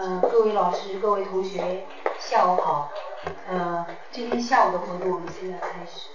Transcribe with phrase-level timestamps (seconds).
[0.00, 1.84] 呃，各位老师、各位同学，
[2.18, 2.90] 下午好。
[3.46, 6.08] 呃，今天下午的活动我们现在开始。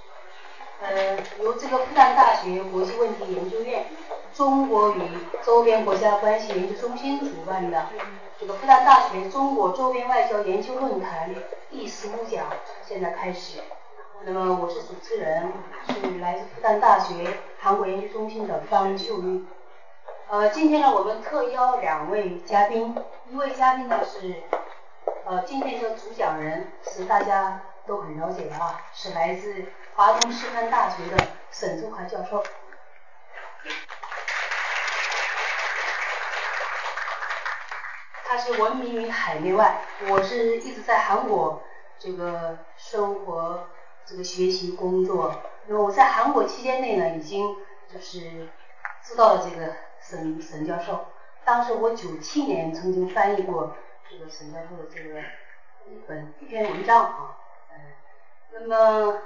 [0.81, 3.86] 呃，由这个复旦大学国际问题研究院
[4.34, 5.02] 中国与
[5.44, 7.86] 周边国家关系研究中心主办的
[8.40, 11.29] 这个复旦大学中国周边外交研究论坛
[11.70, 12.47] 第十五讲
[12.83, 13.60] 现在开始。
[14.24, 15.54] 那么我是主持人，
[15.88, 19.45] 是来自复旦大学韩国研究中心的方秀玉。
[20.27, 22.95] 呃，今天呢，我们特邀两位嘉宾，
[23.27, 24.35] 一位嘉宾呢是，
[25.26, 31.17] 呃，今天的主讲人是大家都很了解的啊，是来自华东师范大学的
[31.50, 32.44] 沈周华教授。
[38.26, 41.64] 他是闻名于海内外，我是一直在韩国
[41.98, 43.67] 这个生活、
[44.05, 45.42] 这个学习、工作。
[45.66, 47.55] 那我在韩国期间内呢，已经
[47.92, 48.50] 就是
[49.02, 49.73] 知道了这个。
[50.08, 51.03] 沈沈教授，
[51.45, 53.76] 当时我九七年曾经翻译过
[54.09, 55.20] 这个沈教授的这个
[55.88, 57.38] 一本一篇文章啊，
[57.72, 57.78] 嗯，
[58.52, 59.20] 那么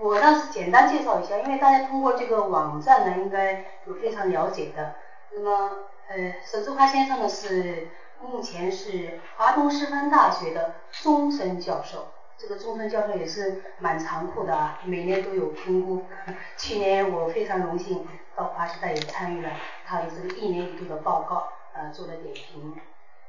[0.00, 4.94] 我倒是简单介绍一下，因为大家通过这个网站呢应该有非常了解的。
[5.34, 5.76] 那么
[6.08, 7.88] 呃，沈志华先生呢是
[8.20, 12.08] 目前是华东师范大学的终身教授。
[12.38, 16.04] 这个终身教授也是蛮残酷的啊，每年都有评估。
[16.56, 19.50] 去年我非常荣幸到华师大也参与了
[19.86, 22.80] 他的这个一年一度的报告，呃，做了点评。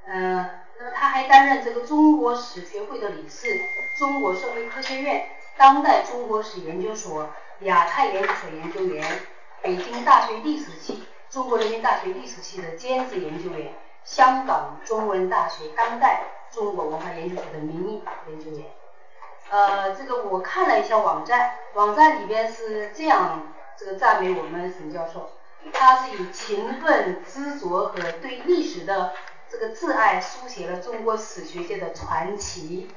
[0.05, 3.47] 呃，那么他还担任这个中国史学会的理事，
[3.97, 7.29] 中国社会科学院当代中国史研究所
[7.61, 9.05] 亚太研究所研究员，
[9.61, 13.73] 北京大学历史系、中国人民大学历史系的兼职研究员，
[14.03, 18.65] 香港中文大学当代中国文化研究所的名誉研究员。
[19.49, 25.31] 呃，这个我看了一下网站，网站里边是这样这个赞美我们沈教授，
[25.71, 29.13] 他是以勤奋、执着和对历史的
[29.49, 32.89] 这个挚爱，书写了中国史学界的传奇。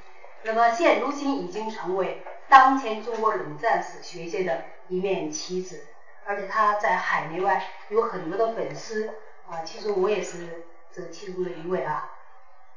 [0.43, 5.85] 那么现如今已经成为当前中国冷战史学界的一面旗帜，
[6.25, 9.09] 而且他在海内外有很多的粉丝
[9.51, 12.13] 啊，其实我也是这其中的一位啊。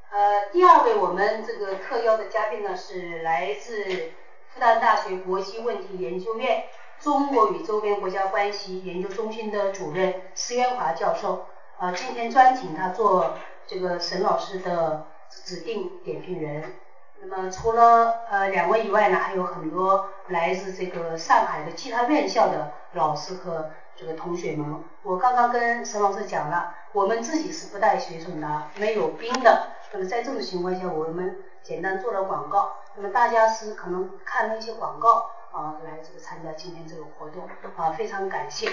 [0.09, 4.14] 呃，第二位我们这个特邀的嘉宾呢，是来自
[4.52, 6.64] 复旦大学国际问题研究院
[7.00, 11.46] 中国与周边国家关系研究中心的主任施渊华教授。
[11.78, 16.74] 呃，今天专请他做这个沈老师的指定点评人。
[17.22, 24.84] 那么除了呃两位以外呢，还有很多来自这个上海的其他院校的老师和这个同学们。
[25.04, 29.68] 我刚刚跟沈老师讲了，我们自己是不带学生的，没有兵的。
[29.94, 32.74] 那么在这种情况下，我们简单做了广告。
[32.96, 38.70] 那么大家是可能看了一些广告啊，来这个参加今天这个活动啊，非常感谢。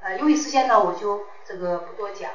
[0.00, 2.30] 呃，由于时间呢，我就这个不多讲。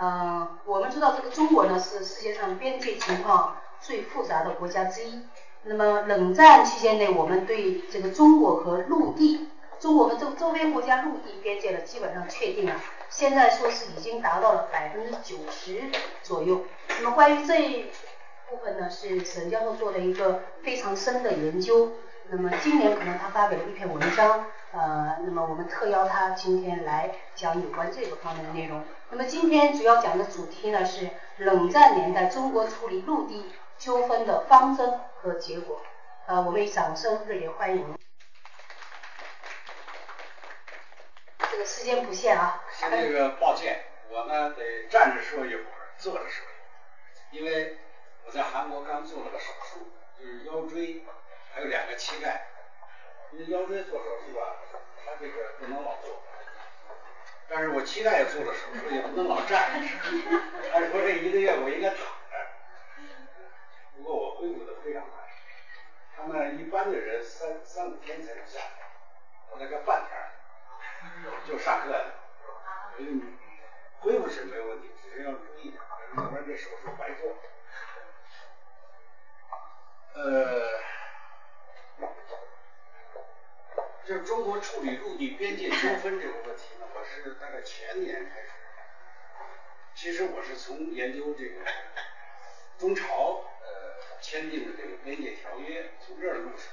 [0.00, 5.22] 嗯，我们知道这个中国呢是世界上边界情况最复杂的国家之一。
[5.64, 9.48] 那么冷战期间内，我们对这个中国和陆地、
[9.78, 12.80] 中国和周周边国家陆地边界呢，基本上确定了。
[13.10, 15.90] 现在说是已经达到了百分之九十
[16.22, 16.62] 左右。
[16.88, 17.90] 那么关于这一
[18.48, 21.92] 部分呢，是沈教授做了一个非常深的研究。
[22.34, 28.82] 那么今年可能他发表了一篇文章，呃，那么我们特邀他今天来讲有关这个方面的内容。
[29.10, 35.82] 那么今天主要讲的主题呢是冷战年代中国处理陆地纠纷的方针和结果。
[36.24, 37.98] 呃，我们以掌声热烈欢迎。
[41.50, 42.62] 这个时间不限啊。
[42.72, 43.78] 先那个抱歉，
[44.08, 46.46] 我呢得站着说一会儿，坐着说
[47.30, 47.76] 一会儿，因为
[48.24, 51.04] 我在韩国刚做了个手术，就是腰椎
[51.54, 52.48] 还有两个膝盖。
[53.32, 54.56] 因为腰椎做手术吧，
[55.04, 56.22] 他这个不能老坐，
[57.48, 59.88] 但是我膝盖也做了手术，也不能老站着。
[60.72, 62.04] 按说这一个月我应该躺着，
[63.96, 65.10] 不过我恢复的非常快。
[66.14, 68.90] 他们一般的人三三五天才能下来，
[69.50, 70.18] 我那个半天。
[71.48, 72.14] 就上课了，
[72.96, 73.20] 所以
[73.98, 75.82] 恢复是没有问题，只是要注意点，
[76.16, 77.36] 要不然这手术白做。
[80.14, 80.80] 呃，
[84.04, 88.48] 就是中国处理陆地边界纠纷这个问题呢，我是大概前年开始，
[89.94, 91.60] 其实我是从研究这个
[92.78, 96.64] 中朝呃签订的这个边界条约从这儿入手。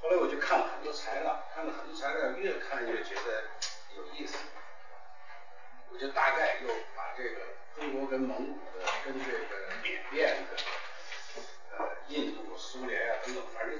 [0.00, 3.44] 后来我就看了很多材料，看了很多材料，越看越觉得
[3.96, 4.38] 有意思。
[5.92, 7.40] 我就大概又把这个
[7.76, 10.56] 中国跟蒙古的、跟这个缅甸的、
[11.78, 13.78] 呃印度、苏联啊等等，反正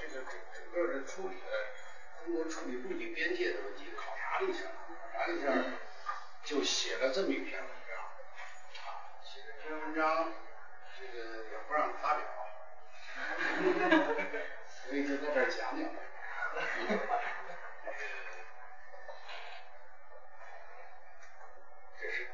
[0.00, 1.46] 这个整整个的处理的
[2.24, 5.46] 中国处理陆地边界的问题考察了一下，考察了一下，
[6.44, 7.96] 就写了这么一篇文章。
[8.84, 10.32] 啊，写了这篇文章章
[10.98, 12.24] 这个也不让发表，
[14.86, 15.88] 所以就在这儿讲讲。
[22.00, 22.28] 这是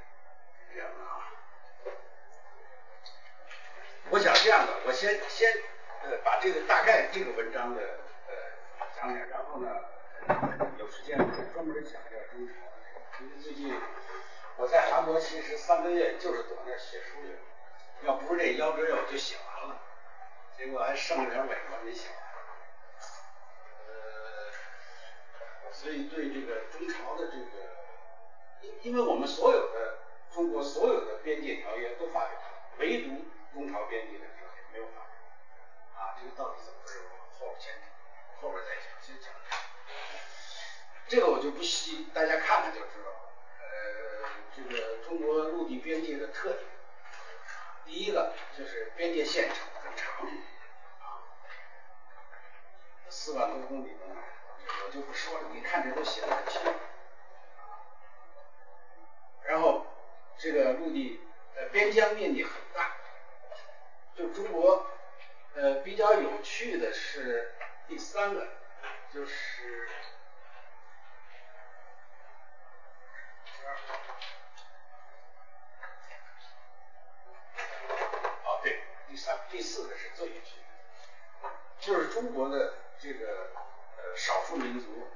[0.74, 1.30] 这样的啊，
[4.10, 5.48] 我想这样的，我先先
[6.02, 7.80] 呃把这个大概这个文章的
[8.26, 8.34] 呃
[8.96, 9.68] 讲讲，然后呢
[10.80, 11.16] 有时间
[11.54, 13.72] 专门讲一下中朝的，因为最近
[14.56, 17.38] 我在韩国其实三个月就是躲那儿写书去了，
[18.02, 19.80] 要不是这腰折药我就写完了，
[20.58, 22.18] 结果还剩了点尾巴没写完。
[23.86, 27.46] 呃，所以对这个中朝的这个。
[28.62, 29.98] 因因为我们所有的
[30.34, 34.24] 中国所有的边界条约都发表了，唯独中朝边界的
[34.72, 35.10] 没有发表。
[35.94, 37.00] 啊，这个到底怎么回事？
[37.38, 37.72] 后边先
[38.40, 39.32] 后边再讲，先讲
[41.08, 41.26] 这个。
[41.26, 43.32] 我就不细，大家看看就知道了。
[43.58, 46.64] 呃，这个中国陆地边界的特点，
[47.84, 50.26] 第一个就是边界线长很长，
[51.00, 51.22] 啊，
[53.08, 54.16] 四万多公里呢，
[54.86, 56.70] 我就不说了，你看这都写的很清楚。
[59.44, 59.86] 然后
[60.38, 61.20] 这个陆地
[61.56, 62.92] 呃边疆面积很大，
[64.16, 64.86] 就中国
[65.54, 67.52] 呃比较有趣的是
[67.86, 68.46] 第三个，
[69.12, 69.88] 就是
[78.44, 80.56] 啊对，第三第四个是最有趣
[81.42, 83.50] 的，就是中国的这个
[83.96, 85.08] 呃少数民族，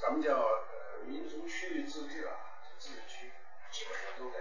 [0.00, 0.64] 咱们叫。
[1.06, 2.32] 民族区域自治啊，
[2.78, 3.30] 自治区
[3.70, 4.38] 基本上都在，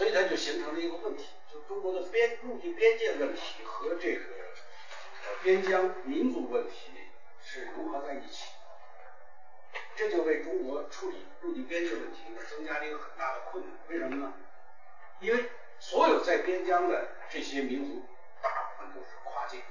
[0.00, 4.22] 所以它就形成了一个问题，就中国的边陆地边界问题和这个
[5.42, 6.90] 边疆民族问题
[7.44, 8.46] 是融合在一起，
[9.96, 13.74] 这就为中国处理陆地边界问题增加了一个很大的困难。
[13.88, 14.32] 为什么呢？
[15.18, 18.02] 因为所有在边疆的这些民族，
[18.40, 19.62] 大部分都是跨境，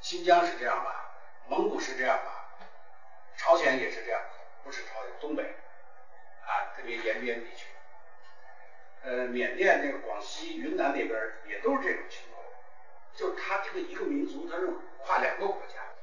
[0.00, 1.10] 新疆是这样吧？
[1.48, 2.48] 蒙古是这样吧，
[3.36, 4.22] 朝鲜也是这样，
[4.64, 5.54] 不是朝鲜，东北，
[6.76, 7.66] 特别延边地区，
[9.02, 12.44] 呃，缅甸那个广西、云南那边也都是这种情况，
[13.14, 14.68] 就是他这个一个民族他是
[14.98, 15.94] 跨两个国家，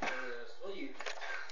[0.00, 0.92] 呃，所以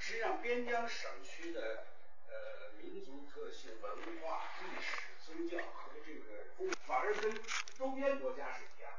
[0.00, 1.84] 实际上边疆省区的
[2.28, 7.32] 呃民族特性、文化、历史、宗教和这个反而跟
[7.78, 8.90] 周边国家是一样，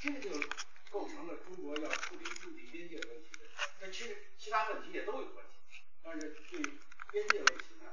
[0.00, 0.30] 这就。
[0.90, 3.40] 构成了中国要处理陆地边界问题的，
[3.78, 5.47] 那其实其他问题也都有问题，
[6.02, 6.60] 但是对
[7.10, 7.92] 边界问题呢，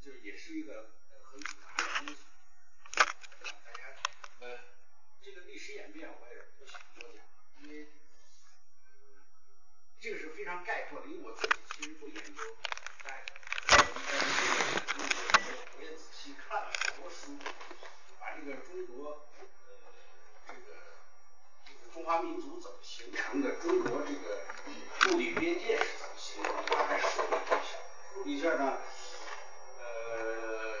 [0.00, 0.90] 就也是一个
[1.30, 2.16] 很复杂的东西。
[3.64, 3.82] 大家
[4.40, 4.58] 呃，
[5.22, 7.22] 这个历史演变我也不想多讲，
[7.62, 7.92] 因为
[8.84, 8.96] 呃
[10.00, 12.56] 这个是非常概括的，因为我自己其实不研究
[13.04, 13.26] 在，
[13.66, 13.84] 但是
[15.76, 17.38] 我也仔细看了很多书，
[18.20, 19.26] 把这个中国。
[20.46, 20.54] 呃，
[21.66, 23.56] 这个中华民族怎么形成的？
[23.60, 24.44] 中国这个
[25.04, 26.67] 陆地边界是怎么形成的？
[28.24, 28.48] 一下。
[28.54, 28.78] 呢，
[29.78, 30.74] 呃，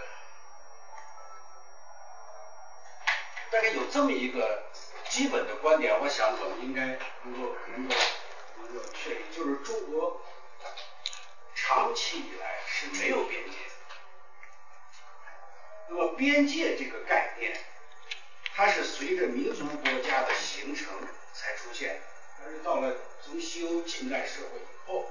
[3.50, 4.62] 大概有这么一个
[5.08, 7.94] 基本的观点，我想我们应该能够能够
[8.58, 10.20] 能够确定，就是中国
[11.54, 13.56] 长期以来是没有边界。
[15.88, 17.58] 那么边界这个概念。
[18.60, 20.88] 它是随着民族国家的形成
[21.32, 22.02] 才出现，
[22.40, 22.92] 但是到了
[23.22, 25.08] 从西欧近代社会以后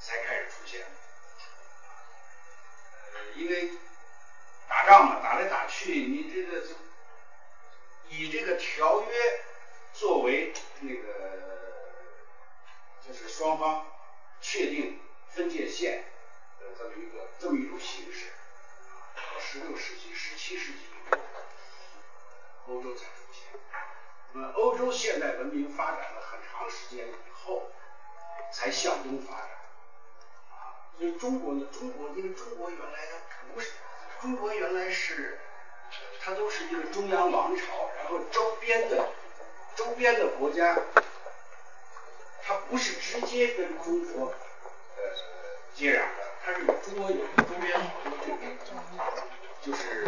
[0.00, 0.84] 才开始出现。
[3.36, 3.70] 因为
[4.68, 6.62] 打仗嘛，打来打去，你这个
[8.08, 9.44] 以这个条约
[9.92, 11.04] 作为那个
[13.06, 13.86] 就是双方
[14.40, 16.04] 确定分界线
[16.60, 18.32] 的这么一个这么一种形式。
[19.14, 21.18] 到十六世纪、十七世纪以后。
[22.66, 23.58] 欧洲才出现，
[24.32, 27.72] 那么欧洲现代文明发展了很长时间以后，
[28.52, 29.48] 才向东发展。
[30.98, 33.70] 所以中国呢，中国因为中国原来它不是，
[34.20, 35.38] 中国原来是，
[36.20, 37.62] 它都是一个中央王朝，
[37.96, 39.08] 然后周边的
[39.76, 40.76] 周边的国家，
[42.42, 45.02] 它不是直接跟中国呃
[45.74, 48.38] 接壤的，它是中国有周边好多这个，
[49.62, 50.04] 就是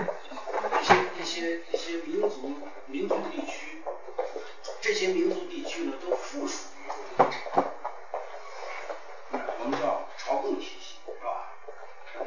[0.81, 2.53] 一些一些一些民族
[2.87, 3.81] 民族地区，
[4.81, 7.65] 这些民族地区呢都附属于中国朝，
[9.61, 10.80] 我们叫朝贡体，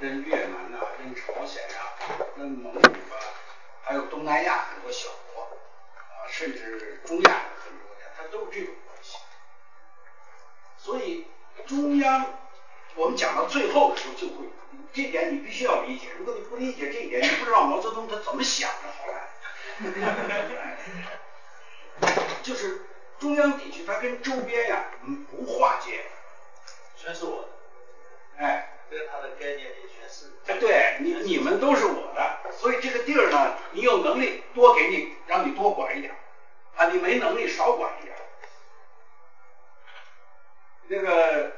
[0.03, 1.93] 跟越南呐，跟朝鲜呀，
[2.35, 3.15] 跟蒙古啊，
[3.83, 9.17] 还有东南亚很多小国啊，甚至中亚的很多国家，它都是这种关系。
[10.77, 11.25] 所以
[11.65, 12.25] 中央，
[12.95, 14.49] 我们讲到到最后的时候就会，
[14.93, 16.09] 这点你必须要理解。
[16.19, 20.77] 如果你不理解这一点，你不知道毛泽东他怎么想的，后来，
[22.43, 22.81] 就是
[23.19, 26.03] 中央地区它跟周边呀，嗯，不划界，
[26.97, 27.47] 全是我的，
[28.43, 28.72] 哎，
[29.11, 30.31] 他的概念里全是。
[30.47, 36.13] 哎，对你你们都是我的，所以这个地儿呢，你有能力多给你，让你多管一点，
[36.75, 38.15] 啊，你没能力少管一点。
[40.87, 41.53] 那个，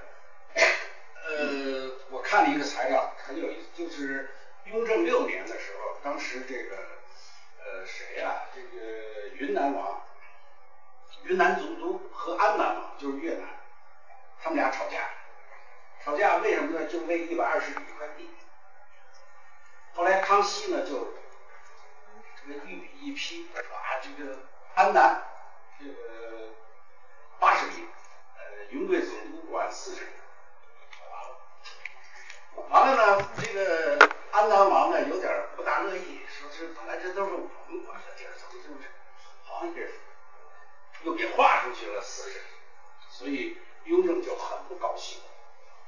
[1.26, 4.30] 呃，我看了一个材料，很有意思，就是
[4.66, 6.76] 雍正六年的时候，当时这个，
[7.58, 10.04] 呃，谁呀、这个云南王，
[11.24, 13.48] 云南总督和安南王，就是越南，
[14.42, 15.10] 他们俩吵架，
[16.06, 16.86] 吵架为什么呢？
[16.86, 18.30] 就为一百二十里一块地。
[19.96, 21.16] 后来康熙呢，就
[22.46, 24.38] 这个御笔一批，把这个
[24.76, 25.24] 安南
[25.80, 26.50] 这个
[27.40, 27.88] 八十里，
[28.38, 30.12] 呃，云贵总督管四十里，
[32.70, 33.98] 完了，完了呢，这个
[34.32, 38.92] 安南王呢有点不大乐意，说这本来这都是我们管的地儿，怎么就是
[39.44, 39.90] 好像给
[41.02, 42.46] 又给划出去了四十里，
[43.10, 45.20] 所以雍正就很不高兴，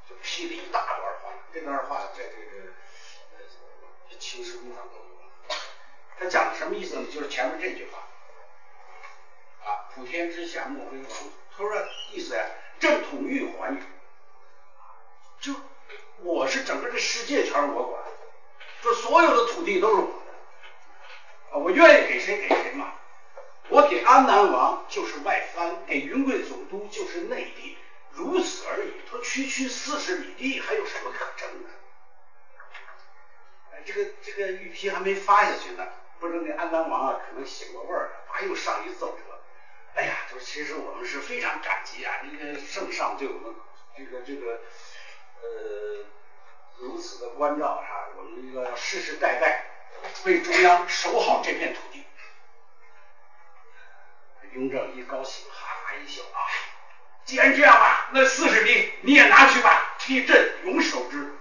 [0.09, 2.73] 就批了一大段话，这段话在这个
[4.09, 5.57] 呃清史录上都有。
[6.19, 7.05] 他讲的什么意思呢？
[7.13, 7.99] 就是前面这句话
[9.69, 11.31] 啊，普天之下莫非王土。
[11.51, 11.71] 他说
[12.11, 12.45] 意思呀，
[12.79, 13.83] 正统御寰宇，
[15.39, 15.53] 就
[16.23, 18.03] 我是整个这世界全是我管，
[18.81, 22.93] 说所有的土地都是我的，啊，我愿意给谁给谁嘛。
[23.69, 27.77] 我给安南王就是外藩，给云贵总督就是内地，
[28.17, 28.91] 如此而已。
[29.09, 31.69] 他区区四十里地，还有什么可争的？
[33.71, 35.87] 哎，这个这个玉批还没发下去呢，
[36.19, 39.23] 不知道那安南王啊，可能醒过味儿了，啊，又上一奏折。
[39.93, 43.55] 哎呀，就是其实我们是非常感激啊，这个圣上对我们
[43.95, 44.61] 这个这个
[45.41, 46.05] 呃
[46.77, 49.65] 如此的关照啊，我们这个世世代代
[50.25, 52.03] 为中央守好这片土地。
[54.53, 56.41] 雍正一高兴，哈哈一笑啊，
[57.27, 61.35] 既然这样吧，那四十里你也拿去吧，替朕永守之。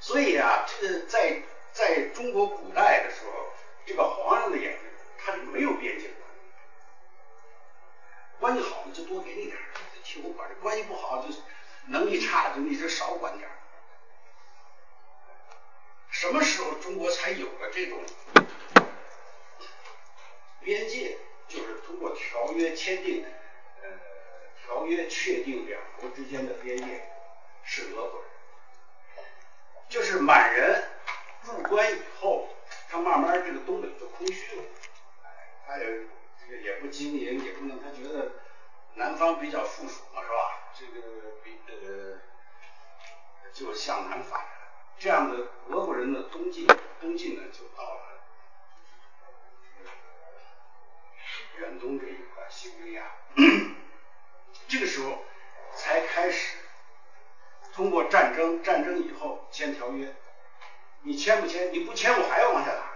[0.00, 1.40] 所以啊，这个在
[1.72, 3.52] 在中国古代的时候，
[3.86, 4.80] 这个皇上的眼睛，
[5.16, 6.10] 他就没有边界
[8.40, 9.62] 关系好的就多给你点儿，
[10.02, 11.32] 替我管着；关系不好就
[11.86, 13.54] 能力差就你就少管点儿。
[16.10, 18.04] 什么时候中国才有了这种
[20.58, 21.16] 边界？
[21.48, 23.28] 就是通过条约签订，的，
[24.64, 27.10] 条约确定两国之间的边界
[27.64, 28.30] 是俄国人，
[29.88, 30.82] 就是满人
[31.42, 32.48] 入关以后，
[32.88, 34.62] 他慢慢这个东北就空虚了，
[35.66, 35.84] 他也
[36.40, 38.32] 这个也不经营，也不能，他觉得
[38.94, 40.34] 南方比较富庶嘛，是吧？
[40.78, 41.00] 这个
[41.44, 42.20] 比呃
[43.52, 44.48] 就向南发展，
[44.98, 46.66] 这样的俄国人的东进，
[47.00, 48.00] 东进呢就到了
[51.58, 53.12] 远东这一块西伯利亚，
[54.72, 55.22] 这个时候
[55.76, 56.56] 才开始
[57.74, 60.14] 通过战争，战争以后签条约，
[61.02, 61.70] 你签不签？
[61.74, 62.90] 你不签，我还要往下打，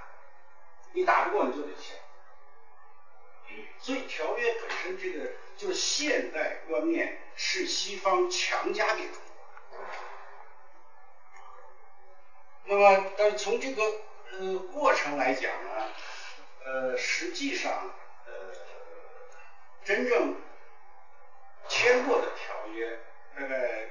[0.95, 1.95] 你打不过你就得签。
[3.79, 9.19] 所以条约本身这个就是现代观念是西方强加给中
[9.69, 9.79] 国。
[12.65, 13.83] 那么，但是从这个
[14.33, 15.91] 呃过程来讲呢，
[16.65, 17.91] 呃，实际上
[18.25, 18.33] 呃
[19.85, 20.35] 真正
[21.69, 22.99] 签过的条约，
[23.35, 23.89] 大概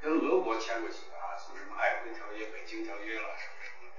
[0.00, 3.90] 跟俄国签过几个啊，从什么瑷珲条约、北京条约了什么什么，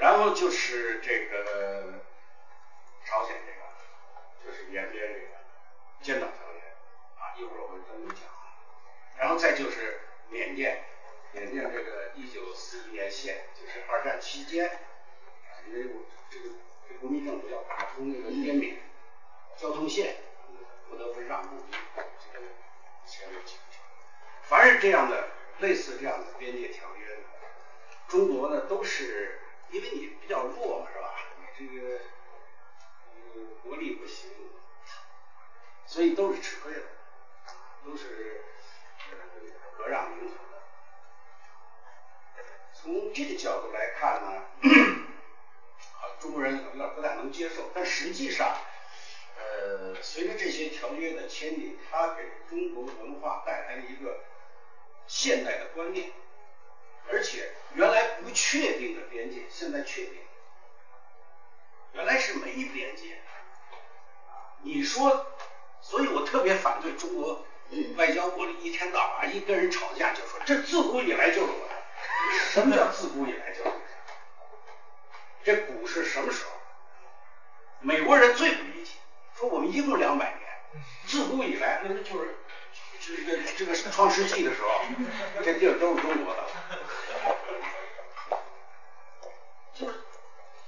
[0.00, 2.00] 然后就是这个
[3.04, 3.66] 朝鲜这个，
[4.44, 5.26] 就是延边这个
[6.00, 6.60] 尖岛条约
[7.18, 8.18] 啊，一会儿我会专门讲。
[9.18, 10.84] 然后再就是缅甸，
[11.32, 14.78] 缅甸这个一九四一年线，就是二战期间，
[15.66, 16.50] 因为我这个
[16.88, 18.76] 这国民政府要打通那个滇缅
[19.56, 20.16] 交通线，
[20.88, 21.64] 不得不让步，
[21.96, 22.44] 这个
[23.04, 24.04] 签了几个条约。
[24.42, 25.28] 凡是这样的
[25.58, 27.18] 类似这样的边界条约，
[28.08, 29.40] 中国呢都是
[29.70, 31.14] 因为你比较弱嘛，是吧？
[31.38, 31.98] 你这个
[33.10, 33.14] 呃
[33.62, 34.30] 国力不行，
[35.84, 36.82] 所以都是吃亏的，
[37.84, 38.44] 都是
[39.76, 40.62] 割让领土的。
[42.72, 44.42] 从这个角度来看呢，
[45.98, 48.56] 啊，中国人有点不太能接受，但实际上，
[50.96, 54.18] 约的签订，它给中国文化带来了一个
[55.06, 56.10] 现代的观念，
[57.10, 60.18] 而且原来不确定的边界，现在确定，
[61.92, 63.20] 原来是没边界。
[64.62, 65.26] 你说，
[65.80, 67.44] 所以我特别反对中国
[67.96, 71.76] 外交部里一天到晚一跟人吵架就说这自古以来就是我的。
[72.50, 73.70] 什么叫自古以来就是？
[75.44, 76.50] 这古是什么时候？
[77.80, 78.92] 美国人最不理解，
[79.38, 80.45] 说我们一共两百年，
[81.06, 82.34] 自古以来那就是
[83.00, 84.68] 这个这个创世纪的时候，
[85.44, 86.44] 这地儿都是中国的。
[89.74, 89.94] 就是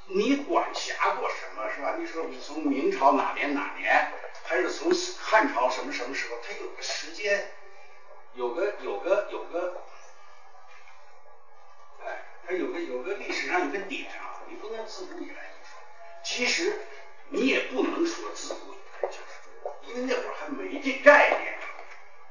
[0.07, 1.97] 你管辖过什么是吧？
[1.99, 4.12] 你说你从明朝哪年哪年，
[4.45, 6.37] 还是从汉朝什么什么时候？
[6.43, 7.50] 它有个时间，
[8.35, 9.83] 有个有个有个，
[12.05, 15.78] 哎，它有个有个历史上有个点啊，你不能自古以来就说。
[16.23, 16.81] 其实
[17.28, 19.48] 你也不能说自古以来就是，
[19.87, 21.59] 因为那会儿还没这概念，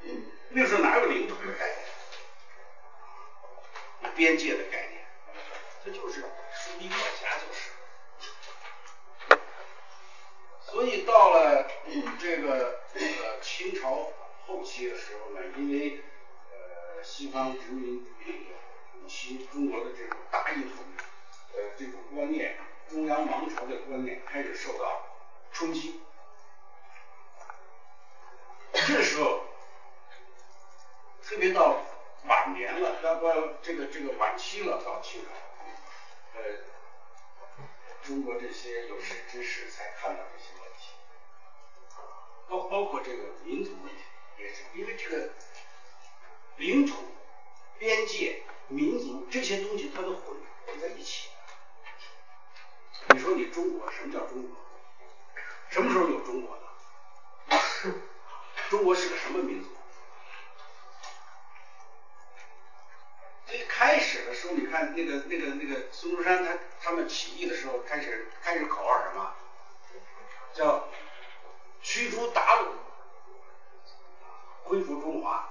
[0.03, 1.77] 嗯那时候哪有领土的概念？
[4.03, 5.05] 有边界的概念，
[5.83, 7.71] 它就是属于国家就是。
[10.61, 11.67] 所以到了
[12.19, 14.11] 这个呃清朝
[14.45, 16.03] 后期的时候呢，因为
[16.51, 18.47] 呃西方殖民主义
[19.03, 20.71] 以及中国的这种大一统
[21.53, 22.57] 呃这种观念，
[22.89, 25.07] 中央王朝的观念开始受到
[25.51, 26.01] 冲击。
[28.73, 29.43] 这时候，
[31.23, 31.77] 特别到
[32.25, 33.27] 晚年了，要不
[33.61, 35.29] 这个这个晚期了，到清朝，
[36.39, 36.43] 呃，
[38.03, 40.89] 中国这些有识之士才看到这些问题，
[42.47, 44.01] 包包括这个民族问题，
[44.37, 45.33] 也是因为这个
[46.57, 46.95] 领土、
[47.77, 51.29] 边界、民族这些东西它都混混在一起。
[53.09, 54.57] 你说你中国什么叫中国？
[55.69, 56.63] 什么时候有中国的？
[58.69, 59.69] 中国是个什么民族？
[63.45, 69.33] 最开始的时候，你看那个那个那个孙中山他他们起义的时候，开始开始口号什么？
[70.53, 70.89] 叫
[71.81, 72.71] 驱逐鞑虏，
[74.63, 75.49] 恢复中华。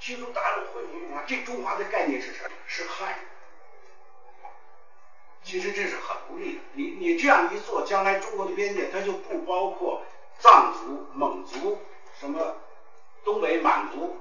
[0.00, 1.22] 驱逐鞑虏，恢复中华。
[1.26, 2.50] 这中华的概念是什么？
[2.66, 3.14] 是汉。
[5.42, 6.60] 其实这是很不利的。
[6.72, 10.02] 你你这样一做，将来中国的边界它就不包括
[10.38, 11.78] 藏族、蒙族、
[12.20, 12.56] 什么
[13.24, 14.16] 东北满族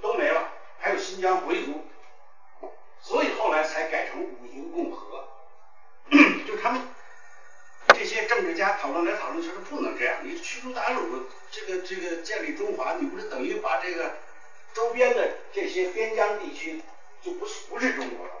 [0.00, 1.84] 都没了，还有新疆回族。
[3.02, 5.26] 所以后来才改成五族共和，
[6.46, 6.82] 就他们
[7.94, 10.18] 这些政治家讨论来讨论去，说不能这样。
[10.22, 14.16] 你驱逐鞑虏，这个这个建立中华，你不是等于把这个
[14.74, 16.82] 周边的这些边疆地区
[17.22, 18.32] 就不是不是中国了？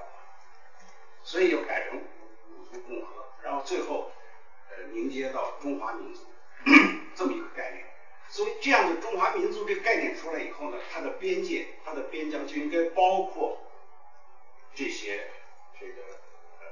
[1.24, 4.12] 所以又改成五族共和，然后最后
[4.68, 6.20] 呃凝结到中华民族
[7.16, 7.89] 这么一个概念。
[8.30, 13.58] 所以这样的中华民族这个概念出来以后呢，它的边界、它的边疆就应该包括。
[14.72, 15.28] 这些
[15.78, 16.00] 这个
[16.60, 16.64] 呃，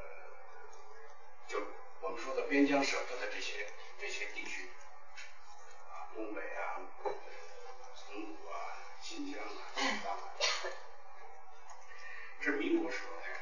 [1.49, 1.59] 就
[2.01, 3.66] 我们说的边疆省份的这些
[4.01, 4.71] 这些地区，
[5.90, 7.12] 啊，东北啊，蒙
[8.25, 8.55] 古啊，
[9.03, 10.31] 新疆啊，西藏啊，
[12.40, 13.40] 这是民国时候开始。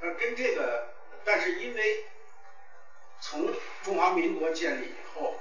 [0.00, 2.06] 那跟这个，但是因为
[3.20, 3.52] 从
[3.84, 5.34] 中华民国建立以后，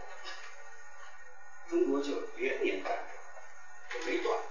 [1.72, 4.38] 中国就连年战争，就没断。
[4.38, 4.44] 啊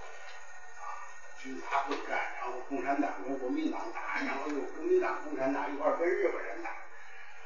[1.39, 6.71] 军阀混战，然后共产党跟国民党打，然后又国民党、共产党一块跟日本人打，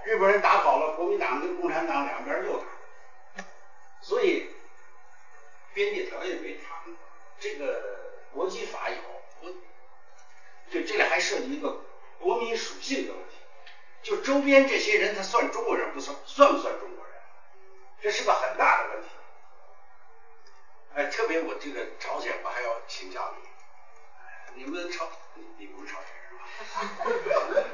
[0.05, 3.43] 日本人打跑了，国民党跟共产党两边又打，
[4.01, 4.49] 所以
[5.73, 6.77] 边界条件没谈，
[7.39, 8.95] 这个国际法有，
[9.41, 9.53] 国，
[10.71, 11.81] 这这里还涉及一个
[12.19, 13.35] 国民属性的问题，
[14.03, 17.13] 就周边这些人他算中国人不算，算不算中国人？
[18.01, 19.09] 这是个很大的问题。
[20.95, 24.63] 哎，特别我这个朝鲜，我还要请教你。
[24.63, 25.09] 你们朝，
[25.57, 26.45] 你不是朝鲜人吧？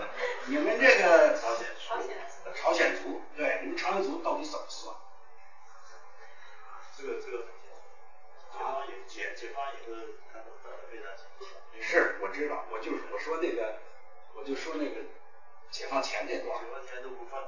[0.48, 2.18] 你们这个朝鲜朝鲜
[2.56, 4.96] 朝鲜族，对，你们朝鲜族到底怎么算？
[6.98, 7.38] 这个这个，
[8.52, 9.94] 解放以解解放以后，
[10.34, 11.46] 他们分的非常清楚。
[11.80, 13.78] 是，我知道，我就是我说那个，
[14.34, 14.96] 我就说那个
[15.70, 16.60] 解放前那段。
[16.60, 17.40] 解放前都不分。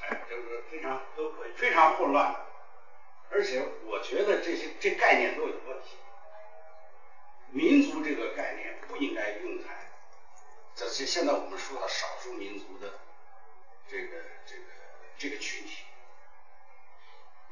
[0.00, 2.46] 哎，就是非常都可以，非常混乱的，
[3.30, 5.96] 而且我觉得这些这概念都有问题。
[7.50, 9.64] 民族这个概念不应该用在
[10.74, 12.98] 这些现在我们说的少数民族的
[13.88, 14.62] 这个这个
[15.16, 15.84] 这个群体，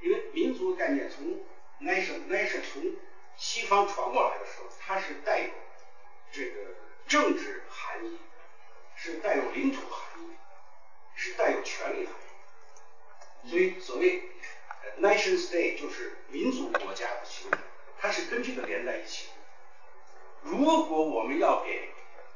[0.02, 1.40] 因为民族概念从
[1.80, 2.94] nation nation 从
[3.36, 5.50] 西方传过来的时候，它是带有
[6.30, 6.74] 这个
[7.08, 8.18] 政治含义，
[8.94, 10.36] 是带有领土含义，
[11.14, 13.48] 是带有权利含义。
[13.48, 14.22] 所以所谓
[15.00, 17.60] nation state 就是民族国家的形成，
[17.98, 19.32] 它是跟这个连在一起的。
[20.42, 21.90] 如果我们要给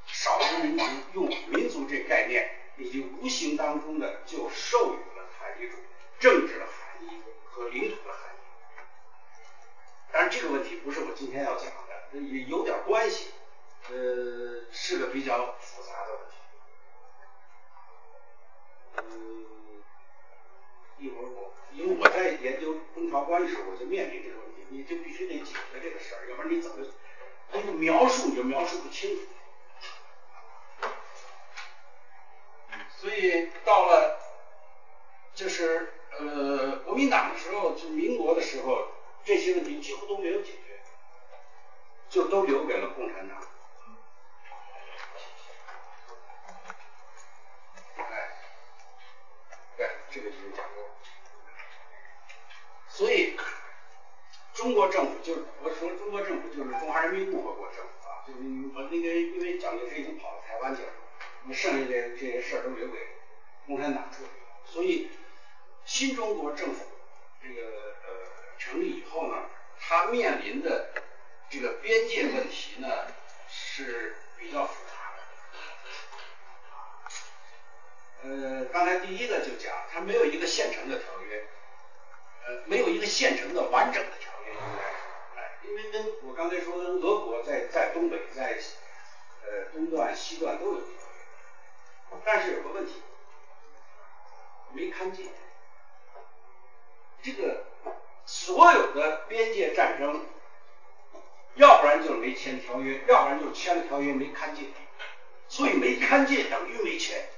[0.07, 5.79] 少数民族用民族这概念，已经无形当中的就授予了它一种
[6.19, 8.39] 政治的含义和领土的含义。
[10.13, 13.31] 当然这个问题不是我今天要讲的，也有点关系，
[13.91, 16.35] 呃，是个比较复杂的问题。
[18.97, 19.47] 嗯，
[21.01, 26.87] 一会儿我因为我在研究中朝关系时候，我就面临这个问题，你就必须得解决这个事儿，要不然你怎么
[27.53, 29.23] 那个描述你就描述不清楚。
[32.99, 34.21] 所以到了
[35.35, 38.89] 就是呃国民党的时候，就民国的时候，
[39.25, 40.83] 这些问题几乎都没有解决，
[42.11, 43.39] 就都留给了共产党。
[47.97, 48.37] 哎，
[49.79, 50.70] 对，这个就是讲。
[53.01, 53.35] 所以
[54.53, 58.41] 中国政府就是我说中国政府就是中华人民共和国政府啊，就是
[58.75, 60.89] 我那个因为蒋介石已经跑到台湾去了。
[61.43, 62.99] 那么剩下的这些事儿都留给
[63.67, 64.29] 共产党处理，
[64.67, 65.09] 所以
[65.87, 66.85] 新中国政府
[67.43, 67.63] 这个
[68.07, 68.11] 呃
[68.59, 69.47] 成立以后呢，
[69.81, 70.93] 它面临的
[71.49, 73.07] 这个边界问题呢
[73.49, 74.93] 是比较复杂
[78.23, 78.29] 的。
[78.29, 81.47] 呃，刚才第一个就讲，它没有一个现成的条约，
[82.47, 84.97] 呃，没有一个现成的完整的条约，应该是，
[85.37, 88.59] 哎，因为跟我刚才说的俄国在在东北在
[89.45, 90.81] 呃东段西段都有。
[92.25, 92.95] 但是有个问题，
[94.73, 95.27] 没看见。
[97.23, 97.67] 这个
[98.27, 100.27] 所有的边界战争，
[101.55, 104.65] 要不然就是没签条约，要不然就是签了条约没看见。
[105.47, 107.29] 所以没看见等于没签。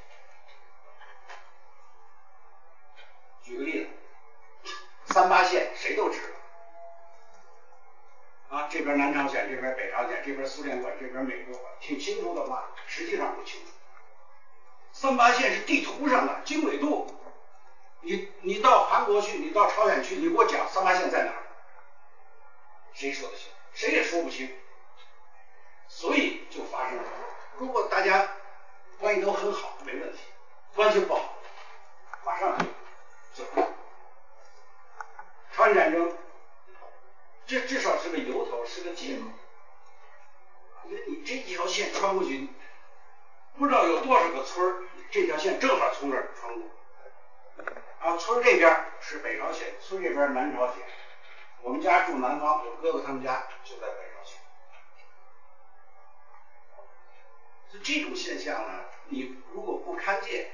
[3.43, 3.91] 举个例子，
[5.13, 6.19] 三八线谁都知
[8.49, 12.71] 道，啊，这边南朝鲜，这边北朝鲜，这边苏联管，这边美国管，挺清楚的吧？
[12.87, 13.67] 实际上不清楚。
[14.93, 17.15] 三八线是地图上的经纬度，
[18.01, 21.43] 你你到韩国去，你到朝鲜去，你给我讲三八线在哪儿？
[22.95, 23.49] 谁说得清？
[23.75, 24.51] 谁也说不清。
[25.89, 27.05] 所以就发生了，
[27.59, 28.29] 如果大家
[28.99, 30.19] 关系都很好，没问题；
[30.75, 31.35] 关系不好，
[32.25, 32.57] 马上
[33.35, 33.45] 就
[35.63, 36.13] 朝鲜战争，
[37.47, 39.27] 这至少是个由头，是个借口。
[40.87, 42.49] 因为你这一条线穿过去。
[43.57, 46.69] 不知道有多少个村儿，这条线正好从这儿穿过。
[48.01, 50.79] 啊，村这边是北朝鲜，村这边南朝鲜。
[51.61, 54.41] 我们家住南方，我哥哥他们家就在北朝鲜。
[57.73, 60.51] 就这种现象呢，你如果不看界，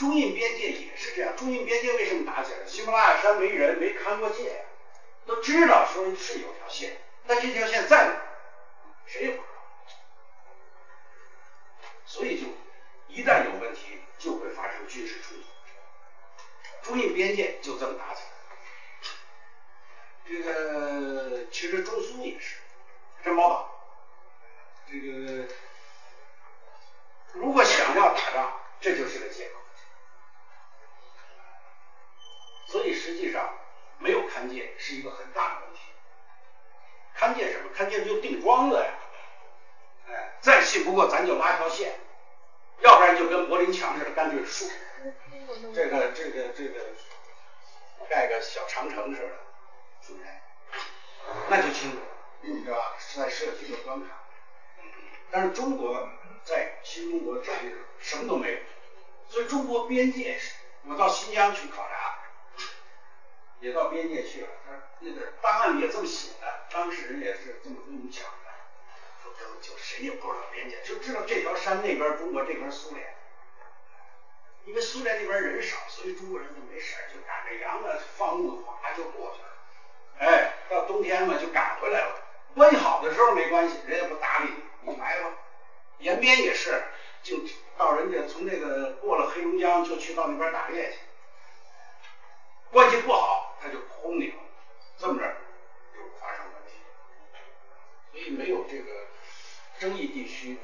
[0.00, 1.36] 中印边界也是这样。
[1.36, 2.66] 中印边界为什么打起来？
[2.66, 4.64] 喜马拉雅山没人，没看过界呀，
[5.26, 8.22] 都知道说是有条线，但这条线在哪，
[9.04, 9.44] 谁也不知道。
[12.06, 12.46] 所以就
[13.08, 15.42] 一旦有问题，就会发生军事冲突。
[16.82, 18.28] 中印边界就这么打起来。
[20.26, 22.56] 这个其实中苏也是，
[23.22, 23.68] 珍宝岛。
[24.90, 25.46] 这个
[27.34, 29.59] 如果想要打仗，这就是个借口。
[32.70, 33.52] 所以实际上
[33.98, 35.80] 没有勘界是一个很大的问题。
[37.18, 37.70] 勘界什么？
[37.76, 38.94] 勘界就定桩子呀。
[40.08, 41.98] 哎，再信不过，咱就拉条线，
[42.80, 44.70] 要不然就跟柏林墙似的，干脆竖，
[45.74, 46.80] 这个这个这个
[48.08, 49.28] 盖个小长城似的，
[50.06, 50.42] 出来，
[51.48, 51.98] 那就清楚，
[52.42, 52.96] 是吧？
[53.16, 54.08] 在设计和关卡，
[55.30, 56.08] 但是中国
[56.44, 58.58] 在新中国成立什么都没有，
[59.28, 60.54] 所以中国边界是，
[60.86, 62.09] 我到新疆去考察，
[63.60, 68.24] 也到边界去了，他那个档案里也这么写的，当事人也是这么跟我们讲。
[69.62, 73.14] 就谁也不知道边界，就知道这条山那边中国，这边苏联。
[74.64, 79.48] 因为苏联那边人少，所以中国人就没事就赶着羊啊，放牧，哗就过去了。
[80.18, 82.22] 哎，到冬天嘛就赶回来了。
[82.54, 84.50] 关系好的时候没关系，人也不搭理
[84.82, 85.30] 你，你来吧。
[85.98, 86.82] 延边也是，
[87.22, 87.36] 就
[87.76, 90.98] 到人家从那个过了黑龙江，就去到那边打猎去。
[92.70, 94.34] 关系不好，他就轰你了，
[94.96, 95.26] 这么着
[95.94, 96.72] 就发生问题。
[98.12, 98.90] 所以没有这个。
[99.78, 100.58] 争议地区，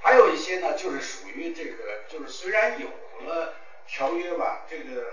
[0.00, 2.88] 还有一些呢，就是属于这个，就是虽然有
[3.26, 3.54] 了
[3.86, 5.12] 条约吧，这个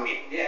[0.00, 0.47] 缅甸。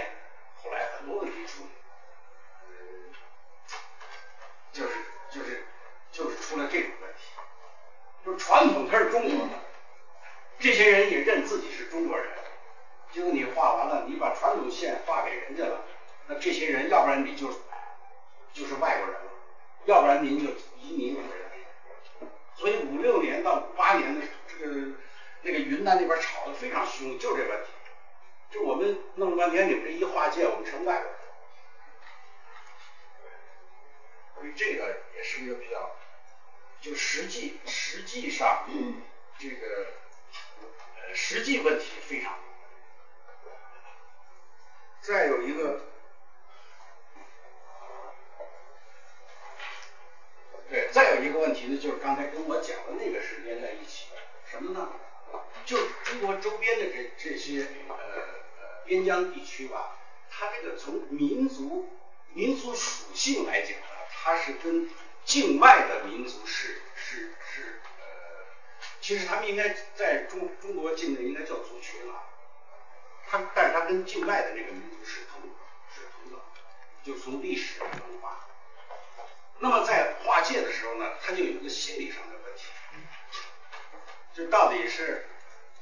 [84.80, 85.26] 底是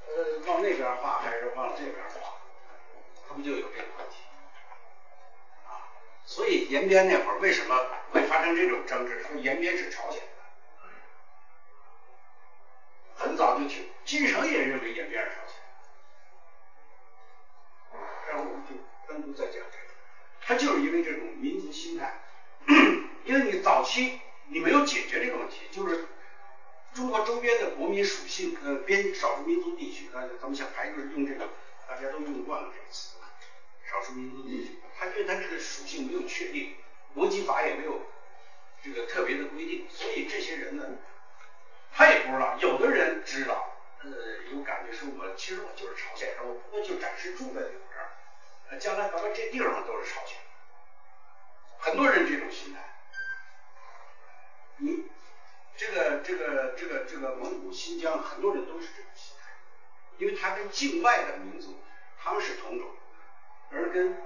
[0.07, 2.33] 呃往那边划还是往这边划，
[3.29, 4.17] 它不就有这个问题
[5.67, 5.87] 啊？
[6.25, 9.23] 所以延边那会儿为什么会发生这种争执？
[9.23, 10.27] 说延边是朝鲜的，
[13.15, 15.55] 很早就听金城也认为延边是朝鲜。
[18.29, 18.75] 然后我们就
[19.07, 19.95] 单独再讲这个，
[20.41, 22.21] 他就是因为这种民族心态，
[23.25, 26.07] 因为你早期你没有解决这个问题，就是
[26.99, 31.49] 中国周边的国民属性，呃，边少数民族地区，那咱们想还是用这个，
[31.87, 33.11] 大家都用惯了这个词，
[33.89, 36.75] 少数民族地区，他因为他这个属性没有确定，
[37.15, 38.03] 国籍法也没有
[38.83, 40.85] 这个特别的规定，所以这些人呢，
[41.93, 44.11] 他也不知道，有的人知道，呃，
[44.53, 48.81] 有感觉说我其实我就是朝鲜人，我不过就暂时住在你们这儿。
[48.81, 50.37] 将来咱们这地方都是朝鲜，
[51.79, 52.81] 很多人这种心态。
[54.79, 55.05] 你
[55.79, 59.53] 这个这个这个这个蒙古、新疆，很多人都是这种心态，
[60.19, 61.81] 因为他跟境外的民族
[62.21, 62.97] 他们是同种，
[63.71, 64.17] 而跟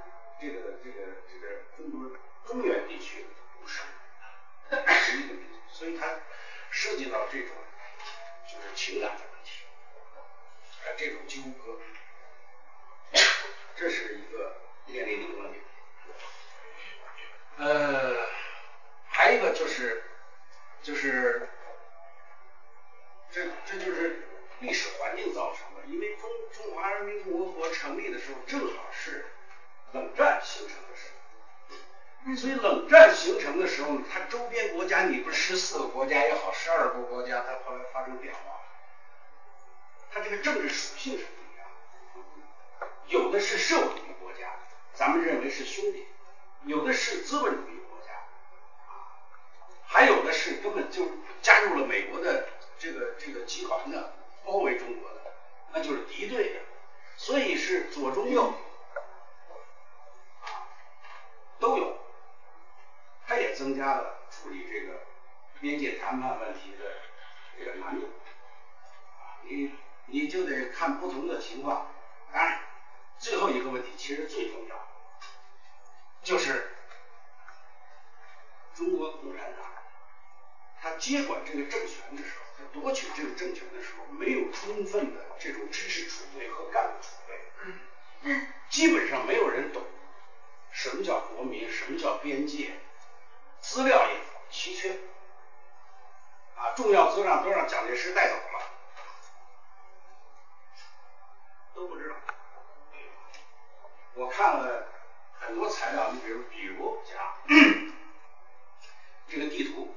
[0.40, 0.96] 这个这个
[1.30, 3.26] 这个中国中原地区
[3.60, 3.82] 不是，
[4.70, 6.20] 是一个民族，所以他
[6.70, 7.50] 涉及到这种
[8.46, 9.66] 就是情感的问题，
[10.86, 11.78] 啊，这种纠葛。
[13.74, 15.58] 这是一个面临的问题，
[17.58, 18.28] 呃，
[19.08, 20.04] 还有一个就是，
[20.82, 21.48] 就是
[23.30, 24.28] 这这就是
[24.60, 29.26] 历史环境造成的，因为中中华人民共和国成立的时候正好是
[29.92, 38.40] 冷战形成的时候，所以冷战形成的时候，它周边国家你不十四个国家也好，十二个国家，它后来发生变化，
[40.12, 41.66] 它这个政治属性是不一样。
[43.08, 44.54] 有的是社会主义国家，
[44.94, 46.06] 咱们认为是兄弟；
[46.64, 47.81] 有的是资本主义，
[49.92, 51.06] 还有的是根本就
[51.42, 55.34] 加入了美国的这个这个集团的，包围中国的，
[55.70, 56.60] 那就是敌对的。
[57.18, 58.54] 所以是左中右，
[60.40, 60.48] 啊，
[61.60, 61.98] 都有。
[63.26, 65.00] 它也增加了处理这个
[65.60, 66.84] 边界谈判问题的
[67.58, 68.06] 这个难度。
[68.06, 69.74] 啊，你
[70.06, 71.92] 你就得看不同的情况，
[72.32, 72.60] 当然。
[73.18, 74.88] 最后一个问题其实最重要，
[76.24, 76.72] 就是
[78.74, 79.64] 中国共产党
[80.82, 89.80] 他接管这个政权的时候，他夺取这个政权的时候，没有充分的这种知识储备和干部储备，基本上没有人懂
[90.72, 92.72] 什么叫国民，什么叫边界，
[93.60, 94.16] 资料也
[94.50, 94.98] 稀缺，
[96.56, 98.60] 啊，重要资料都让蒋介石带走了，
[101.76, 102.16] 都不知道。
[104.14, 104.88] 我看了
[105.38, 107.34] 很多材料，你比如，比如讲
[109.28, 109.94] 这个地图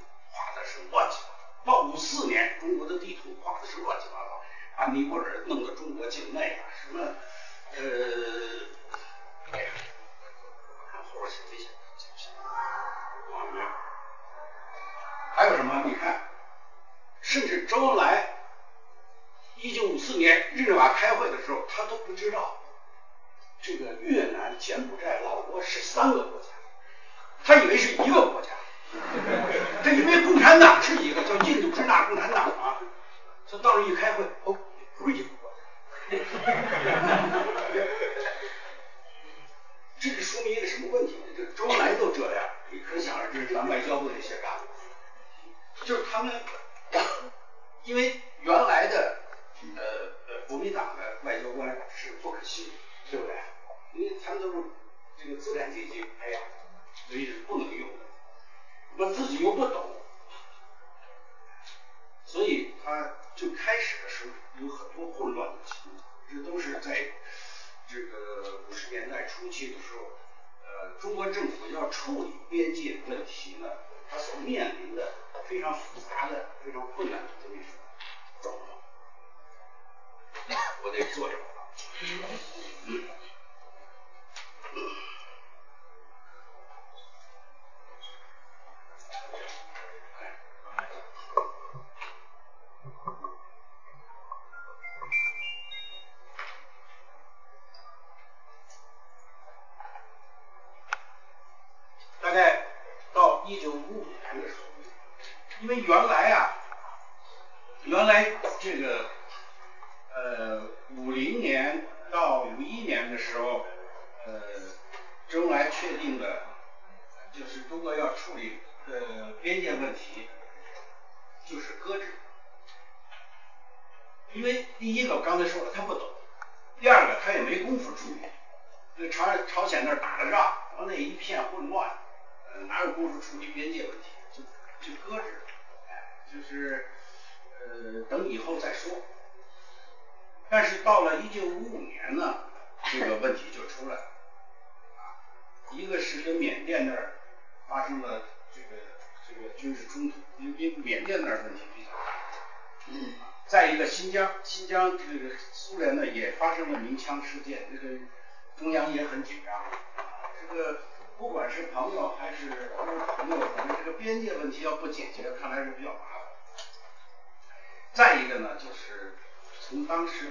[1.65, 4.41] 到，五四年中国的地图画的是乱七八糟，
[4.77, 7.15] 把尼泊尔弄到中国境内了，什么
[7.75, 7.81] 呃，
[9.51, 9.69] 哎呀，
[10.91, 11.69] 看后边写没写？
[12.37, 13.65] 啊没有。
[15.33, 15.83] 还有什么？
[15.85, 16.29] 你看，
[17.21, 18.35] 甚至周恩来
[19.57, 22.57] 一九五四年日内瓦开会的时候，他都不知道。
[23.61, 26.49] 这个越南、柬埔寨、老挝是三个国家，
[27.43, 28.49] 他以为是一个国家，
[29.83, 32.77] 这因为共产党是一个叫印度支那共产党啊，
[33.47, 34.57] 这到那一开会，哦，
[34.97, 35.51] 不是英国。
[39.99, 41.45] 这个说明一个什么问题这？
[41.53, 44.65] 周恩来都这样，你可想而知，咱外交部那些干部，
[45.85, 46.41] 就是他们，
[47.83, 49.19] 因为原来的
[49.75, 49.81] 呃
[50.27, 52.71] 呃国民党的外交官是不可信，
[53.09, 53.35] 对不对？
[53.93, 54.57] 因为他们都是
[55.17, 56.41] 这个资产阶级培养，
[57.07, 58.04] 所以是不能用的。
[58.97, 60.01] 他自己又不懂，
[62.23, 64.31] 所以他就开始的时候
[64.61, 66.03] 有很多混乱的情况。
[66.27, 67.13] 这都是在
[67.87, 70.17] 这个五十年代初期的时候，
[70.63, 73.69] 呃，中国政府要处理边界问题呢，
[74.09, 75.13] 他所面临的
[75.45, 77.65] 非常复杂的、非常困难的一种
[78.41, 78.69] 状况。
[80.83, 81.43] 我得坐着了。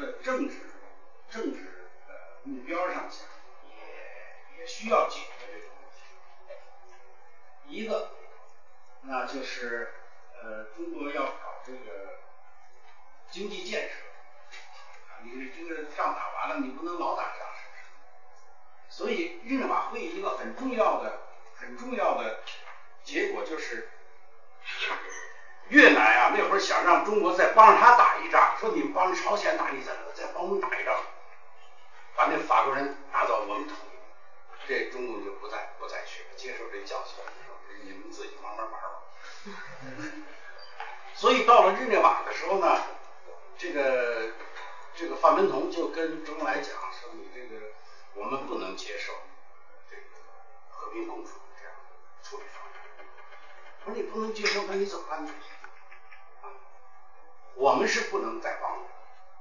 [0.05, 0.57] 的政治
[1.31, 2.15] 政治呃
[2.45, 3.19] 目标上讲，
[3.67, 5.97] 也也需要解决这个问题。
[7.67, 8.11] 一个，
[9.03, 9.95] 那就是
[10.43, 12.19] 呃中国要搞这个
[13.31, 13.95] 经济建设，
[15.23, 17.39] 你这个仗打完了，你不能老打仗。
[17.55, 17.85] 是不是
[18.91, 21.21] 所以日内瓦会议一个很重要的、
[21.55, 22.43] 很重要的
[23.03, 23.89] 结果就是，
[25.75, 30.95] 越南啊那会儿想让中国再帮着他打一仗，说你帮朝鲜打一仗，再帮我们打一仗，
[32.15, 38.89] 把那法国人打到我们土地，这中共就不再不再去，接受这教训，说你们自己慢慢玩吧。
[41.13, 42.81] 所以到了日内瓦的时候呢，
[43.59, 44.31] 这个
[44.95, 47.75] 这个范文同就跟周恩来讲说你这个。
[48.17, 49.13] 我们不能接受
[49.91, 50.03] 这个
[50.71, 51.75] 和平共处这样
[52.23, 52.79] 处理方式。
[53.81, 55.33] 我说你不能接受，那你怎么办呢？
[57.57, 58.85] 我们是不能再帮了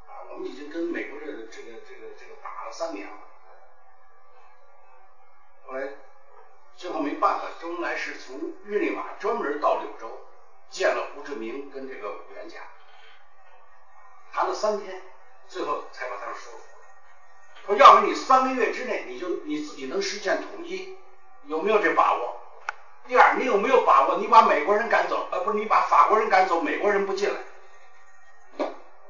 [0.07, 0.21] 啊！
[0.31, 3.13] 我们已经跟美国人这个这个这个打了三年了。
[5.65, 5.87] 后来
[6.75, 10.25] 最后没办法，周恩来是从日内瓦专门到柳州
[10.69, 12.59] 见了胡志明跟这个五元甲，
[14.31, 15.01] 谈了三天，
[15.47, 16.59] 最后才把他们说服。
[17.65, 20.97] 说要不你三个月之内你就你自己能实现统一，
[21.45, 22.41] 有没有这把握？
[23.07, 25.27] 第二，你有没有把握你把美国人赶走？
[25.31, 27.39] 呃，不是你把法国人赶走，美国人不进来，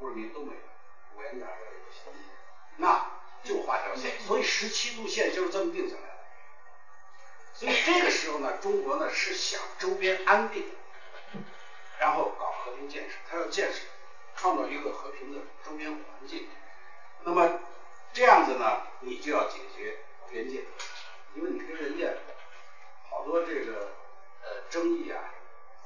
[0.03, 0.59] 不是你都没有，
[1.15, 2.13] 五元甲这也行，
[2.75, 3.09] 那
[3.41, 4.19] 就画条线。
[4.19, 6.25] 所以十七路线就是这么定下来的。
[7.53, 10.65] 所以这个时候呢，中国呢是想周边安定，
[11.99, 13.79] 然后搞和平建设，他要建设，
[14.35, 16.49] 创造一个和平的周边环境。
[17.23, 17.59] 那么。
[18.15, 19.97] 这样子呢，你就要解决
[20.29, 20.65] 边界，
[21.33, 22.13] 因为你跟人家
[23.09, 23.89] 好多这个
[24.43, 25.33] 呃争议啊，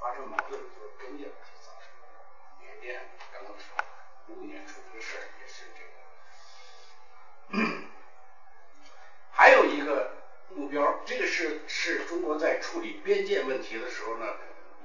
[0.02, 2.60] 发生矛盾就是边界问题造成的。
[2.60, 3.97] 缅甸刚刚说
[4.28, 7.64] 五五年出这个事儿也是这个，
[9.32, 10.12] 还有一个
[10.50, 14.26] 目标，这个是是中国在处理边界问题的时候呢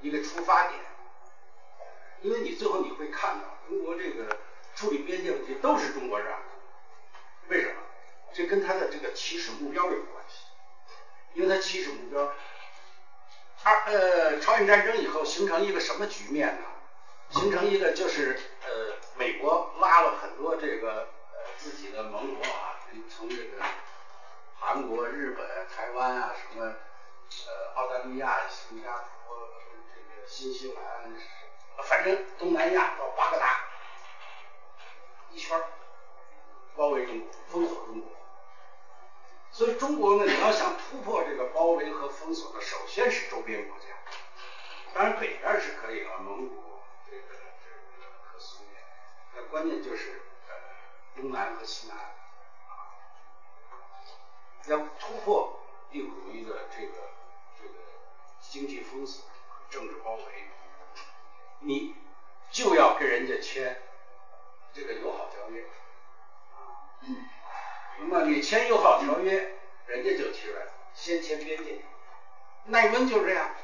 [0.01, 0.79] 一个出发点，
[2.21, 4.37] 因为你最后你会看到中国这个
[4.75, 6.33] 处理边界问题都是中国人。
[7.49, 7.73] 为什么？
[8.33, 10.45] 这跟他的这个起始目标有关系，
[11.33, 12.33] 因为他起始目标，
[13.63, 16.67] 二呃朝鲜战争以后形成一个什么局面呢？
[17.29, 23.63] 形成一个就是呃美国拉了很多这个呃自己的盟国啊，从这个
[24.59, 29.49] 韩国、日本、台湾啊，什么呃澳大利亚、新加坡、
[29.93, 31.13] 这个新西兰，
[31.85, 33.59] 反正东南亚到巴格达
[35.31, 35.61] 一圈。
[36.75, 38.09] 包围中国，封锁中国，
[39.51, 43.85] 所以中国呢，你要想突破这个包围和封锁呢，首先是周边国家，
[44.91, 47.42] 当然北边是可以了，蒙古、这个，
[49.35, 50.53] 那关键就是呃
[51.15, 52.05] 东南和西南啊，
[54.65, 55.59] 要突破
[55.89, 56.93] 帝国主义的这个
[57.59, 57.73] 这个
[58.39, 59.25] 经济封锁、
[59.69, 60.23] 政治包围，
[61.59, 61.95] 你
[62.51, 63.81] 就要跟人家签
[64.73, 65.63] 这个友好条约。
[65.63, 65.67] 啊
[67.99, 69.57] 那么你签友好条约，
[69.87, 71.83] 人家就提出来先签边界。
[72.65, 73.55] 奈温就是这样，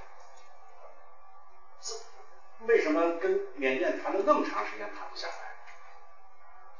[2.67, 5.48] 为什么跟缅甸谈了那么长时间谈不下来？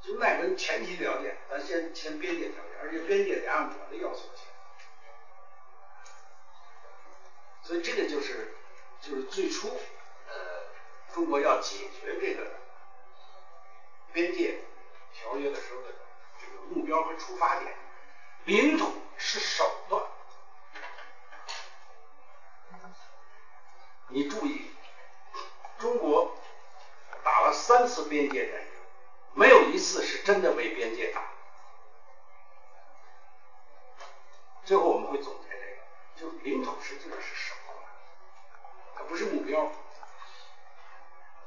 [0.09, 4.43] 就奈温前提条件，咱先签边界条约，而且边界得按我的要求签。
[7.61, 8.55] 所以这个就是
[8.99, 10.33] 就是最初呃
[11.13, 12.51] 中国要解决这个
[14.11, 14.63] 边界
[15.13, 15.89] 条约的时候的
[16.41, 17.71] 这个目标和出发点，
[18.45, 20.03] 领土是手段。
[24.07, 24.71] 你注意，
[25.77, 26.35] 中国
[27.23, 28.78] 打了三次边界战争，
[29.33, 31.21] 没有一次是真的为边界打。
[34.65, 35.49] 最后我们会总结
[36.15, 37.73] 这个，就领土实际上是什么，
[38.95, 39.71] 它不是目标，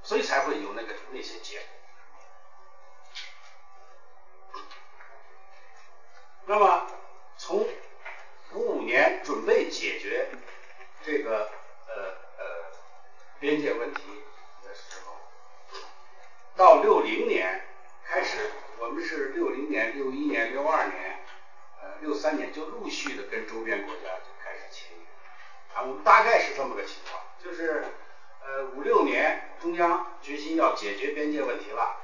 [0.02, 1.66] 所以才会有那个那些结果。
[6.46, 6.90] 那么
[7.36, 7.68] 从
[8.52, 10.28] 五五年准备解决
[11.04, 11.50] 这个
[11.86, 11.94] 呃
[12.38, 12.44] 呃
[13.38, 14.02] 边界问题
[14.64, 15.16] 的时候，
[16.56, 17.64] 到六零年
[18.12, 21.24] 开始，我们是六零年、六一年、六二年、
[21.80, 27.82] 呃六三年就陆续的跟周边国家就开始签约啊，我们大概是这么个情况，就是
[28.44, 31.96] 呃五六年中央决心要解决边界问题了，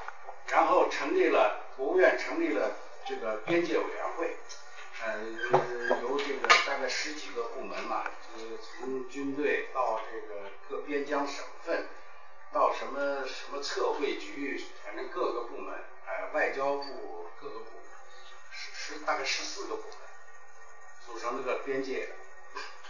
[0.46, 2.74] 然后成立了国务院成立了。
[3.04, 4.36] 这个边界委员会，
[5.02, 5.18] 呃，
[6.02, 11.86] 由这个大概十几个部门嘛，就是从军队到这个各边疆省份，
[12.52, 15.74] 到什么什么测绘局，反正各个部门，
[16.08, 17.84] 呃，外交部各个部门，
[18.50, 19.98] 十十大概十四个部门，
[21.04, 22.08] 组成这个边界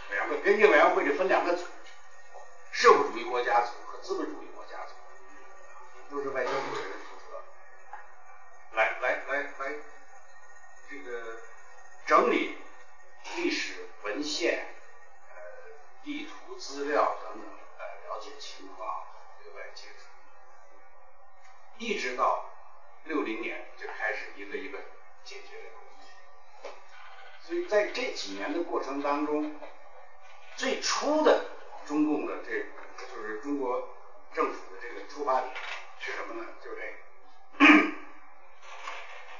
[0.09, 0.37] 委员会。
[0.37, 1.65] 边界委员会就分两个组，
[2.71, 4.93] 社会主义国家组和资本主义国家组，
[6.09, 7.43] 都是外交部的人负责，
[8.71, 9.75] 来来来来。
[10.89, 11.37] 这个
[12.07, 12.57] 整理
[13.35, 14.73] 历史文献、
[15.29, 15.35] 呃
[16.03, 17.47] 地图资料等等，
[17.77, 19.05] 呃了解情况，
[19.43, 20.05] 对外接触，
[21.77, 22.49] 一直到
[23.05, 24.77] 六零年就开始一个一个
[25.23, 26.07] 解决这个问题。
[27.45, 29.55] 所以在这几年的过程当中，
[30.55, 31.45] 最初的
[31.85, 32.65] 中共的这
[33.05, 33.89] 就是中国
[34.33, 35.53] 政府的这个出发点
[35.99, 36.47] 是什么呢？
[36.63, 37.89] 就是这个。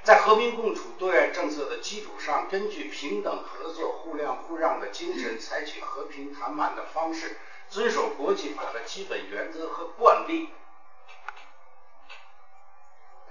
[0.01, 7.37] 在和平共处对外政策的基础上，根据平等合作、互谅互让的精神，采取和平谈判的方式，
[7.69, 10.49] 遵守国际法的基本原则和惯例，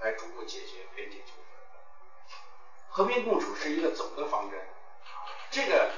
[0.01, 1.43] 来逐步解决边界纠纷。
[2.89, 4.59] 和平共处是一个总的方针，
[5.51, 5.91] 这个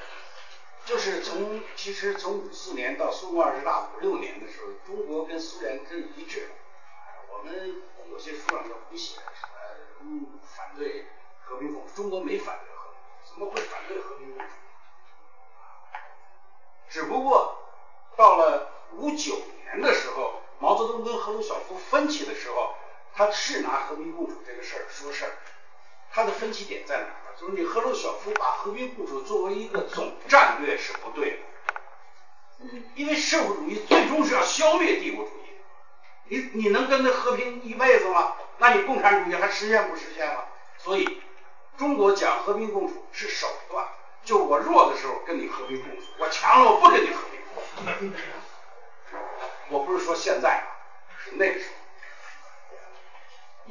[0.85, 6.53] 就是从其实从五四年到苏共二十大五六年的时候，中国跟苏联是一致的。
[7.29, 9.19] 我们有些书上都不写。
[10.01, 11.05] 嗯，反对
[11.43, 14.53] 和平共处，中国没反对和平，怎么会反对和平共处？
[16.89, 17.57] 只不过
[18.17, 22.75] 到了五九年的时候，毛泽东跟赫鲁晓夫分歧的时候，
[23.15, 25.31] 他是拿和平共处这个事儿说事儿。
[26.13, 27.39] 他的分歧点在哪儿呢？
[27.39, 31.37] 就是你赫鲁晓夫把和平共处作为一个总战略是不对的，
[32.95, 35.49] 因为社会主义最终是要消灭帝国主义，
[36.25, 38.35] 你你能跟他和平一辈子吗？
[38.57, 40.45] 那你共产主义还实现不实现了？
[40.77, 41.21] 所以
[41.77, 43.87] 中国讲和平共处是手段，
[44.25, 48.15] 就是我弱的时候跟你和平共处，我强了我不跟你和平共处。
[49.69, 50.67] 我不是说现在啊，
[51.23, 51.75] 是那个时候，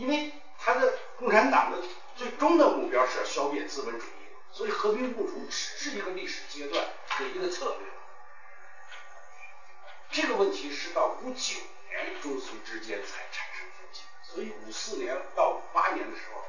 [0.01, 1.77] 因为他的共产党的
[2.17, 6.83] 最终的目标是要消灭资本主义，所以和平共处只是一个历史阶段
[7.19, 7.87] 的一个策略。
[10.11, 11.57] 这个问题是到五九
[11.91, 14.01] 年中苏之间才产生分歧。
[14.23, 16.43] 所以五四年到五八年的时候，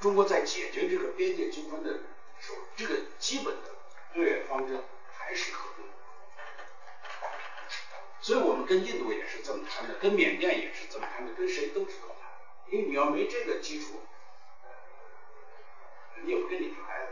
[0.00, 1.90] 中国在解决这个边界纠纷的
[2.38, 3.70] 时候，这个基本的
[4.14, 4.80] 对外方针
[5.12, 5.84] 还是和平。
[8.20, 12.21] 所以我们跟印度也是这么谈的，跟缅甸也是这么谈的，跟谁都是这么谈。
[12.72, 14.00] 因为你要没这个基础，
[16.22, 17.06] 你也不跟你谈。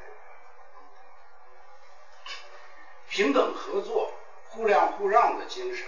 [3.10, 4.10] 平等合作、
[4.48, 5.86] 互谅互让的精神，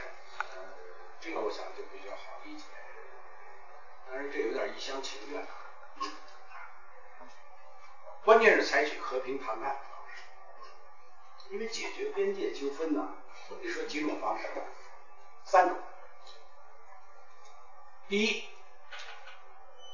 [1.20, 2.64] 这个我想就比较好理解。
[4.10, 5.46] 但是这有点一厢情愿，
[8.24, 9.82] 关键是采取和平谈判方
[10.14, 10.22] 式，
[11.48, 13.14] 因为解决边界纠纷呢，
[13.62, 14.48] 你说几种方式？
[15.44, 15.78] 三种。
[18.08, 18.44] 第一，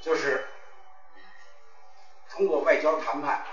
[0.08, 0.48] 就是
[2.30, 3.44] 通过外交谈判，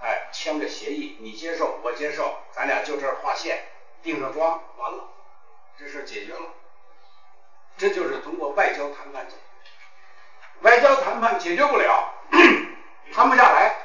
[0.00, 3.64] 哎，签个协议，你接受，我接受，咱俩就这儿划线，
[4.02, 5.04] 定上桩，完了，
[5.78, 6.40] 这事解决了。
[7.78, 9.42] 这就是通过外交谈判解决。
[10.62, 12.12] 外交谈判解决不了，
[13.12, 13.76] 谈不下来。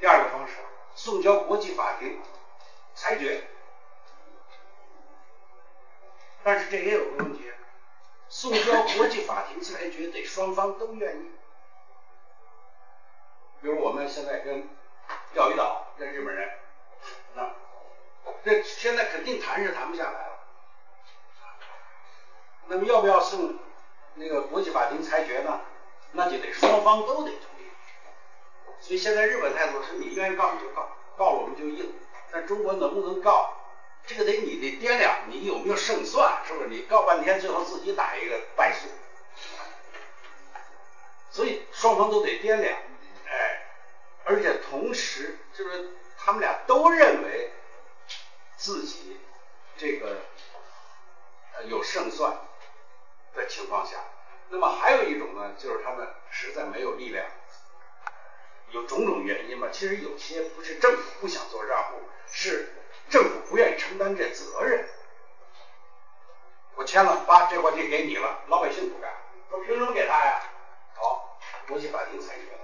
[0.00, 0.54] 第二个方式。
[0.96, 2.20] 送交国际法庭
[2.96, 3.46] 裁决。
[6.42, 7.52] 但是这也有个问题，
[8.34, 11.30] 送交国际法庭裁决得双方都愿意。
[13.62, 14.68] 比如我们现在跟
[15.32, 16.50] 钓鱼岛跟日本人，
[17.36, 17.52] 那
[18.44, 20.38] 这现在肯定谈是谈不下来了。
[22.66, 23.54] 那么要不要送
[24.14, 25.60] 那个国际法庭裁决呢？
[26.10, 27.70] 那就得双方都得同意。
[28.80, 31.94] 所以现在日本态度是你愿意告你就告，告了我们就应。
[32.32, 33.54] 但中国能不能告？
[34.06, 36.68] 这个得你得掂量，你有没有胜算，是不是？
[36.68, 38.88] 你告半天，最后自己打一个败诉。
[41.30, 42.78] 所以双方都得掂量，
[43.26, 43.62] 哎，
[44.24, 47.50] 而且同时就是他们俩都认为
[48.56, 49.18] 自己
[49.76, 50.20] 这个
[51.56, 52.38] 呃有胜算
[53.34, 53.96] 的情况下，
[54.50, 57.26] 那么还有一种呢，就是他们实在没有力量，
[58.70, 59.68] 有种种原因吧。
[59.72, 62.00] 其实有些不是政府不想做让步，
[62.30, 62.74] 是。
[63.10, 64.88] 政府不愿意承担这责任，
[66.74, 69.12] 我签了，把这块地给你了，老百姓不干，
[69.50, 70.42] 说凭什么给他呀？
[70.94, 71.38] 好，
[71.68, 72.60] 国际法庭裁决了，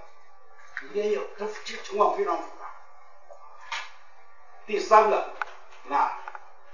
[0.92, 2.66] 也有，这这个情况非常复杂。
[4.66, 5.34] 第三个，
[5.84, 6.18] 那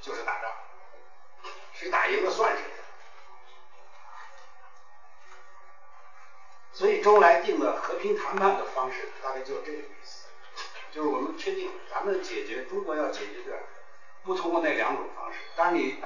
[0.00, 0.50] 就是打仗，
[1.72, 2.70] 谁打赢了算谁的。
[6.72, 10.25] 所以周恩来定的和平谈判的方式，大概就这个意思。
[10.96, 13.58] 就是我们确定，咱们解决中国要解决的，
[14.24, 15.40] 不通过那两种方式。
[15.54, 16.02] 当然你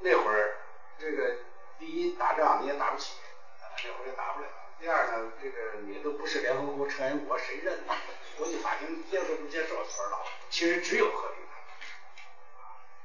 [0.00, 0.58] 那会儿
[0.98, 1.36] 这个
[1.78, 3.14] 第一打仗你也打不起，
[3.58, 4.46] 那会儿也打不了。
[4.78, 5.56] 第二呢，这个
[5.86, 7.90] 你都不是联合国成员国，谁认你？
[8.36, 9.76] 国际法庭接受不接受？
[9.76, 10.20] 不知道。
[10.50, 11.56] 其实只有和平谈。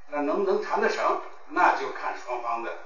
[0.10, 1.22] 那能不能谈得成？
[1.48, 2.80] 那就看双方的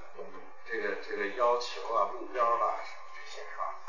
[0.70, 3.81] 这个这个要求啊、目标啦什么这些，是吧？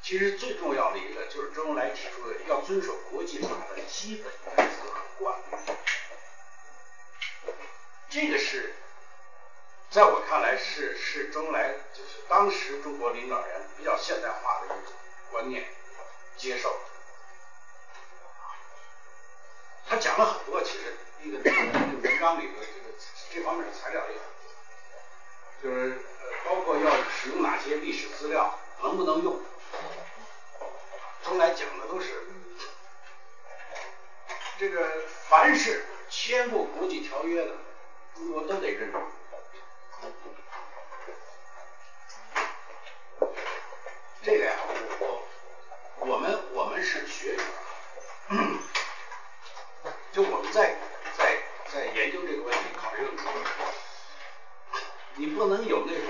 [0.00, 5.74] 其实最重要的一个就是周恩来提出的要遵守国际法的基本原则和惯例，
[8.08, 8.74] 这个是
[9.90, 14.94] 在我看来是是周恩来就是当时中国领导人比较现代化的一种
[15.30, 15.68] 观念
[16.38, 16.74] 接受。
[19.86, 22.96] 他讲了很多，其实那个那个文章里头这个
[23.30, 24.50] 这方面的材料也很多，
[25.62, 29.38] 就是呃包括要使用哪些历史资料，能不能用。
[31.22, 32.26] 从来讲的都是
[34.58, 37.52] 这个，凡是签过国际条约的，
[38.14, 38.92] 中国都得认。
[44.22, 44.52] 这个呀，
[44.98, 45.22] 我
[46.00, 47.42] 我们我们是学者，
[50.12, 50.74] 就我们在
[51.16, 51.38] 在
[51.72, 53.22] 在研究这个问题，考虑问题，
[55.14, 56.04] 你不能有那种。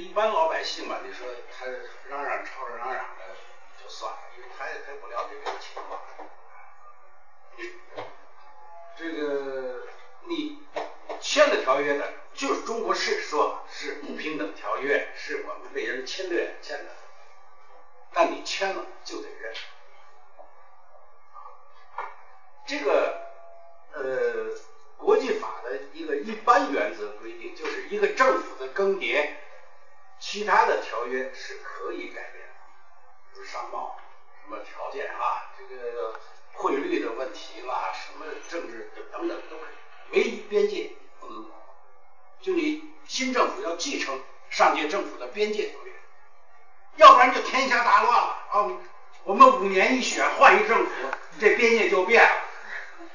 [0.00, 1.66] 一般老百姓吧，你说他
[2.08, 3.36] 嚷嚷吵吵嚷嚷的
[3.82, 6.00] 就算了，因为他也他不了解这个情况。
[8.96, 9.86] 这个
[10.26, 10.58] 你
[11.20, 16.90] 签了条约的，就是中国是说是不平等条约，是我们被人侵略签的，
[18.12, 19.54] 但你签了就得认。
[22.66, 23.26] 这个
[23.92, 24.58] 呃，
[24.96, 29.28] 国际法的一个一般原则规定，就是一个政府的更迭。
[30.20, 32.54] 其他的条约是可以改变的，
[33.32, 33.98] 比如商贸
[34.44, 36.20] 什么条件啊，这个
[36.52, 41.50] 汇率的问题啦，什么政治等等都可以，唯一边界不能动。
[42.42, 45.92] 就你新政府要继承上届政府的边界条约，
[46.96, 48.70] 要不然就天下大乱了啊！
[49.24, 50.92] 我们五年一选换一政府，
[51.38, 52.42] 这边界就变了，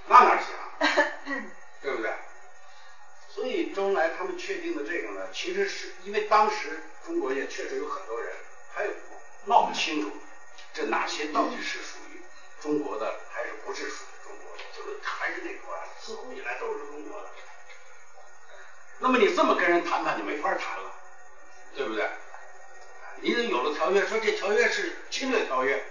[0.08, 0.47] 那哪行？
[1.82, 2.12] 对不对？
[3.36, 6.81] 所以周恩来他们确定的这个呢，其实是因为当时。
[7.05, 8.33] 中国也确实有很多人，
[8.73, 8.89] 还有
[9.43, 10.09] 闹不清楚，
[10.73, 12.19] 这哪些到底是属于
[12.59, 14.63] 中国的，还是不是属于中国的？
[14.75, 17.29] 就是还是那句话，自古以来都是中国的。
[18.97, 20.91] 那么你这么跟人谈判就没法谈了，
[21.75, 22.09] 对不对？
[23.21, 25.86] 你有了条约，说这条约是侵略条约，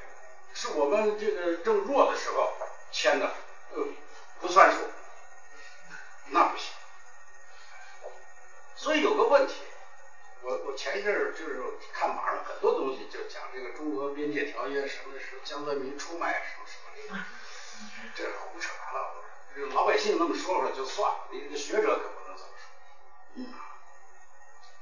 [0.53, 2.53] 是我们这个正弱的时候
[2.90, 3.32] 签的，
[3.72, 3.86] 呃，
[4.40, 4.78] 不算数，
[6.30, 6.72] 那不行。
[8.85, 9.55] 所以有个问题。
[10.43, 11.59] 我我前一阵儿就是
[11.95, 17.24] 看网上很多东西，就讲这个中俄边界条约什么是江泽民出卖什么什么的，
[18.14, 19.14] 这胡扯淡了。
[19.57, 23.47] 这老百姓那么说说就算了，你这个学者可不能这么说。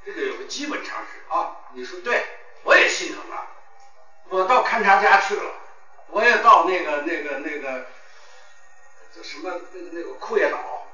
[0.05, 2.27] 这个有个基本常识啊，你说对，
[2.65, 3.47] 我也心疼啊。
[4.31, 5.55] 我到勘察家去了，
[6.09, 7.87] 我也到那个那个那个
[9.15, 10.89] 这什么那个那个库页岛，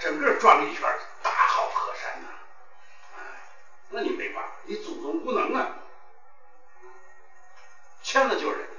[0.00, 0.82] 整个转了一圈，
[1.22, 2.07] 大好河山呐。
[3.90, 5.76] 那你没办法，你祖宗无能啊！
[8.02, 8.74] 签的就是人家，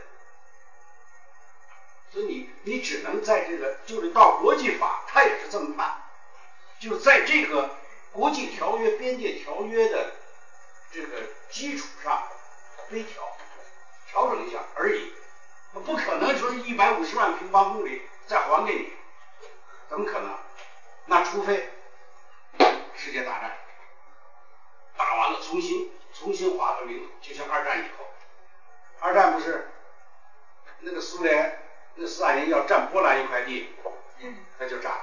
[2.11, 6.01] 所以你你只能在这个就是到国际法，他也是这么判，
[6.79, 7.75] 就是在这个
[8.11, 10.15] 国际条约、边界条约的
[10.91, 12.27] 这个基础上
[12.91, 13.23] 微调
[14.07, 15.13] 调整一下而已，
[15.73, 18.93] 不可能说是一百五十万平方公里再还给你，
[19.89, 20.37] 怎么可能？
[21.05, 21.69] 那除非
[22.95, 23.57] 世界大战
[24.99, 28.05] 打完了，重新重新划分领土，就像二战以后，
[28.99, 29.71] 二战不是
[30.79, 31.57] 那个苏联
[31.95, 33.73] 那斯大林要占波兰一块地，
[34.59, 35.01] 他就占了，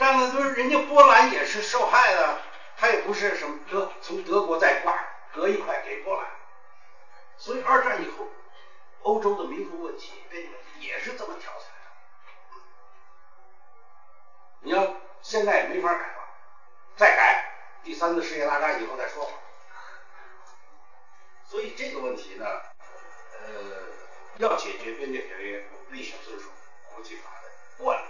[0.00, 2.40] 占了就是人家波兰也是受害的，
[2.76, 4.98] 他也不是什么德从德国再挂
[5.32, 6.26] 隔一块给波兰，
[7.36, 8.26] 所以二战以后
[9.02, 12.62] 欧洲的民族问题边界问题也是这么挑起来的，
[14.62, 14.96] 你要。
[15.24, 16.28] 现在也没法改了，
[16.96, 17.51] 再改
[17.84, 19.32] 第三次世界大战以后再说吧。
[21.48, 22.46] 所以这个问题呢，
[23.40, 23.48] 呃，
[24.38, 26.48] 要解决边界条约，必须遵守
[26.94, 27.50] 国际法的
[27.82, 28.04] 惯例，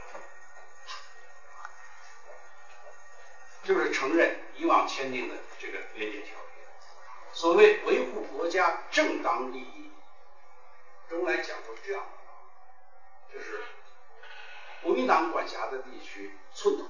[3.65, 6.69] 就是承认以往签订的这个边界条约。
[7.33, 9.91] 所谓维护国家正当利益，
[11.11, 12.05] 周恩来讲过这样
[13.31, 13.65] 的，就是
[14.83, 16.87] 国民党管辖的地区寸土。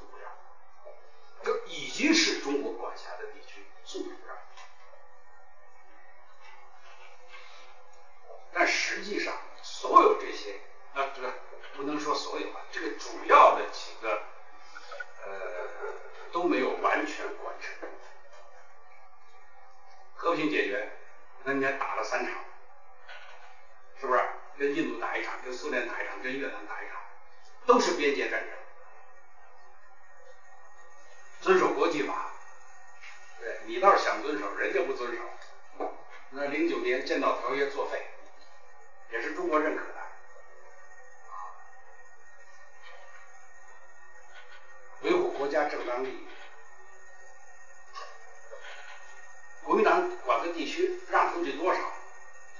[1.42, 4.36] 这已经是中国管辖的地区，寸土不让。
[8.52, 10.60] 但实际上，所有这些
[10.94, 11.32] 啊，这个
[11.74, 14.22] 不能说所有吧，这个主要的几个
[15.24, 15.30] 呃
[16.30, 17.88] 都没有完全完成。
[20.14, 20.92] 和平解决，
[21.44, 22.34] 那你还打了三场，
[23.98, 24.28] 是不是？
[24.58, 26.96] 跟印度打一场，跟苏联打一场，跟越南打一场，
[27.66, 28.50] 都是边界战争。
[31.42, 32.30] 遵守国际法，
[33.40, 35.22] 对你倒是想遵守，人家不遵守。
[36.30, 38.06] 那零九年建岛条约作废，
[39.10, 39.92] 也是中国认可的。
[45.00, 46.28] 维护国家正当利益，
[49.64, 51.80] 国民党管的地区让出去多少？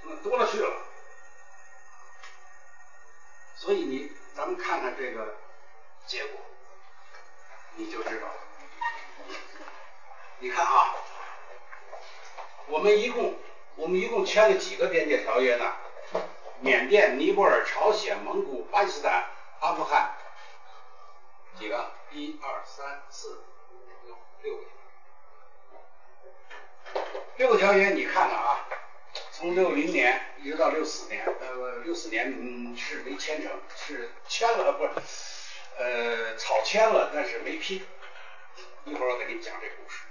[0.03, 0.85] 那多了去了。
[3.55, 5.37] 所以你咱们看看这个
[6.05, 6.41] 结果，
[7.75, 8.33] 你就知道了。
[10.39, 10.95] 你看啊，
[12.67, 13.35] 我们一共
[13.75, 15.73] 我们一共签了几个边界条约呢？
[16.59, 19.25] 缅甸、尼泊尔、朝鲜、蒙古、巴基斯坦、
[19.59, 20.15] 阿富汗，
[21.57, 21.91] 几个？
[22.11, 23.41] 一二三四
[23.71, 24.63] 五六六个。
[27.37, 28.67] 六个条约你看看啊，
[29.31, 34.91] 从六零年一直到六四年，呃，六四年嗯是没签成，是签了不是，
[35.79, 37.83] 呃，草签了，但是没批。
[38.85, 40.03] 一会儿我再给你讲这个故事。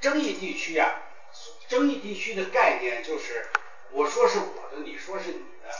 [0.00, 1.02] 争议地区呀，
[1.68, 3.46] 争议地区的概念就是，
[3.90, 5.70] 我说是我的，你说是你的，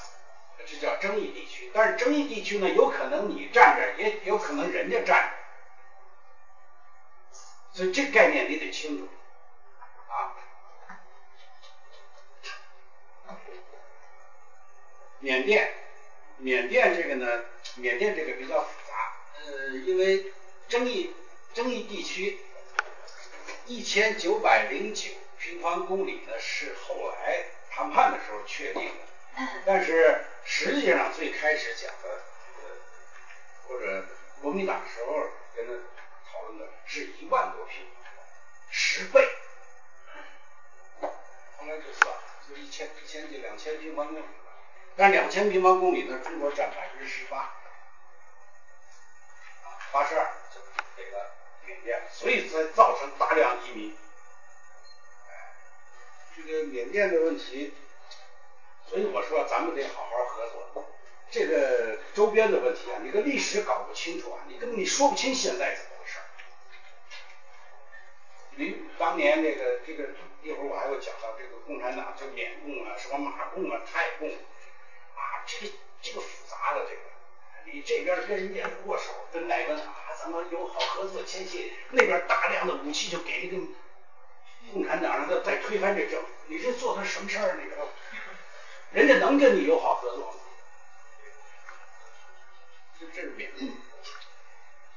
[0.66, 1.70] 这叫争议地区。
[1.72, 5.32] 但是争议地区呢，有可能你站着，也有可能人家站
[7.32, 7.38] 着，
[7.72, 9.08] 所以这概念你得清楚
[10.08, 10.36] 啊。
[15.20, 15.72] 缅甸，
[16.36, 17.44] 缅甸这个呢，
[17.76, 18.79] 缅甸这个比较复，
[19.50, 20.32] 呃，因为
[20.68, 21.12] 争议
[21.52, 22.38] 争议地区。
[23.66, 32.22] 一千九百零九平方公里呢，是后来谈判的时候确定的，但是实际上最开始讲的，
[33.68, 34.04] 或者
[34.42, 35.12] 国民党时候
[35.54, 35.72] 跟他
[36.32, 37.86] 讨论的是一万多平，
[38.70, 39.28] 十倍。
[41.00, 42.12] 后来就算
[42.48, 44.24] 就一千一千就两千平方公里，
[44.96, 47.54] 但两千平方公里呢，中国占百分之十八，
[49.92, 50.26] 八十二
[50.96, 51.30] 给了。
[51.66, 53.96] 缅甸，所以才造成大量移民。
[55.28, 55.54] 哎，
[56.36, 57.72] 这个缅甸的问题，
[58.88, 60.86] 所以我说咱们得好好合作。
[61.30, 66.18] 这个周边的问题啊，你跟历史搞不清楚啊，你根本你说不清现在怎么回事。
[68.56, 70.08] 你当年那个这个
[70.42, 75.72] 一会儿我还会讲到这个共产党，就缅共啊，什么马共啊、泰共啊，这个
[76.02, 77.00] 这个复杂的这个，
[77.64, 79.96] 你这边跟人家握手跟奈温啊。
[80.22, 83.66] 咱们友好合作签协那边大量的武器就给那个
[84.70, 86.28] 共产党，让他再推翻这政府。
[86.46, 87.56] 你这做的什么事儿？
[87.56, 87.88] 那个
[88.90, 90.34] 人家能跟你友好合作吗？
[92.98, 93.72] 这这是缅甸、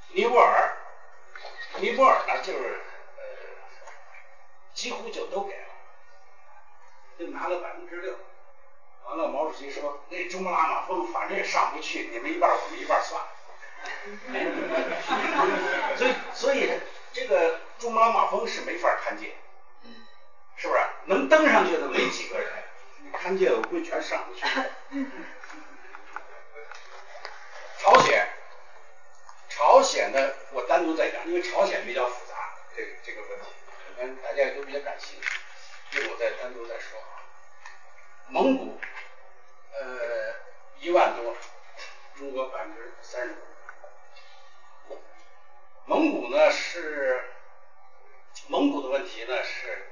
[0.10, 0.76] 尼泊尔，
[1.78, 2.82] 尼泊尔呢就是
[3.16, 3.24] 呃
[4.74, 5.68] 几乎就都给了，
[7.18, 8.14] 就拿了百分之六。
[9.06, 13.28] 完了，毛主席说那珠穆朗玛峰反正也上不去，你们一半我们一半算了。
[15.98, 16.72] 所以，所以
[17.12, 19.32] 这个珠穆朗玛峰是没法看见，
[20.56, 20.80] 是不是？
[21.06, 22.50] 能登上去的没几个人，
[23.12, 24.46] 看见我估计全上不去。
[27.80, 28.26] 朝鲜，
[29.50, 32.36] 朝鲜的我单独再讲，因为朝鲜比较复杂，
[32.76, 33.48] 这这个问题，
[33.98, 35.28] 可能大家也都比较感兴趣，
[35.92, 37.20] 这个我再单独再说啊。
[38.30, 38.80] 蒙古，
[39.80, 40.36] 呃，
[40.80, 41.36] 一万多，
[42.16, 43.34] 中国百分之三十
[44.90, 44.98] 五。
[45.86, 47.24] 蒙古呢是，
[48.48, 49.90] 蒙古的问题呢是，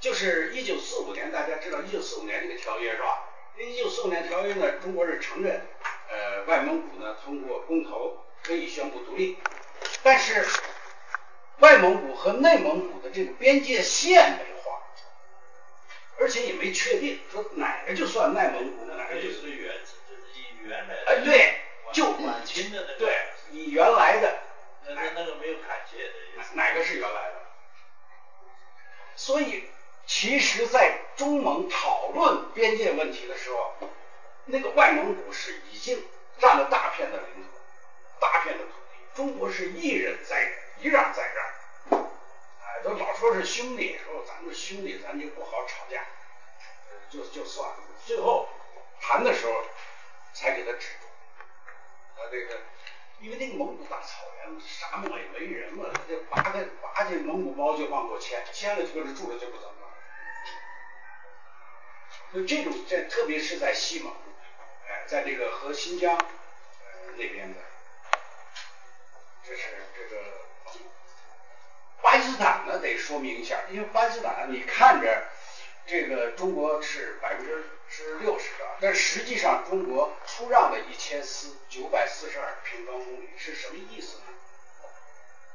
[0.00, 3.24] 就是一九四五年，大家知道一九四五年这个条约是吧？
[3.58, 5.62] 一九四五年条约呢，中国是承认。
[6.10, 9.38] 呃，外蒙古呢，通过公投可以宣布独立，
[10.02, 10.44] 但是
[11.60, 14.53] 外蒙古和内蒙古的这个边界线没画，
[16.18, 21.58] 而且也没确定说哪个就算内蒙古，哪个就是原，就是以原来的哎对，
[21.92, 23.16] 就满清的那个对，
[23.50, 24.38] 以原来的
[24.88, 26.54] 那个那个没有砍界的意思。
[26.54, 27.34] 哪个是原来的？
[29.16, 29.64] 所以
[30.06, 33.90] 其实，在中蒙讨论边界问题的时候。
[34.46, 36.06] 那个外蒙古是已经
[36.38, 37.48] 占了大片的领土，
[38.20, 38.98] 大片的土地。
[39.14, 40.52] 中国是一忍再忍，
[40.82, 41.63] 一让再让，哎，
[42.84, 46.04] 都老说是兄弟，说咱们兄弟，咱就不好吵架，
[47.10, 47.76] 就就算了。
[48.04, 48.46] 最后
[49.00, 49.64] 谈的时候
[50.34, 51.06] 才给他止住。
[52.20, 52.60] 啊，这个
[53.20, 59.74] 因为那个蒙古大草原沙漠也没人嘛，他就拔开拔进蒙古包就往过迁，迁了就搁这住着就不走了。
[62.34, 64.12] 就这种在特别是在西蒙。
[64.86, 67.60] 哎在这个和新疆呃那边的，
[69.42, 69.62] 这是
[69.96, 70.22] 这个
[72.04, 75.24] 巴基斯坦呢得说明一下，因为巴基斯坦你看着
[75.86, 84.24] 这个中国是百分之是六十的，但实际上中国出让的一千四九百四十二平方公里是什么意思呢？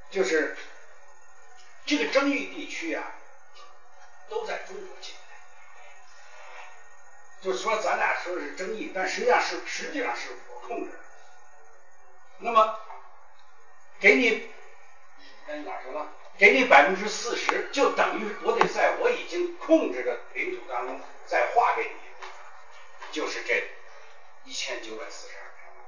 [0.09, 0.57] 就是
[1.85, 3.11] 这个争议地区啊
[4.27, 5.19] 都在中国境内。
[7.41, 10.91] 就是说，咱俩说的是争议，但实际上是实际上是我控制。
[12.39, 12.79] 那么，
[13.99, 14.49] 给你，
[15.47, 16.07] 哎哪去了？
[16.39, 21.99] 给你百分之四十，就等于我得在我已经控制的领土当中再划给你，
[23.11, 23.61] 就是这
[24.45, 25.83] 一千九百四十二平方。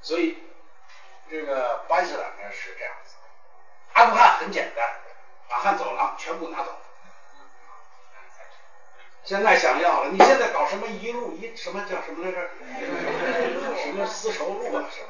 [0.00, 0.38] 所以，
[1.28, 3.16] 这个巴基斯坦呢是这样子，
[3.94, 4.88] 阿富汗很简单，
[5.48, 6.78] 把汉走廊全部拿走。
[9.24, 12.50] 现在想要了，你现在搞什么一路一什么叫什么来着？
[13.82, 15.08] 什么丝绸路啊什么？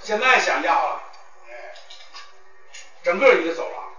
[0.00, 1.09] 现在想要了，
[3.02, 3.94] 整个一个走廊，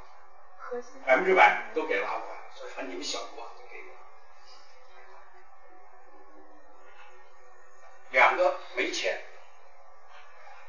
[1.06, 3.96] 百分之百都给了阿富汗，所以说你们小国就给我。
[8.12, 9.20] 两个没签，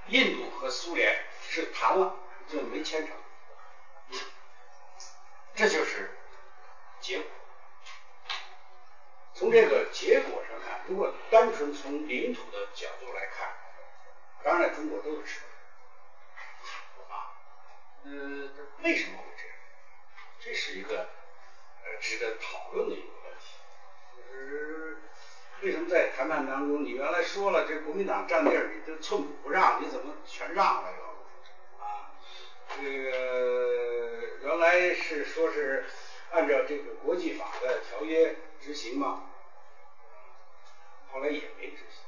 [0.07, 2.17] 印度和苏联是谈了，
[2.49, 3.15] 就没签成，
[5.55, 6.19] 这就是
[7.01, 7.27] 结果。
[9.35, 13.55] 从这个结果上看，如果单纯从领土的角度来看，
[14.43, 15.41] 当然中国都是。
[18.05, 18.49] 呃，
[18.83, 19.57] 为什么会这样？
[20.41, 21.07] 这是一个
[21.85, 23.45] 呃值得讨论的一个问题。
[24.17, 24.99] 就是
[25.61, 31.83] 为什么在谈判当中，你原来说了这国民党占地儿，你这寸土不让，你怎么全让了又？
[31.85, 32.11] 啊，
[32.77, 35.85] 这个原来是说是
[36.33, 39.29] 按照这个国际法的条约执行嘛。
[41.13, 42.03] 后来也没执行，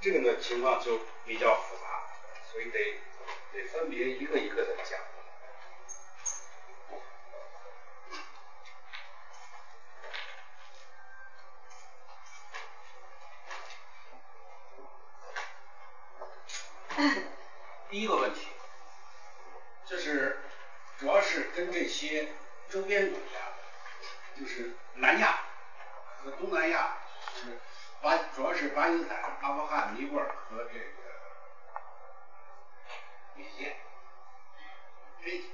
[0.00, 1.82] 这个呢情况就比较复杂，
[2.52, 3.00] 所以得
[3.52, 4.98] 得分别一个一个的讲。
[17.90, 18.46] 第一个问题，
[19.86, 20.38] 就是
[20.98, 22.28] 主要是跟这些
[22.70, 23.24] 周边国家。
[24.38, 25.40] 就是南亚
[26.22, 27.07] 和东南亚，是
[28.00, 30.84] 巴主要是巴基斯坦、阿富汗、尼泊尔和这个
[33.34, 33.76] 缅甸
[35.22, 35.50] 这几，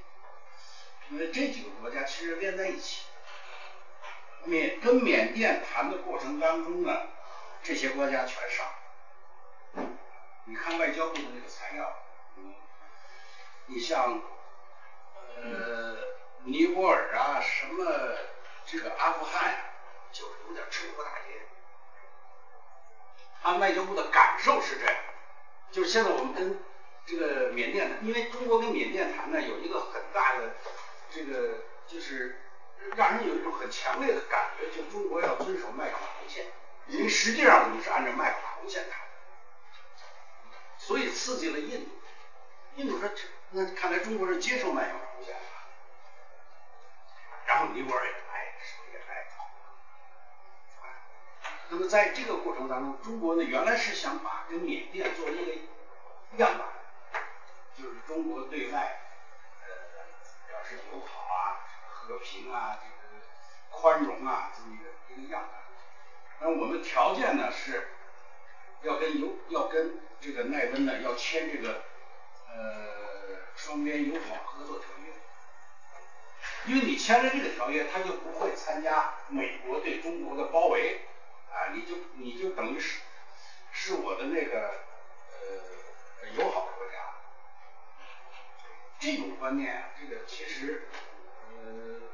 [1.09, 3.07] 因为这几个国家其实连在一起。
[4.45, 7.09] 缅跟缅甸谈的过程当中呢，
[7.63, 8.67] 这些国家全上。
[10.45, 11.97] 你看外交部的那个材料，
[13.67, 14.21] 你像
[15.37, 15.97] 呃
[16.45, 17.85] 尼泊尔啊什么。
[18.67, 19.59] 这个阿富汗呀，
[20.11, 21.43] 就是有点趁火打劫。
[23.45, 24.97] 按外交部的感受是这样，
[25.71, 26.59] 就是现在我们跟
[27.07, 30.55] 这个缅甸的，因为中国跟缅甸谈呢，有一个很大的
[31.11, 32.41] 这个，就是
[32.97, 36.47] 让人有一种很强烈的感觉，就中国要遵守麦克马洪线，
[36.89, 39.01] 因为实际上我们是按照麦克马洪线谈，
[40.79, 41.91] 所以刺激了印度。
[42.77, 43.09] 印度说
[43.51, 43.99] 那看来。
[43.99, 45.41] 中国人接受麦养出现了，
[47.47, 49.27] 然后尼泊尔也来，什么也来。
[51.77, 55.53] 那么在这个过程当中，中国呢原来是想把跟缅甸做一个
[56.37, 56.69] 样板，
[57.77, 59.01] 就是中国对外
[59.61, 59.67] 呃
[60.47, 63.25] 表示友好啊、和平啊、这个
[63.71, 65.51] 宽容啊这么一个一个样板。
[66.39, 67.89] 那我们条件呢是
[68.83, 71.83] 要跟友要跟这个奈温呢要签这个
[72.55, 75.13] 呃双边友好合作条约，
[76.67, 81.01] 因为你签了这个条约，他就不会参加美国对中国的包围。
[81.55, 83.01] 啊，你就你就等于是
[83.73, 84.71] 是我的那个
[85.31, 86.95] 呃友好国家，
[88.99, 90.89] 这种观念啊，这个其实
[91.51, 92.09] 呃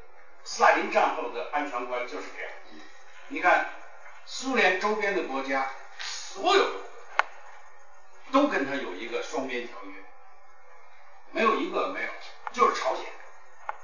[0.45, 2.53] 斯大林战后的安全观就是这样。
[3.29, 3.71] 你看
[4.27, 6.83] 苏联周边的国家，所有
[8.31, 10.03] 都跟他有一个双边条约，
[11.31, 12.11] 没有一个没有，
[12.53, 13.07] 就是朝鲜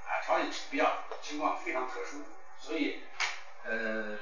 [0.07, 2.23] 啊，朝鲜比较情况非常特殊，
[2.61, 3.03] 所以
[3.65, 4.19] 呃。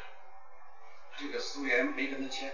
[1.17, 2.53] 这个苏联没跟他签，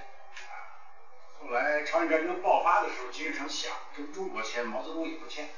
[1.41, 5.49] 后来朝鲜战争爆发的时候，金日成想跟中国签，毛泽东也不签，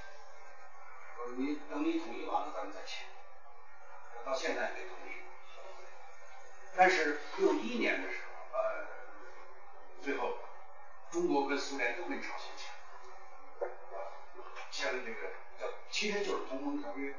[1.16, 3.04] 说你等你统一完了咱们再签，
[4.24, 5.10] 到现在没统一。
[6.76, 8.86] 但是六一年的时候，呃，
[10.00, 10.38] 最后
[11.10, 13.68] 中国跟苏联都跟朝鲜签，
[14.70, 15.28] 签了这个
[15.60, 17.14] 叫其实就是同盟条约。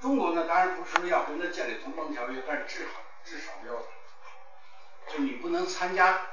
[0.00, 2.92] 中国呢，当然不是说要跟他建立同盟条约，但是至少。
[3.24, 6.26] 至少要，就你不能参加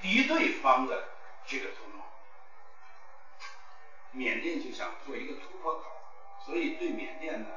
[0.00, 1.08] 敌对方的
[1.46, 2.02] 这个同盟。
[4.12, 5.84] 缅甸就想做一个突破口，
[6.44, 7.48] 所以对缅甸呢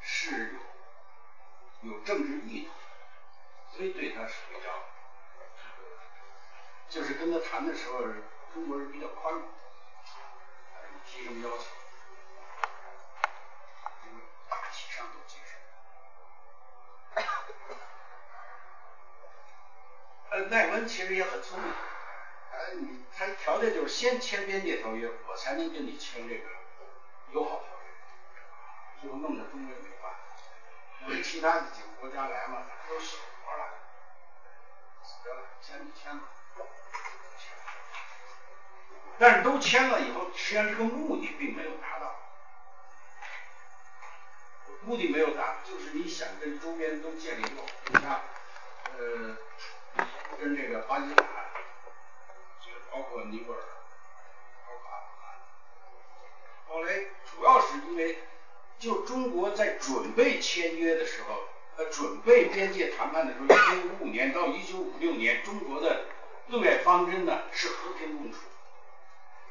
[0.00, 0.54] 是
[1.82, 2.70] 有有政治意图，
[3.76, 4.70] 所以对他是比较，
[6.88, 8.00] 就是跟他谈的时候，
[8.52, 11.64] 中国人比较宽容，你提什么要求，
[20.34, 21.72] 呃，奈温其实也很聪明，
[22.50, 26.48] 呃，你他条件就是先签边界条约，我才能跟你签这个
[27.30, 30.18] 友好条约，最后弄得中国也没办法，
[31.02, 33.64] 因为其他的几个国家来嘛，都小国了，
[35.22, 36.24] 得了，签就签吧，
[39.16, 42.12] 但是都签了以后，实际上这个目的并没有达到，
[44.82, 48.20] 目的没有达，就是你想跟周边都建立友好，你像
[48.98, 49.36] 呃。
[50.44, 51.26] 跟这个巴基斯坦，
[52.62, 53.60] 这个包括尼泊尔，
[54.66, 55.32] 包括阿富汗，
[56.68, 56.92] 后来
[57.24, 58.18] 主要是因为，
[58.78, 61.44] 就中国在准备签约的时候，
[61.78, 66.04] 呃，准备边界谈判的时候，一九五五年到一九五六年，中国的
[66.50, 68.40] 对外方针呢是和平共处，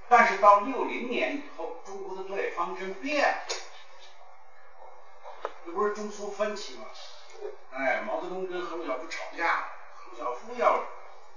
[0.08, 3.44] 但是到六零年以后，中国的对外方针变了，
[5.66, 6.86] 这不是中苏分歧吗？
[7.72, 9.68] 哎，毛泽东跟赫鲁晓夫吵架了。
[10.18, 10.84] 小夫要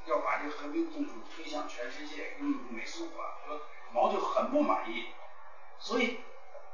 [0.06, 3.62] 要把这个和平共处推向全世界，跟美苏缓和，
[3.92, 5.06] 毛就很不满意，
[5.78, 6.20] 所以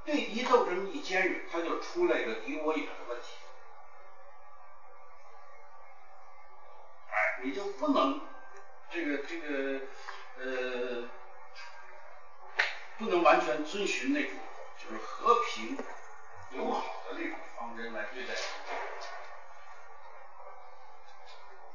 [0.04, 3.26] 对敌斗争一尖锐，他就出了一个敌我也的问题。
[7.10, 8.20] 哎，你就不能
[8.90, 9.80] 这个这个
[10.38, 11.08] 呃，
[12.98, 14.32] 不能完全遵循那种
[14.76, 15.78] 就是和平
[16.50, 18.34] 友好的那种方针来对待。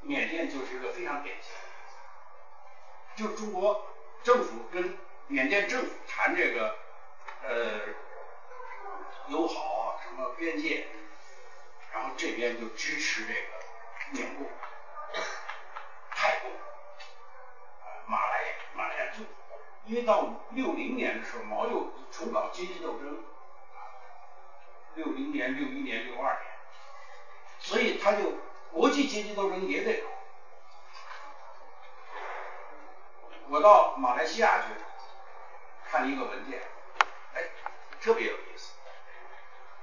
[0.08, 1.52] 缅甸就是一个非常典型
[3.18, 3.86] 的，就中国
[4.24, 4.98] 政府跟
[5.28, 6.78] 缅甸政府谈这个
[7.44, 7.82] 呃
[9.28, 10.88] 友好啊什么边界，
[11.94, 13.40] 然后这边就支持这个
[14.12, 14.48] 缅共、
[16.12, 16.52] 泰共、
[18.06, 19.26] 马来、马来亚就，
[19.88, 23.26] 因为到六零年的时候，毛又重搞阶级斗争，
[24.96, 26.46] 六零年、六一年、六二年，
[27.60, 28.32] 所以他就。
[28.72, 30.08] 国际阶级斗争也得搞。
[33.50, 34.66] 我到马来西亚去
[35.90, 36.62] 看一个文件，
[37.34, 37.44] 哎，
[38.02, 38.74] 特别有意思。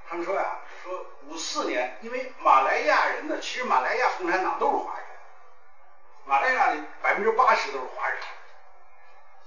[0.06, 5.06] 他们说呀，说五四年，因为马来亚人呢，其实马来亚共产党都是华人，
[6.26, 8.18] 马来亚的百分之八十都是华人。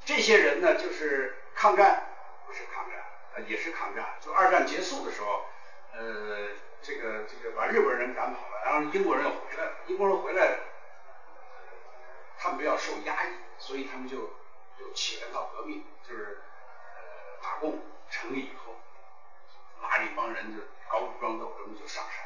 [0.03, 2.07] 这些人呢，就是抗战，
[2.47, 2.99] 不是抗战，
[3.35, 4.03] 呃，也是抗战。
[4.19, 5.45] 就二战结束的时候，
[5.93, 6.47] 呃。
[6.87, 9.71] 这个这个把日本人赶跑了，然后英国人又回来了。
[9.87, 10.57] 英国人回来，
[12.37, 14.17] 他们比较受压抑，所以他们就
[14.79, 16.39] 就起来闹革命，就是
[16.95, 17.77] 呃打共
[18.09, 18.73] 成立以后，
[19.81, 22.23] 拉一帮人就搞武装斗争就上山。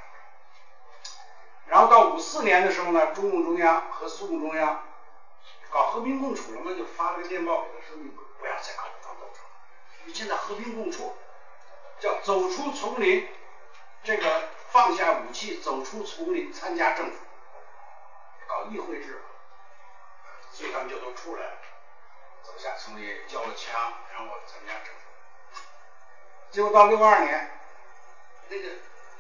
[1.66, 4.84] 然后到五四年的时候呢，中共中央和苏共中央
[5.72, 9.42] 搞和平共处了嘛，就发了个电报给他说：“你不不要再搞武装斗争。”
[10.06, 11.16] 与现在和平共处，
[12.00, 13.28] 叫走出丛林，
[14.04, 17.18] 这个放下武器，走出丛林，参加政府，
[18.48, 19.22] 搞议会制，
[20.52, 21.58] 所以他们就都出来了，
[22.42, 25.62] 走下丛林，交了枪，然后参加政府。
[26.50, 27.52] 结果到六二年，
[28.50, 28.70] 那个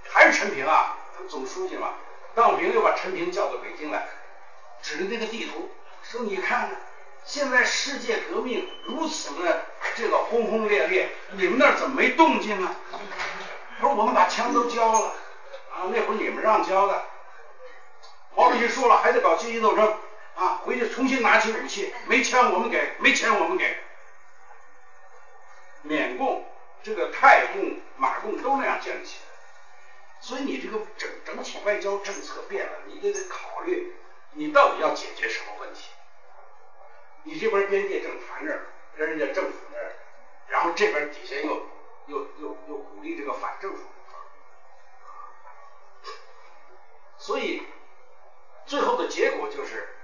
[0.09, 1.93] 还是陈平啊，他总书记嘛，
[2.33, 4.09] 邓小平又把陈平叫到北京来，
[4.81, 5.69] 指着那个地图
[6.01, 6.81] 说：“你看看，
[7.23, 9.63] 现在世界革命如此的
[9.95, 12.75] 这个轰轰烈烈，你们那儿怎么没动静啊？”
[13.81, 15.07] 他说：“我们把枪都交了
[15.73, 17.03] 啊，那会儿你们让交的。”
[18.35, 19.97] 毛主席说了，还得搞阶级斗争
[20.35, 23.75] 啊，回去重新拿起武器，没枪我们给，没钱我们给，
[25.81, 26.45] 缅共。
[26.83, 29.27] 这个泰共、马共都那样建立起来，
[30.19, 33.93] 所以你这个整整体外交政策变了，你得得考虑
[34.31, 35.89] 你到底要解决什么问题。
[37.21, 38.59] 你这边边界正谈着
[38.97, 39.93] 跟人家政府那儿，
[40.47, 41.67] 然后这边底下又
[42.07, 43.83] 又又又鼓励这个反政府，
[47.17, 47.63] 所以
[48.65, 49.95] 最后的结果就是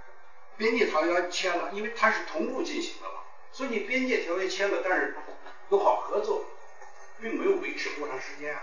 [0.58, 3.22] 边界条约签了，因为它是同步进行的嘛，
[3.52, 5.16] 所以你边界条约签了，但是
[5.70, 6.45] 友好合作。
[7.20, 8.62] 并没有维持多长时间啊！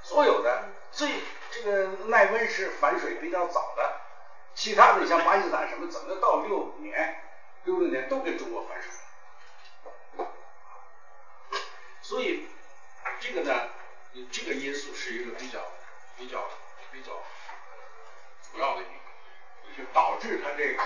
[0.00, 1.10] 所有的最
[1.50, 4.00] 这个奈温是反水比较早的，
[4.54, 7.20] 其他的像巴基斯坦什么，怎么到六五年、
[7.64, 8.92] 六六年都跟中国反水？
[12.10, 12.44] 所以
[13.20, 13.68] 这个呢，
[14.32, 15.60] 这个因素是一个比较、
[16.18, 16.50] 比较、
[16.90, 17.12] 比较
[18.50, 20.82] 主要的因素，就导致它这个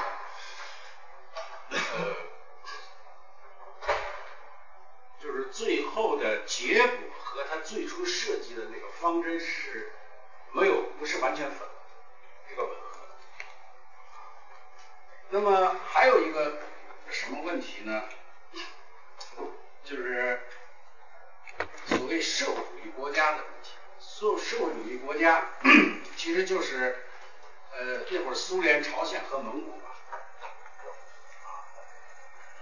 [1.70, 2.14] 呃。
[5.18, 9.94] 就是最后的结果和他最初设计的那个方针是
[10.52, 11.58] 没有不是完全吻
[12.50, 12.98] 这个吻合。
[15.30, 16.58] 那么还有一个
[17.08, 18.02] 什么问题呢？
[19.84, 20.46] 就是
[21.88, 23.70] 所谓社会主义国家的问题。
[23.98, 25.46] 所社会主义国家
[26.16, 27.04] 其实就是
[27.72, 29.90] 呃那会儿苏联、朝鲜和蒙古吧。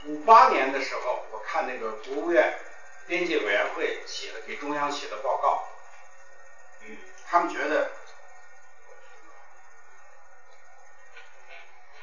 [0.06, 2.58] 五八年的时候，我看那个国务院
[3.06, 5.68] 边界委员会写的给中央写的报告，
[6.80, 6.96] 嗯
[7.26, 7.90] 他们觉得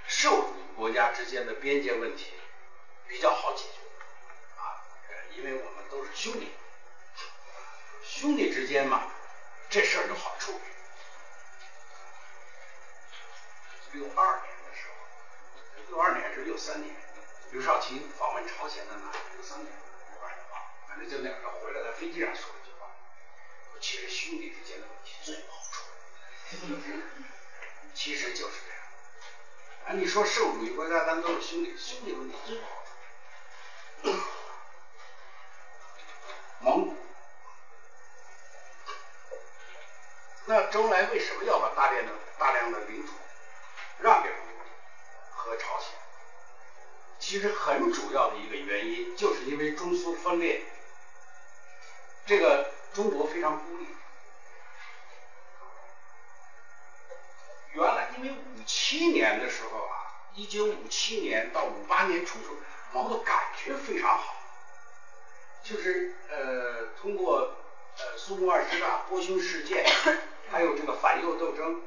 [0.08, 2.34] 社会主义国家之间的边界问题
[3.08, 3.80] 比较好解决
[4.62, 4.80] 啊，
[5.36, 6.52] 因为我们都是兄弟，
[8.10, 9.04] 兄弟之间嘛，
[9.70, 10.60] 这事儿就好处理。
[13.94, 14.96] 六二年的时候，
[15.90, 16.96] 六二年还是六三年？
[17.52, 19.72] 刘少奇访问朝鲜的哪六三年，
[20.88, 22.88] 反正就两个回来，在飞机上说了一句话
[23.80, 25.86] ：“其实兄弟之间的问题最不好处。”
[27.94, 28.82] 其实就是这样。
[29.86, 32.68] 啊，你说社会主义国家，咱都是兄弟，兄弟问题最好
[34.04, 34.12] 处。
[36.62, 36.96] 蒙古，
[40.50, 43.14] 那周恩来为什么要把大量的大量的领土
[44.00, 45.90] 让给蒙古和朝鲜？
[47.20, 50.64] 其实很主要的一个原因，就是因为中苏分裂，
[52.26, 53.86] 这个中国非常孤立。
[57.74, 59.94] 原来因为五七年的时候啊，
[60.34, 62.56] 一九五七年到五八年初时候，
[62.92, 64.34] 毛的感觉非常好，
[65.62, 67.54] 就是呃通过
[68.00, 69.86] 呃苏共二十大波匈事件，
[70.52, 71.82] 还有这个反右斗争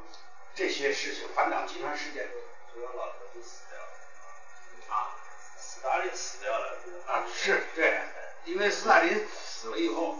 [0.54, 2.28] 这些事情，反党集团事件，
[2.72, 5.16] 主要老子都死掉了啊。
[5.56, 8.00] 斯大林死掉了啊，是对，
[8.44, 10.16] 因为斯大林死了以后，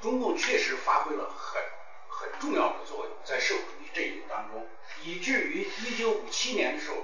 [0.00, 1.62] 中共确实发挥了很
[2.08, 4.66] 很重要的作用，在社会主义阵营当中，
[5.02, 6.96] 以至于一九五七年的时候，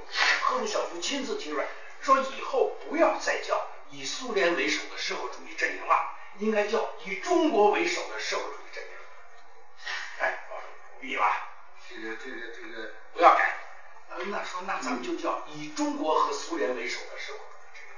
[0.43, 1.67] 赫鲁晓夫亲自提出来，
[2.01, 8.91] 说以后不要再叫以苏联为首的社会主义阵营了，应该叫以中国为首的社会主义阵营。
[10.21, 11.25] 哎，不必了，
[11.89, 12.93] 这个这个这个。
[13.13, 13.57] 不要改，
[14.11, 17.95] 呃，那说那咱们就叫以中国和苏联为首的社会主义阵营。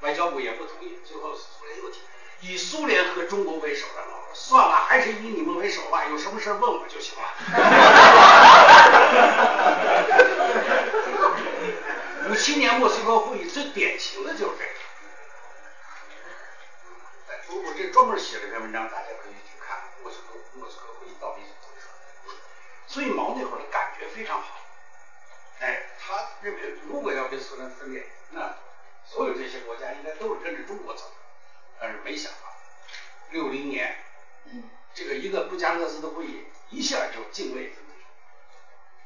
[0.00, 2.00] 外交部也不同意，最后苏联又提
[2.40, 4.02] 以苏联和中国为首的，
[4.32, 7.28] 算了，还是以你们为首吧，有什么事问我就行了。
[12.30, 14.70] 五七年莫斯科会议最典型的就是这个。
[17.48, 21.88] 我我这专门写了篇文章，大家可以去看莫斯科莫斯科会议到底怎么回事。
[22.86, 24.60] 所以毛那会儿的感觉非常好，
[25.58, 28.54] 哎，他认为如果要跟苏联分裂，那
[29.04, 31.12] 所有这些国家应该都是跟着中国走。
[31.80, 32.38] 但是没想到，
[33.30, 34.04] 六零年，
[34.94, 37.96] 这个一个布加勒斯的会议一下就泾渭分明，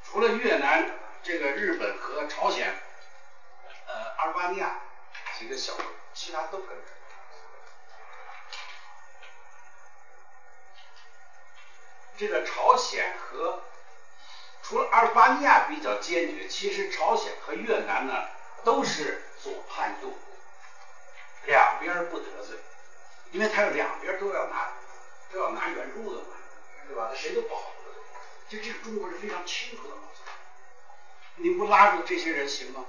[0.02, 0.90] 除了越南
[1.22, 2.74] 这个日本和朝鲜，
[3.86, 4.80] 呃，阿尔巴尼亚
[5.38, 6.82] 几个小国，其他都跟着。
[12.16, 13.62] 这个朝鲜和
[14.62, 18.28] 除了阿尔巴尼亚比较坚决，其实朝鲜和越南呢
[18.62, 20.12] 都是左派右
[21.46, 22.56] 两边不得罪，
[23.32, 24.72] 因为他两边都要拿
[25.32, 26.36] 都要拿援助的嘛，
[26.86, 27.08] 对吧？
[27.10, 28.00] 他谁都保护得住，
[28.48, 29.94] 就这个中国人非常清楚的。
[31.36, 32.86] 你不拉住这些人行吗？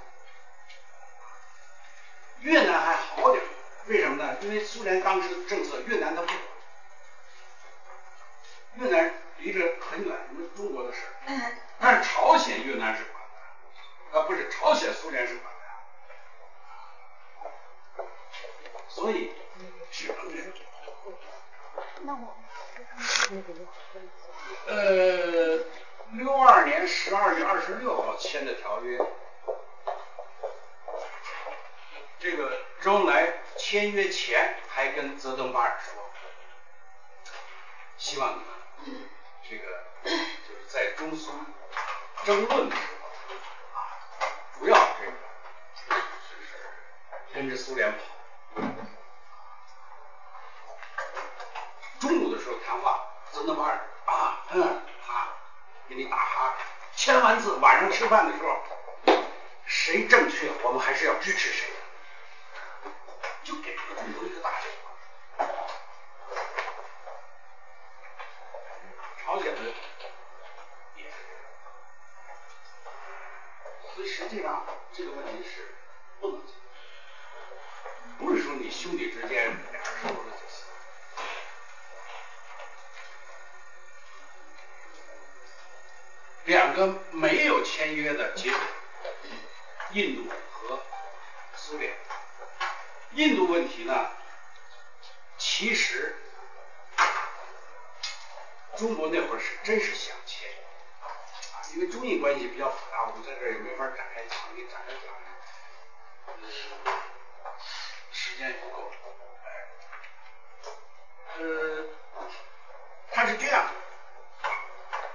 [2.46, 3.42] 越南还好点，
[3.88, 4.36] 为什么呢？
[4.40, 6.38] 因为苏联当时的政策，越南它不管。
[8.76, 11.12] 越南离着很远，什么中国的事儿。
[11.80, 13.14] 但是朝鲜越南是管
[14.12, 15.52] 的，啊不是朝鲜苏联是管
[17.96, 18.04] 的，
[18.90, 19.32] 所以
[19.90, 20.46] 只能这样。
[22.02, 22.36] 那我
[24.68, 25.64] 呃，
[26.12, 29.04] 六二年十二月二十六号签的条约，
[32.18, 36.02] 这个周恩来签约前还跟泽登巴尔说，
[37.96, 38.46] 希望你们。
[39.48, 41.30] 这个就是在中苏
[42.24, 43.06] 争论的时候
[43.78, 43.78] 啊，
[44.58, 45.12] 不要这个
[46.20, 46.36] 是
[47.32, 47.98] 跟着苏联跑。
[52.00, 55.28] 中午的时候谈话，泽登巴尔啊，嗯，哈，
[55.88, 56.54] 给你打哈，
[56.96, 58.62] 签完字，晚上吃饭的时候，
[59.64, 61.68] 谁正确，我们还是要支持谁，
[63.46, 64.64] 就给了中国一个大礼。
[69.22, 69.60] 朝鲜的
[70.96, 71.14] 也是，
[73.94, 75.76] 所以实际上这个问题是
[76.20, 76.58] 不能解决，
[78.18, 80.64] 不是说你兄弟之间俩人说了就行。
[86.46, 88.58] 两个没有签约的结果，
[89.92, 90.80] 印度和
[91.54, 92.05] 苏联。
[93.16, 94.10] 印度问题呢，
[95.38, 96.14] 其实。
[98.76, 100.50] 中国那会儿是真是想签，
[101.00, 105.00] 啊，因为中印关系比较复杂，我们在这儿也没法展开讲，给展开讲，
[108.12, 108.92] 时间也不够，
[111.38, 111.86] 呃，
[113.12, 113.66] 它是这样，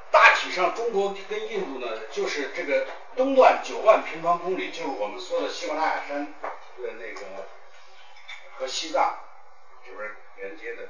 [0.09, 7.47] 大体上中国跟印度呢，就是这个东段九万平方公里，就是我们说的喜马拉雅山的那个
[8.61, 9.17] 和西藏
[9.83, 10.87] 这边连接的，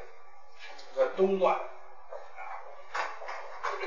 [0.93, 1.63] 在东段啊。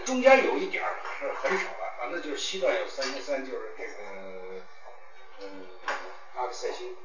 [0.07, 0.83] 中间有一点
[1.21, 3.93] 是很少的，反正就是西段有三千三，就是这个
[5.41, 5.67] 嗯
[6.35, 6.97] 阿克塞星。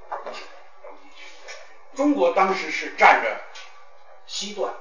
[1.96, 3.42] 中国当时是占着
[4.26, 4.74] 西段，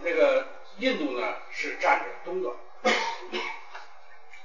[0.00, 2.54] 那个印度呢是占着东段。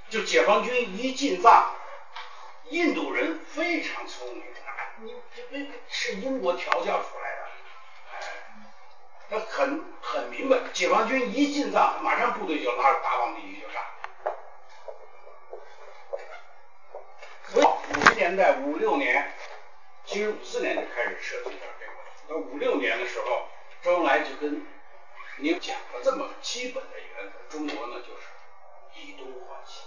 [0.08, 1.74] 就解放军一进藏，
[2.70, 4.44] 印度人非常聪明，
[5.00, 5.42] 你这
[5.88, 7.42] 是英国调教出来的。
[8.12, 8.18] 哎
[9.30, 13.82] 他很很明白，解放军一进藏，马上部队就拉着八方地区就上。
[17.48, 19.32] 所以五十年代五六年，
[20.04, 21.92] 其实五四年就开始涉及到这个。
[22.28, 23.48] 到五六年的时候，
[23.82, 24.66] 周恩来就跟
[25.38, 28.28] 你讲了这么基本的原则：中国呢就是
[28.94, 29.83] 以东换西，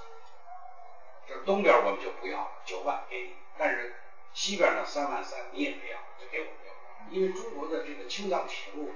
[1.27, 3.95] 就是东边我们就不要九万给你，但是
[4.33, 8.95] 西边呢三万三你也别要，就给我们六万，因为中国的这个青藏铁路。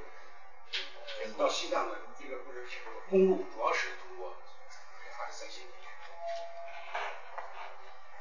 [1.38, 4.30] 到西藏的这个不是铁路，公路主要是通过
[5.20, 5.62] 阿克塞西。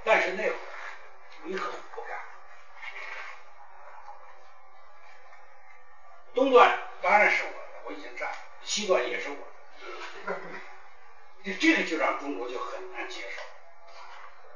[0.03, 0.57] 但是那会儿
[1.45, 2.19] 尼赫鲁不干，
[6.35, 10.41] 东段当然是我的，我已经占了，西段也是我的，
[11.45, 13.43] 这 这个就让中国就很难接受，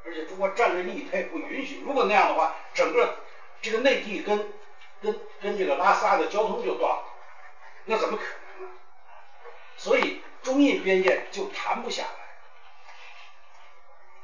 [0.04, 1.80] 而且中国战略利益它也不允许。
[1.80, 3.18] 如果那样的话，整个
[3.62, 4.52] 这个内地跟
[5.00, 7.04] 跟跟这个拉萨的交通就断了。
[7.86, 8.72] 那怎么可能呢？
[9.76, 12.08] 所以中印边界就谈不下来。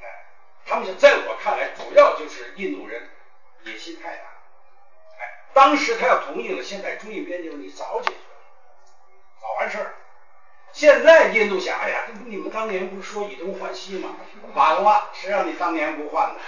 [0.05, 0.25] 哎，
[0.65, 3.09] 他们想在我看来，主要就是印度人
[3.63, 4.23] 野心太大。
[5.19, 8.41] 哎，当时他要同意了，现在中印边界问题早解决了，
[9.41, 9.95] 早完事儿。
[10.73, 14.15] 现在印度想，哎呀，你们当年不是说以东换西吗？
[14.53, 16.39] 晚了，谁让你当年不换呢？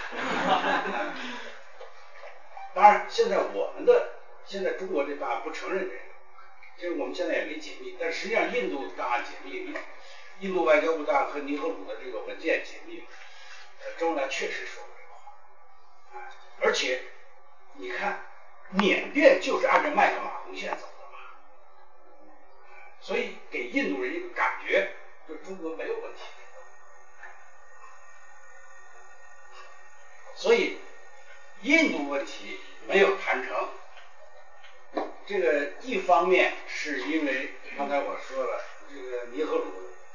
[2.74, 4.14] 当然，现在我们的
[4.46, 6.02] 现在中国这档案不承认这个。
[6.76, 9.80] 其实我们现在也没解密，但实际上印度档案解密了，
[10.40, 13.06] 印度外交部档案和尼赫鲁的这个文件解密，了，
[14.00, 15.14] 周恩来确实说过这个
[16.20, 16.30] 话，
[16.62, 17.02] 而且
[17.74, 18.26] 你看
[18.72, 20.88] 缅甸就是按照麦克马洪线走，
[23.04, 24.94] 所以给印度人一个感觉，
[25.28, 26.22] 就中国没有问题。
[30.36, 30.80] 所以
[31.62, 33.70] 印度问题没有谈成。
[35.26, 39.66] 这个一方面是因为刚才我说了，这个尼赫鲁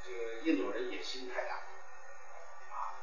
[0.07, 1.55] 这个印度人野心太大，
[2.71, 2.97] 啊，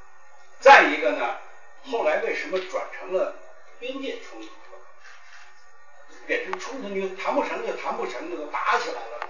[0.59, 1.37] 再一个呢，
[1.85, 3.35] 后来为什么转成了
[3.79, 4.49] 边界冲突，
[6.27, 9.29] 变成冲突你谈不成就谈不成，就打起来了，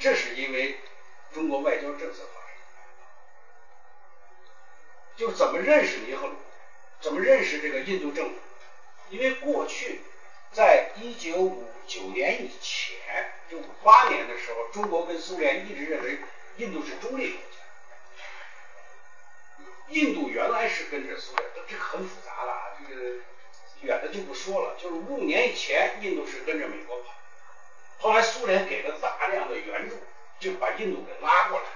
[0.00, 0.80] 这是因为
[1.32, 2.56] 中国外交政策发生，
[5.16, 6.34] 就怎么认识尼赫鲁，
[7.00, 8.34] 怎么认识这个印度政府，
[9.10, 10.00] 因为过去。
[10.52, 16.18] 在一九五九年以前，就五八年的时候，中国跟苏联一直认为
[16.56, 17.58] 印度是中立国家。
[19.90, 23.20] 印度原来是跟着苏联，这很复杂了，这个
[23.82, 24.74] 远的就不说了。
[24.76, 27.14] 就是五五年以前，印度是跟着美国跑，
[28.00, 29.96] 后来苏联给了大量的援助，
[30.38, 31.66] 就把印度给拉过来，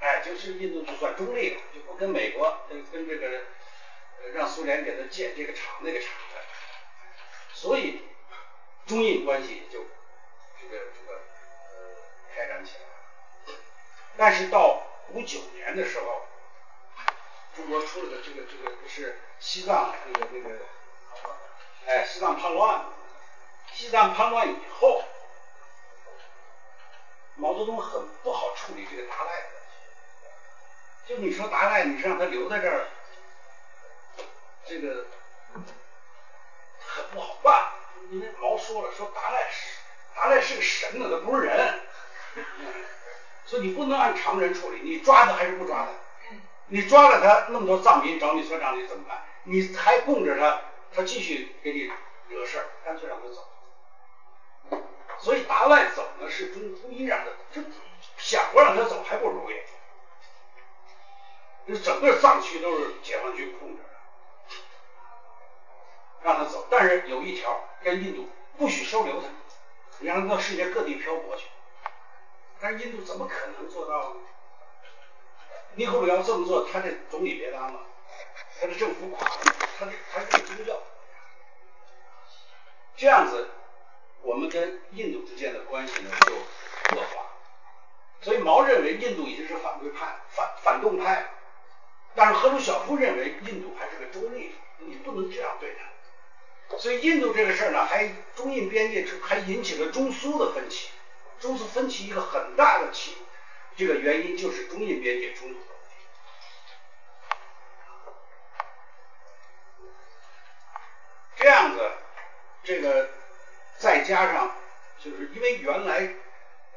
[0.00, 3.40] 哎，就是印度就算中立了，就不跟美国跟跟这个
[4.34, 6.40] 让苏联给他建这个厂那个厂的。
[7.52, 8.02] 所以
[8.86, 9.86] 中印关系就
[10.60, 11.96] 这个这个呃
[12.34, 12.80] 开展起来
[13.52, 13.58] 了。
[14.18, 14.82] 但是到
[15.12, 16.26] 五九年的时候，
[17.56, 20.58] 中国出了个这个这个是西藏那个那个，
[21.86, 22.84] 哎，西藏叛乱，
[23.72, 25.02] 西藏叛乱以后，
[27.36, 31.06] 毛泽东很不好处理这个达赖的问题。
[31.06, 32.86] 就你说达赖，你是让他留在这儿，
[34.66, 35.06] 这个。
[36.86, 37.72] 很不好办，
[38.10, 39.78] 因为毛说了，说达赖是
[40.14, 41.80] 达赖是个神呢，他不是人，
[43.46, 45.88] 所以你不能按常人处理，你抓他还是不抓他？
[46.68, 49.24] 你抓了他，那么多藏民找你算账，你怎么办？
[49.42, 50.60] 你还供着他，
[50.94, 51.90] 他继续给你
[52.28, 53.48] 惹事儿，干脆让他走。
[55.24, 57.62] 所以达赖走呢，是中初一让他，这
[58.18, 59.56] 想不让他走还不容易。
[61.66, 63.88] 这整个藏区都是解放军控制的。
[66.22, 68.28] 让他走，但是有一条，跟印度
[68.58, 69.28] 不许收留他，
[70.00, 71.46] 你让他到世界各地漂泊去。
[72.60, 74.20] 但是印度怎么可能做到呢？
[75.76, 77.80] 尼赫鲁要这么做，他这总理别当了，
[78.60, 79.34] 他的政府垮了，
[79.78, 80.82] 他这他是宗教。
[82.96, 83.48] 这样子，
[84.24, 86.34] 我们跟印度之间的关系呢就
[86.96, 87.26] 恶化。
[88.20, 91.26] 所以毛认为印度已经是反对派、反反动派，
[92.14, 96.76] 但是赫鲁晓夫认为印度还是个中立，你不能这样对他。
[96.78, 100.88] 所以印度这个事儿呢，还中印边界还引起了中苏的分歧。
[101.38, 103.14] 中苏分歧一个很大的起，
[103.76, 105.60] 这个原因就是中印边界冲突。
[111.36, 111.90] 这样子，
[112.62, 113.10] 这个
[113.84, 114.50] 再加上，
[114.98, 116.08] 就是因为原来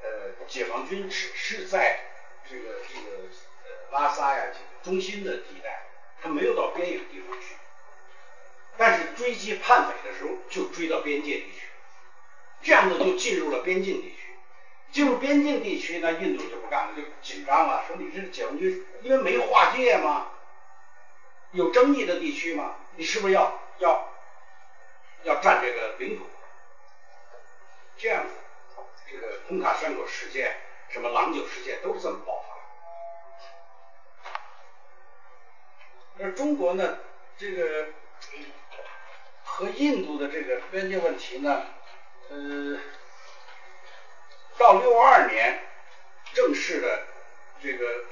[0.03, 2.01] 呃解放军只是在
[2.49, 3.29] 这个这个
[3.63, 5.87] 呃拉萨呀这个中心的地带，
[6.21, 7.55] 他没有到边远地方去。
[8.75, 11.67] 但是追击叛匪的时候，就追到边界地区，
[12.61, 14.17] 这样子就进入了边境地区。
[14.91, 20.27] 进入边境地区，那印度就不干了，就紧张了，说你这个解放军因为没划界嘛，
[21.51, 24.09] 有争议的地区嘛，你是不是要要
[25.23, 26.25] 要占这个领土？
[27.97, 28.33] 这样子，
[29.09, 30.55] 这个通卡山口事件、
[30.89, 32.47] 什么郎酒事件都是这么爆发。
[36.19, 36.99] 而中国呢，
[37.37, 37.89] 这个。
[39.43, 41.65] 和印度的这个边界问题呢，
[42.29, 42.79] 呃，
[44.55, 45.63] 到六二年
[46.33, 47.07] 正式的
[47.59, 48.05] 这个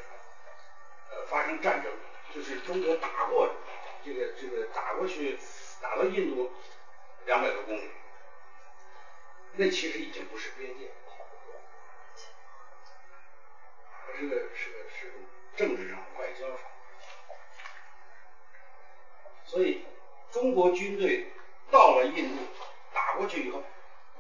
[1.12, 1.92] 呃发生战争，
[2.34, 3.54] 就是中国打过
[4.04, 5.38] 这个这个打过去，
[5.82, 6.52] 打到印度
[7.26, 7.92] 两百多公里，
[9.58, 10.90] 那其实已经不是边界，
[13.90, 15.12] 它是个是个是
[15.56, 16.60] 政治上外交上，
[19.46, 19.86] 所以
[20.32, 21.32] 中国军队。
[21.72, 22.44] 到了印度，
[22.94, 23.64] 打过去以后，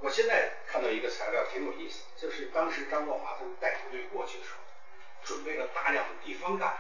[0.02, 4.57] 我现在看到一个材料挺有意思，就是当时张国华他们带部队过去的时候，
[5.24, 6.76] 准备了大量的地方干，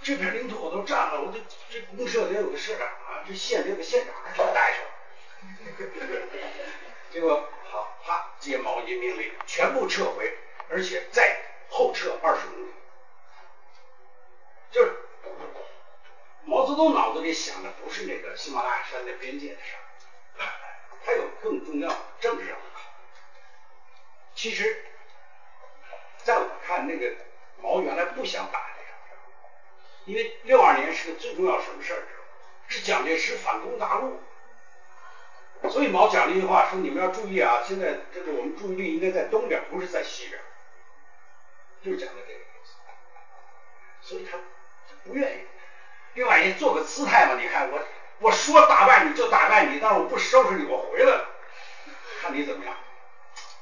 [0.00, 4.82] 这片领土我都占了，我得这公社得有个社长啊，这县得有个县长，全带上。
[7.12, 10.36] 结果好，啪，接毛一命令，全部撤回，
[10.68, 12.72] 而且再后撤二十公里，
[14.70, 14.92] 就是。
[16.44, 19.84] 毛泽东脑子里想的不是那个喜马拉雅山的边界的事儿，
[21.04, 23.20] 他有更重要的政治上的考虑。
[24.34, 24.86] 其实，
[26.24, 27.14] 在我看，那个
[27.58, 29.18] 毛原来不想打这场仗，
[30.06, 32.02] 因为六二年是个最重要什么事儿？
[32.66, 34.18] 是蒋介石反攻大陆，
[35.70, 40.40] 所以毛讲了一句话，说你们要注意啊，现在这个我们注意力应该在东边，不是在西边，
[41.82, 42.72] 就讲的这个意思。
[44.00, 44.38] 所以他
[45.04, 45.42] 不愿意。
[46.14, 46.40] 另外？
[46.40, 47.34] 也做个姿态嘛。
[47.40, 47.80] 你看我
[48.20, 51.28] 我说打败你就打败你，但是我不收拾你，我回来了，
[52.20, 52.74] 看你怎么样。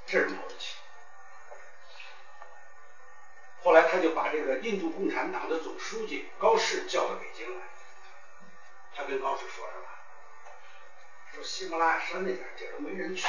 [0.06, 0.77] 这是毛主席。
[3.62, 7.64] 后来他就把这个印度共产党的总书记高适叫到北京来，
[8.94, 9.95] 他跟高适说什么？
[11.36, 13.26] 说喜马拉雅山那点地儿没人去，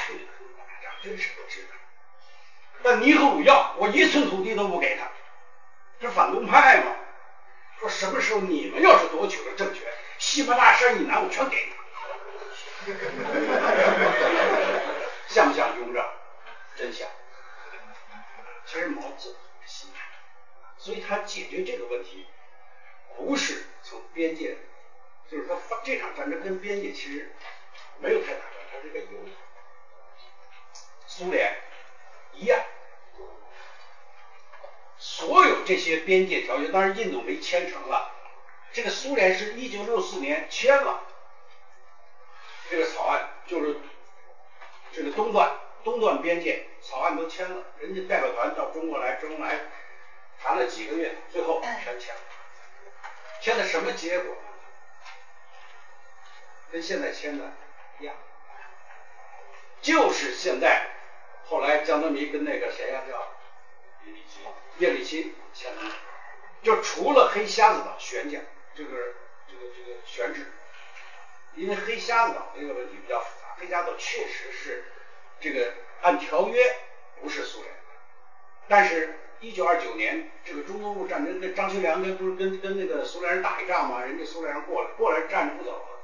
[1.03, 1.67] 这真是不值得。
[2.81, 5.11] 但尼赫鲁要，我一寸土地都不给他，
[5.99, 6.95] 这反动派嘛。
[7.79, 9.83] 说什么时候你们要是夺取了政权，
[10.17, 11.73] 喜马拉雅山以南我全给你。
[15.27, 16.01] 像不像雍正？
[16.77, 17.09] 真像。
[18.65, 19.99] 其实毛泽东的心态，
[20.77, 22.25] 所以他解决这个问题
[23.17, 24.57] 不是从边界，
[25.29, 27.35] 就是说这场战争跟边界其实
[27.99, 29.19] 没有太大关系，它是个由。
[31.05, 31.55] 苏联
[32.33, 32.63] 一样。
[34.99, 38.11] 所有这些边界条约，当然印度没签成了。
[38.73, 41.03] 这个苏联是一九六四年签了
[42.69, 43.79] 这个草案，就是
[44.91, 49.59] 这个东段东段边界草案都签了，人家代表团到中国来，周恩来
[50.39, 52.21] 谈了几个月，最后全签了。
[53.41, 54.35] 签的什么结果？
[56.71, 57.45] 跟现在签的
[58.05, 58.15] 样，
[59.81, 60.89] 就是现在
[61.45, 63.33] 后来江泽民跟那个谁呀叫。
[64.05, 64.41] 叶利钦
[64.77, 65.81] 叶利钦签的，
[66.61, 68.41] 就除了黑瞎子岛悬降
[68.73, 68.89] 这个
[69.49, 70.45] 这个这个悬置，
[71.55, 74.85] 因为黑瞎子岛这个问题比较复杂，黑瞎子岛确实是
[75.41, 76.73] 这个按条约
[77.21, 77.73] 不是苏联，
[78.69, 84.03] 但是一九二九年这个中东路战争，那张学良跟不是跟跟那个苏联人打一仗吗？
[84.03, 85.96] 人家苏联人过来过来站着不走了，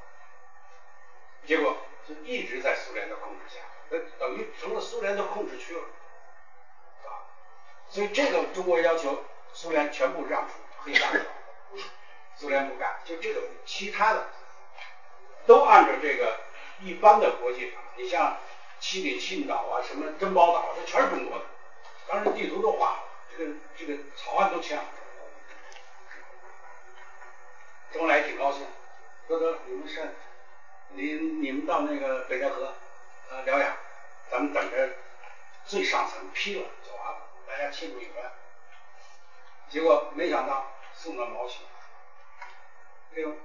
[1.45, 3.59] 结果就一直在苏联的控制下，
[3.89, 5.81] 那等于成了苏联的控制区了。
[7.05, 7.23] 啊
[7.89, 11.19] 所以这个中国要求苏联全部让出黑沙岛，
[12.35, 14.29] 苏联不干，就这个，其他的
[15.45, 16.39] 都按照这个
[16.81, 17.79] 一般的国际法。
[17.95, 18.37] 你像
[18.79, 21.45] 七里沁岛啊，什么珍宝岛，这全是中国的，
[22.07, 23.03] 当时地图都画了，
[23.37, 24.85] 这个这个草案都签了。
[27.91, 28.65] 周恩来挺高兴，
[29.27, 30.15] 说得，你们是，
[30.95, 32.73] 你你们到那个北戴河
[33.29, 33.75] 呃疗养，
[34.29, 34.89] 咱们等着
[35.65, 37.21] 最上层批了就完了。
[37.47, 38.31] 大家庆祝一番，
[39.69, 41.69] 结果没想到送到毛去了。
[43.15, 43.35] 这个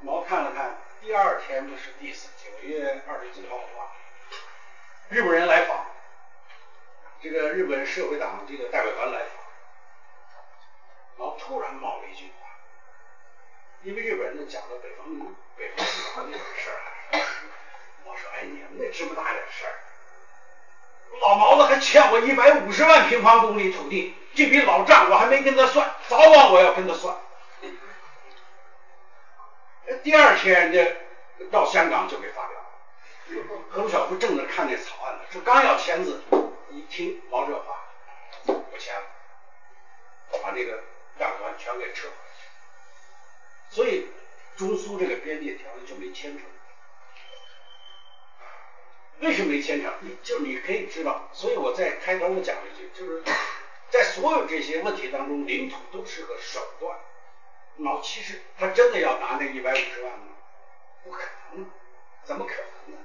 [0.00, 3.92] 毛看了看，第二天不是第四，九月二十几号吧？
[5.08, 5.86] 日本人来访，
[7.22, 9.44] 这个日本社会党这个代表团来访，
[11.16, 12.30] 毛突然冒了一句，
[13.84, 15.06] 因为日本人讲的北方
[15.56, 16.80] 北方那点事儿，
[18.04, 19.72] 我说：“哎，你们那这么大点事儿。”
[21.20, 27.14] 老毛子还欠我一百五十万平方公里土地，这笔老账我还没跟他算，早晚我要跟他算。
[30.02, 30.96] 第二天人家
[31.50, 36.22] 到香港就给发表了，赫鲁晓夫正在看那草案呢，说刚要签字，
[36.70, 37.84] 一听毛这话，
[38.46, 39.02] 不签了，
[40.42, 40.78] 把这个
[41.18, 42.14] 代表团全给撤了，
[43.74, 44.06] 所以
[44.56, 46.46] 中苏这个边界条约就没签成。
[49.18, 49.92] 为什么没签成？
[50.22, 53.24] 就你可以知道，所以我在开头我讲了一句，就是
[53.90, 56.96] 在所有这些问题当中，领土都是个手段。
[57.78, 60.26] 老七是他真的要拿那一百五十万吗？
[61.02, 61.22] 不可
[61.52, 61.66] 能，
[62.22, 63.04] 怎么可能呢？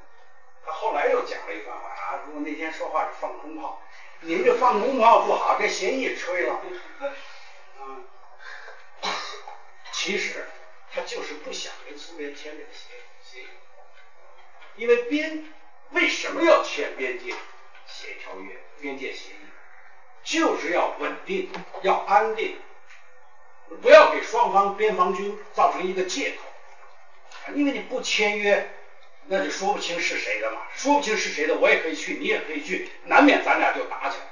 [0.63, 3.81] 他后来又讲了一番话啊，如果那天说话是放空炮，
[4.19, 6.61] 你们这放空炮不好，这协议吹了。
[7.79, 8.05] 啊，
[9.91, 10.45] 其实
[10.99, 12.89] 他就是不想跟苏联签这个协
[13.23, 13.47] 协议，
[14.75, 15.45] 因为边。
[15.91, 17.33] 为什么要签边界
[17.87, 19.47] 协条约、边界协议？
[20.23, 21.49] 就是要稳定，
[21.81, 22.59] 要安定，
[23.81, 26.43] 不要给双方边防军造成一个借口。
[27.55, 28.69] 因为你不签约，
[29.25, 34.27] 那就说不清是谁的嘛，说不清是谁的，我也可以去，你也可以去，难免咱俩就打起来。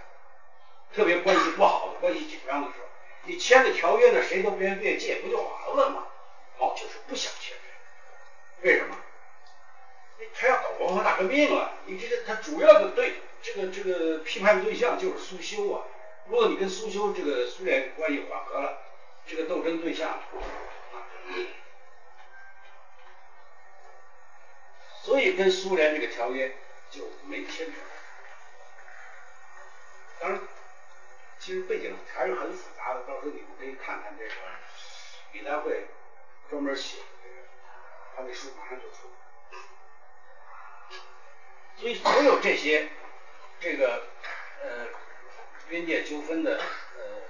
[0.94, 2.86] 特别关系不好的、关系紧张的时候，
[3.24, 6.06] 你签个条约呢，谁都别越界，不就完了吗？
[6.60, 7.56] 哦就是不想签，
[8.62, 8.96] 为什么？
[10.20, 15.86] 因为他要搞文化大革命了，你这个他主要的对这个这个批判对象就是苏修啊。
[16.26, 18.82] 如果你跟苏修这个苏联关系缓和了，
[19.28, 20.20] 这个斗争对象啊，
[25.04, 26.58] 所以跟苏联这个条约
[26.90, 27.76] 就没签成。
[30.20, 30.42] 当然，
[31.40, 34.32] 其实背景还是很复杂的，到时候你们可以看看这个
[35.34, 35.86] 李大会
[36.50, 37.36] 专门写的这个，
[38.16, 39.10] 他那书马上就出。
[41.76, 42.90] 所以，所有这些
[43.60, 44.08] 这个
[44.64, 44.88] 呃
[45.70, 47.22] 边界纠纷的呃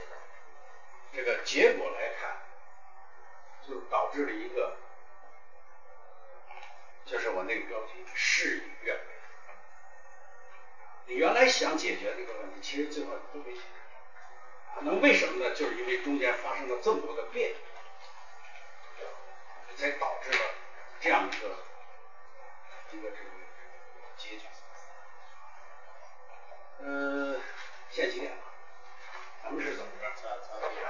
[1.13, 2.37] 这个结果来看，
[3.67, 4.77] 就导致了一个，
[7.05, 9.01] 就是我那个标题事与愿违。
[11.07, 13.65] 你原来想解决这个问题，其实最后都没解决。
[14.81, 15.55] 那为什么呢？
[15.55, 17.53] 就是因为中间发生了这么多的变，
[19.77, 20.39] 才导致了
[20.99, 21.47] 这样一个
[22.91, 23.29] 一个这个
[24.17, 24.45] 结局。
[26.79, 27.39] 呃，
[27.89, 28.37] 现在几点了？
[29.43, 30.03] 咱们是怎么着？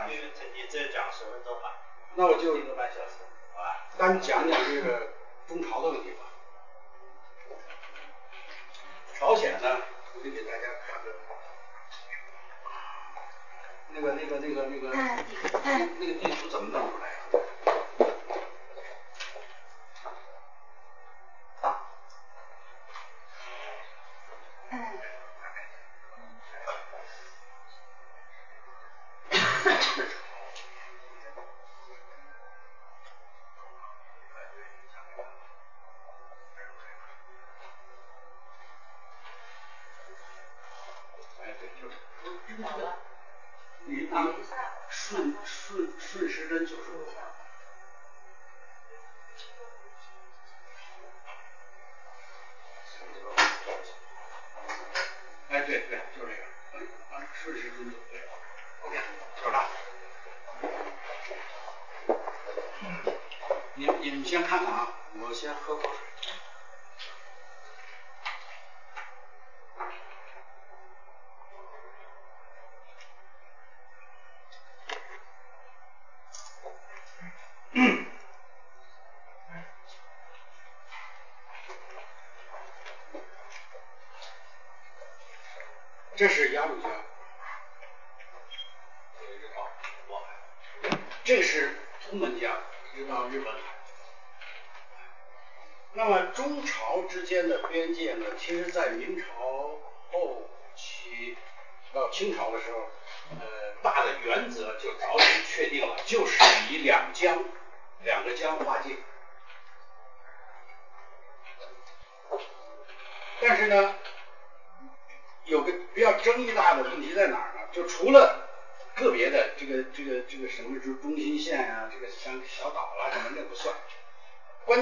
[0.09, 1.75] 因为这你这讲十分钟吧，
[2.15, 3.15] 那我就一个半小时，
[3.53, 3.87] 好吧？
[3.97, 5.11] 单讲讲这个
[5.47, 6.23] 中朝的问题吧。
[9.15, 9.81] 朝鲜呢，
[10.13, 11.13] 我就给大家看个
[13.89, 14.89] 那个那个那个那个
[15.99, 17.09] 那个地图怎么弄出来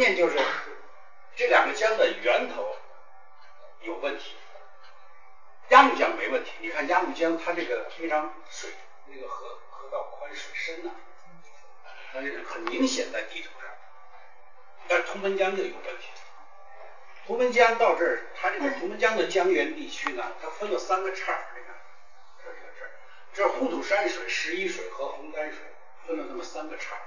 [0.05, 0.37] 关键就是
[1.35, 2.75] 这两个江的源头
[3.81, 4.35] 有问题。
[5.69, 8.69] 鸭绿江没问题，你看鸭绿江它这个非常水
[9.07, 10.91] 那个河河道宽水深呐、
[12.13, 13.67] 它很明显在地图上，
[14.87, 16.09] 但图们江就有问题。
[17.25, 21.75] 图们江到这儿，它这个图们江的江源地区呢，它分了三个岔儿，你看，
[22.43, 22.91] 这这这儿，
[23.33, 25.57] 这是红土山水、十一水和红丹水，
[26.05, 27.01] 分了那么三个岔儿。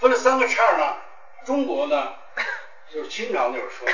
[0.00, 0.96] 分了三个岔儿呢，
[1.44, 2.14] 中国呢，
[2.92, 3.88] 就是清朝那会儿说，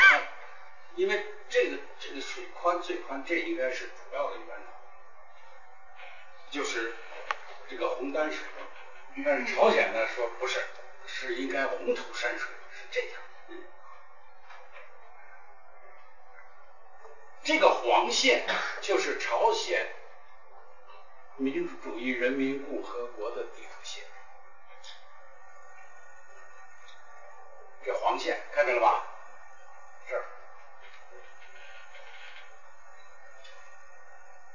[0.95, 4.73] 因为这个这个水宽最宽，这应该是主要的源头，
[6.51, 6.95] 就是
[7.69, 8.41] 这个红丹水。
[9.25, 10.61] 但是朝鲜呢说不是，
[11.07, 13.19] 是应该红土山水，是这条。
[17.43, 18.45] 这个黄线
[18.83, 19.87] 就是朝鲜
[21.37, 24.05] 民主主义人民共和国的地图线。
[27.87, 29.07] 这黄线看见了吧？
[30.11, 30.25] 这儿，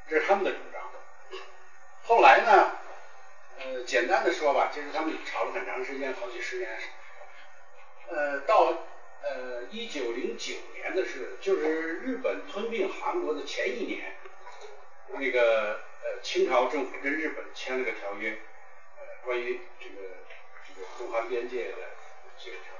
[0.09, 0.81] 这是他们的主张。
[2.03, 2.71] 后来呢，
[3.59, 6.77] 呃，简单的说吧，就是他们吵了很长时间，好几十年。
[8.09, 8.73] 呃，到
[9.21, 14.13] 呃一九零九年的时候，就是日本吞并韩国的前一年，
[15.07, 18.31] 那个呃清朝政府跟日本签了个条约，
[18.97, 20.01] 呃，关于这个
[20.67, 21.77] 这个中韩边界的
[22.37, 22.73] 这个条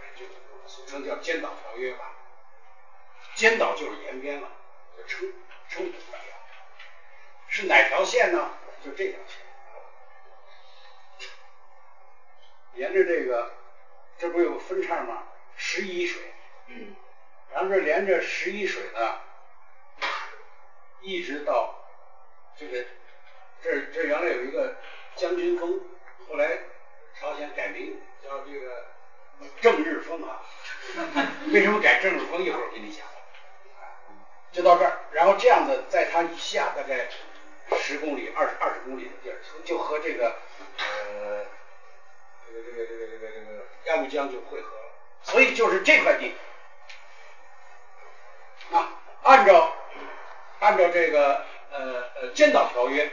[0.68, 2.14] 俗称叫尖岛条约吧。
[3.35, 4.48] 尖岛就是延边了，
[4.98, 5.34] 就称
[5.69, 6.38] 称不一样。
[7.48, 8.57] 是哪条线呢？
[8.84, 9.38] 就这条线，
[12.73, 13.53] 沿着这个，
[14.18, 15.23] 这不是有个分叉吗？
[15.56, 16.34] 十一水，
[17.52, 19.22] 然后这连着十一水呢，
[21.02, 21.76] 一直到
[22.57, 22.84] 这个
[23.61, 24.77] 这这原来有一个
[25.15, 25.80] 将军峰，
[26.27, 26.57] 后来
[27.19, 28.88] 朝鲜改名叫这个
[29.62, 30.42] 郑日峰啊。
[31.54, 32.42] 为什么改郑日峰？
[32.44, 33.06] 一会儿给你讲。
[34.52, 37.08] 就到这儿，然后这样的在它以下大概
[37.78, 40.36] 十公里、二十二十公里的地儿，就和这个
[40.78, 41.46] 呃
[42.46, 44.92] 这个这个这个这个这个鸭绿江就汇合了。
[45.24, 46.34] 所以就是这块地，
[48.72, 48.92] 啊，
[49.24, 49.74] 按照
[50.60, 53.10] 按照这个呃呃尖岛条约，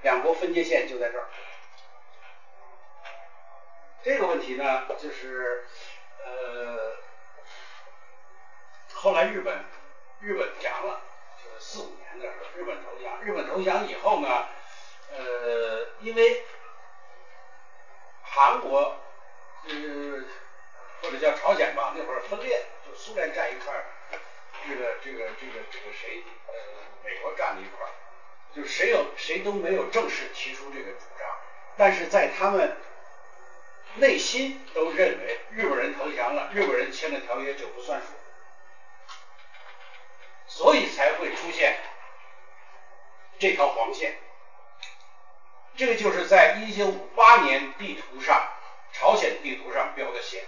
[0.00, 1.28] 两国分界线就在这儿。
[4.02, 5.64] 这个问题呢，就是
[6.24, 6.96] 呃，
[8.92, 9.64] 后来日本
[10.20, 11.00] 日本降了，
[11.42, 14.46] 就是四五年的时候，日本投降，日本投降以后呢，
[15.10, 16.42] 呃，因为
[18.22, 18.96] 韩国
[19.68, 20.24] 呃
[21.00, 23.84] 或者叫朝鲜吧，那会儿分裂，就苏联站一块儿，
[24.66, 26.54] 这个这个这个这个谁呃
[27.04, 27.90] 美国站一块儿，
[28.54, 31.28] 就谁有谁都没有正式提出这个主张，
[31.76, 32.76] 但是在他们
[33.96, 38.06] 内心都认为日本人投降了，日本人签的条约就不算数，
[40.46, 41.78] 所以才会出现
[43.38, 44.18] 这条黄线。
[45.76, 48.48] 这个就是在一九五八年地图上，
[48.92, 50.44] 朝鲜地图上标的线，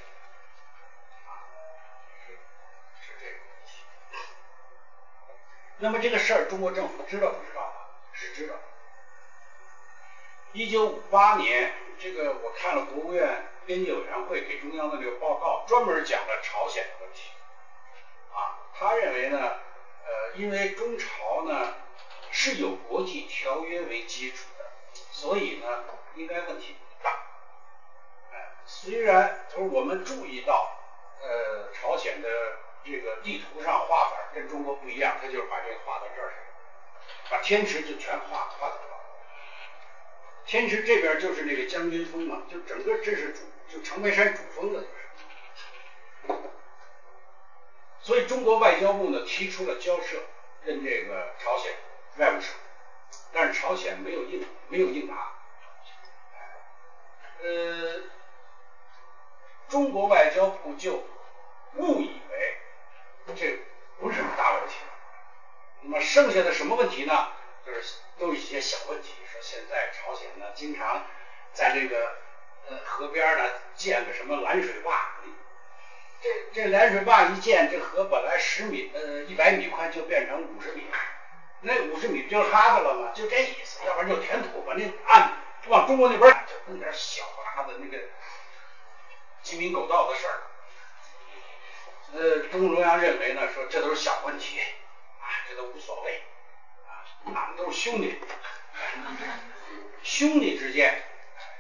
[5.78, 7.76] 那么这个事儿，中国政府知道不知道啊？
[8.12, 8.54] 是知道。
[10.52, 17.30] 一九五八年，这个我看了国务院编辑委员会给中央的这个报告，专门讲了朝鲜的问题。
[18.32, 21.74] 啊，他认为呢，呃，因为中朝呢
[22.30, 24.64] 是有国际条约为基础的，
[25.10, 25.84] 所以呢，
[26.14, 27.10] 应该问题不大。
[28.32, 30.76] 哎，虽然就是我们注意到，
[31.22, 32.28] 呃，朝鲜的
[32.84, 38.80] 这个地图上画法跟中国不一样，他就是把这个画到这儿去了，把天池就全画画了。
[40.46, 46.40] 天池这边就是那个将军峰嘛，就整个这是主，就长白山主峰了，就是。
[48.00, 50.22] 所以中国外交部呢提出了交涉，
[50.64, 51.72] 跟这个朝鲜
[52.16, 52.54] 外务省，
[53.32, 55.32] 但是朝鲜没有应没有应答。
[57.40, 58.02] 呃，
[59.68, 61.02] 中国外交部就
[61.76, 62.56] 误以为
[63.34, 63.58] 这
[63.98, 64.74] 不是什么大问题。
[65.80, 67.32] 那么剩下的什么问题呢？
[67.64, 69.14] 就是都是一些小问题。
[69.44, 71.04] 现在朝鲜呢，经常
[71.52, 72.16] 在这个
[72.66, 73.44] 呃河边呢
[73.74, 75.10] 建个什么拦水坝，
[76.22, 80.86] 这这拦水坝一建，这河本来十米呃一百米宽，就变成五十米，
[81.60, 83.12] 那五十米不就是他的了吗？
[83.14, 87.22] 就这意思，要不然就填土把那岸往中国那边就弄点小
[87.54, 88.02] 拉的那个
[89.42, 90.40] 鸡鸣狗盗的事儿。
[92.14, 94.58] 呃，中共中央认为呢，说这都是小问题
[95.20, 96.22] 啊，这都无所谓
[96.86, 98.18] 啊，俺们都是兄弟，
[100.02, 101.02] 兄弟之间。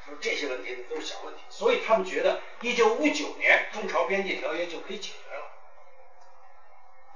[0.06, 5.50] 说这些问题都是小问题，所以他们觉得一九五九年中朝边界条约就可以解决了，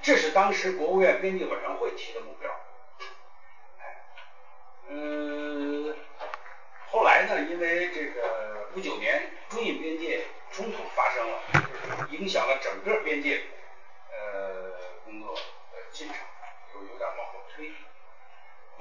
[0.00, 2.50] 这是当时国务院编辑委员会提的目标。
[4.88, 5.94] 嗯，
[6.86, 13.42] 后来呢，因为这个五九年中印边界冲突发生了，影响了整个边界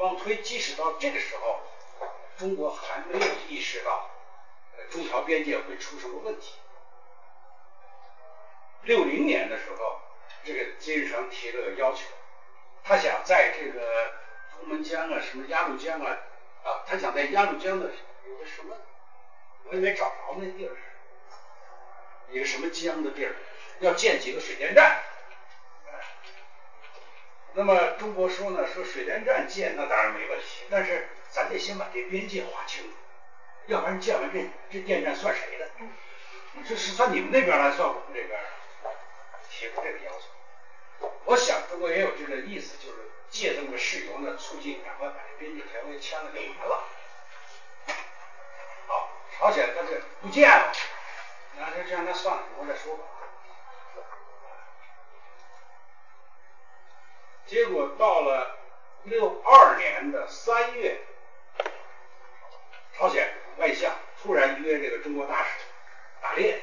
[0.08, 1.60] 往推，即使到这个时候。
[2.38, 4.12] 中国还没有意识到，
[4.78, 6.54] 呃，中朝边界会出什么问题。
[8.84, 10.00] 六零年的时候，
[10.44, 12.02] 这个金日成提了个要求，
[12.84, 14.14] 他想在这个
[14.52, 16.12] 图们江啊、什么鸭绿江啊，
[16.64, 17.90] 啊，他想在鸭绿江的
[18.28, 18.78] 有个什么，
[19.64, 20.78] 我也没找着那地儿，
[22.30, 23.36] 一个什么江的地儿，
[23.80, 25.02] 要建几个水电站。
[27.58, 31.10] 那么中国说呢，说水电站建那当然没问题，但是。
[31.30, 32.90] 咱得先把这边界划清楚，
[33.66, 35.70] 要不然建完这这电站算谁的？
[36.66, 38.40] 这是算你们那边来，算我们这边
[39.52, 41.12] 提出这个要求。
[41.26, 46.84] 我想中国也有这个意思，就是借这么个事由呢，促进赶快把这边界条约签了就完了。
[48.88, 50.72] 好，朝鲜他这不建了，
[51.58, 53.04] 那就这样，那算了，以后再说吧。
[57.48, 58.58] 结果到了
[59.04, 61.00] 六二年的三月。
[62.98, 65.50] 朝鲜外相突然约这个中国大使
[66.20, 66.60] 打猎，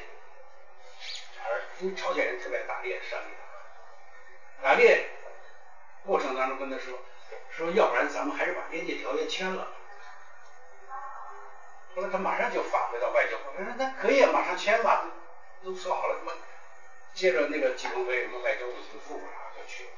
[1.45, 3.27] 而因为朝鲜人特别爱打猎，山里
[4.61, 5.09] 打猎
[6.05, 6.99] 过程当中跟他说
[7.51, 9.69] 说，要不然咱们还是把边界条约签了。
[11.95, 15.05] 后来他马上就返回到外交部，他说那可以啊，马上签吧，
[15.63, 16.17] 都说好了。
[16.19, 16.33] 什么？
[17.13, 19.91] 接着那个季鹏飞什么外交部副副部长就去了，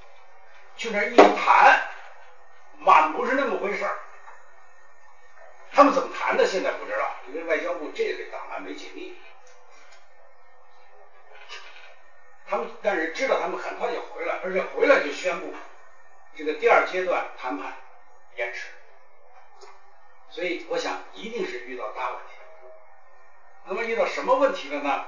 [0.78, 1.82] 去那一谈，
[2.78, 3.98] 满不是那么回事儿。
[5.72, 6.46] 他们怎么谈的？
[6.46, 9.18] 现在不知道，因为外交部这个档案没解密。
[12.48, 15.54] 他们但是知道，他们很快就回来，而且回来就宣布
[16.36, 17.74] 这个第二阶段谈判
[18.36, 18.68] 延迟。
[20.30, 22.36] 所以我想，一定是遇到大问题。
[23.66, 25.06] 那么遇到什么问题了呢？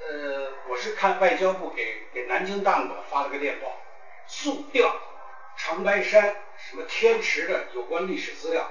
[0.00, 3.76] 呃，我是看外交部给给南京档案馆发了个电报，
[4.30, 4.94] 速调
[5.56, 8.70] 长白山什么天池的有关历史资料。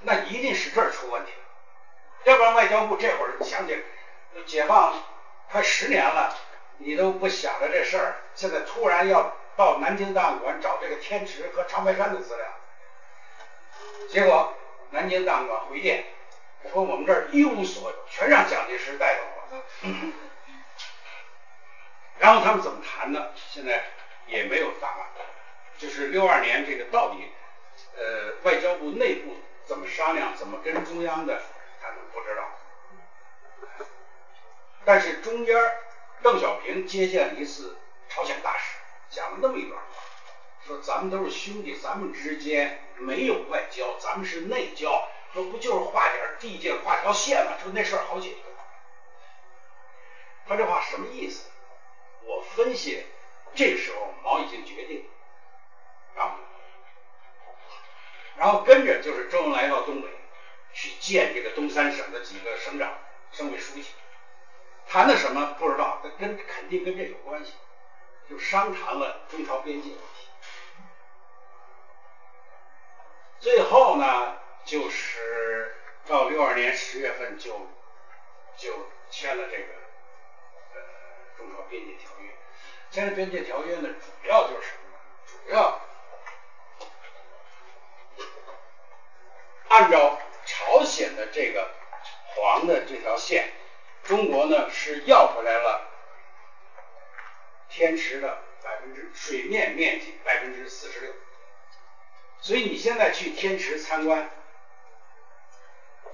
[0.00, 1.38] 那一定是这儿出问题了，
[2.24, 3.80] 要不然外交部这会儿想起
[4.44, 5.00] 解放
[5.48, 6.36] 快十年了，
[6.78, 12.46] 你都不想着这事儿，现在突然要到南京档案馆找这个天池和长白山的资料，
[14.10, 14.52] 结果
[14.90, 16.04] 南京档案馆回电
[16.72, 19.62] 说我们这儿一无所有，全让蒋介石带走了。
[22.18, 23.32] 然后他们怎么谈的？
[23.50, 23.84] 现在
[24.26, 25.06] 也没有答案。
[25.78, 27.28] 就是六二年这个到底，
[27.96, 29.36] 呃，外交部内部
[29.66, 31.42] 怎么商量，怎么跟中央的，
[31.80, 32.48] 他们不知道。
[34.84, 35.56] 但是中间
[36.22, 37.76] 邓小平接见了一次
[38.08, 38.78] 朝鲜大使，
[39.10, 39.86] 讲了那么一段话，
[40.66, 45.08] 说咱们都是兄弟，咱们之间没有外交，咱们是内交。
[45.32, 47.52] 说不就是画点地界，画条线吗？
[47.62, 48.36] 说那事儿好解决。
[50.46, 51.48] 他这话什么意思？
[52.24, 53.04] 我分析，
[53.54, 55.04] 这个时候毛已经决定，
[56.16, 56.38] 啊，
[58.36, 60.08] 然后跟着就是周恩来到东北
[60.72, 62.98] 去见这个东三省的几个省长、
[63.32, 63.86] 省委书记，
[64.86, 67.52] 谈的什么不知道，跟肯定跟这有关系，
[68.28, 70.28] 就商谈了中朝边界问题。
[73.40, 75.74] 最后呢，就是
[76.06, 77.68] 到六二年十月份就
[78.56, 79.81] 就签了这个。
[81.36, 82.30] 中朝边界条约，
[82.90, 84.98] 签了边界条约呢，主要就是什么呢？
[85.26, 85.80] 主要
[89.68, 91.70] 按照朝鲜的这个
[92.34, 93.52] 黄的这条线，
[94.02, 95.88] 中国呢是要回来了
[97.68, 101.14] 天池的百分之水面面积百分之四十六，
[102.40, 104.30] 所以你现在去天池参观，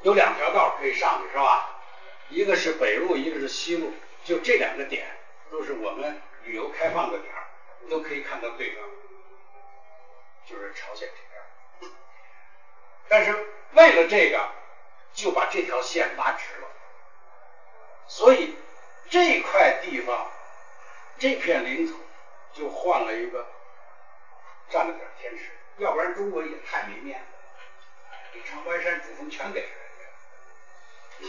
[0.03, 1.74] 有两条道可以上去，是吧？
[2.28, 3.93] 一个是北路，一个是西路，
[4.29, 5.17] 就这两个点。
[5.51, 7.33] 都是我们旅游开放的点，
[7.81, 8.85] 你都可以看到对方，
[10.45, 11.17] 就是朝鲜这
[11.87, 11.95] 边。
[13.09, 13.33] 但是
[13.73, 14.47] 为了这个，
[15.15, 16.69] 就把这条线拉直了，
[18.07, 18.59] 所以
[19.09, 20.31] 这块地方
[21.19, 21.99] 这片领土
[22.53, 23.47] 就换了一个
[24.69, 27.27] 占了点天池，要不然中国也太没面子，
[28.35, 29.71] 你长白山主峰全给人
[31.23, 31.29] 家。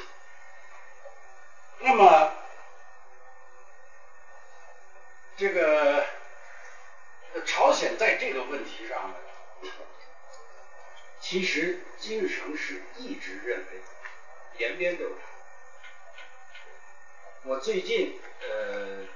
[1.79, 2.33] 那么。
[5.39, 6.05] 这个
[7.45, 9.15] 朝鲜在这个问题上呢，
[11.21, 13.81] 其实金日成是一直认为
[14.57, 15.21] 延边都是他。
[17.43, 19.07] 我最近呃，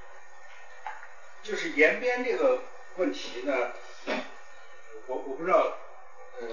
[1.43, 2.63] 就是延边这个
[2.95, 3.73] 问题呢，
[5.07, 5.77] 我我不知道
[6.39, 6.47] 呃，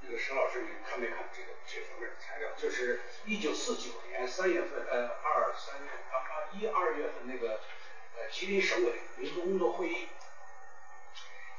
[0.00, 2.48] 那个石老师你看没看这个这方面的材料？
[2.56, 7.60] 就是一九四九年三月份呃二三月啊啊一二月份那个。
[8.34, 10.08] 吉林省委民族工作会议，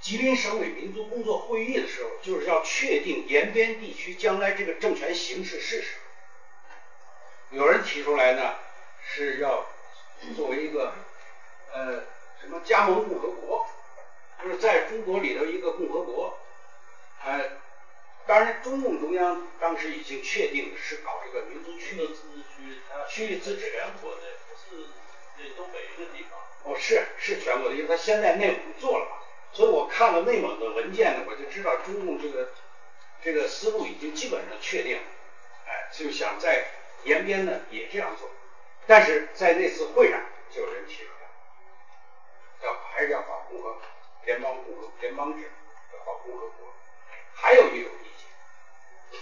[0.01, 7.57] 吉林省委民族工作会议的时候，就是要确定延边地区将来这个政权形式是什么。
[7.57, 8.55] 有人提出来呢，
[9.01, 9.65] 是要
[10.35, 10.93] 作为一个
[11.71, 12.03] 呃
[12.41, 13.65] 什么加盟共和国，
[14.43, 16.37] 就是在中国里头一个共和国。
[17.23, 17.51] 呃，
[18.27, 23.71] 当然，中共中央当时已经确定是搞这个民族区域自治区，区域自治。
[23.71, 24.89] 全国的不是
[25.37, 26.44] 那东北一个地方。
[26.65, 29.17] 哦，是是全国的，因为他现在内蒙做了嘛，
[29.51, 32.49] 所以我看了内蒙的文件呢，我就知道中共这个
[33.21, 35.03] 这个思路已经基本上确定了，
[35.67, 36.65] 哎，就想在
[37.03, 38.27] 延边呢也这样做，
[38.87, 40.19] 但是在那次会上
[40.49, 43.77] 就有人提出来，要还是要搞共和
[44.23, 45.51] 联邦共和联邦制，
[45.93, 46.73] 要搞共和国，
[47.35, 48.09] 还有一种意
[49.11, 49.19] 见，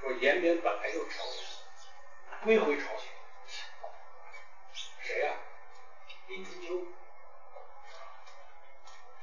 [0.00, 1.44] 说延边本来就是朝鲜，
[2.42, 3.08] 归回朝鲜，
[5.02, 5.34] 谁呀？
[6.28, 6.84] 林春秋，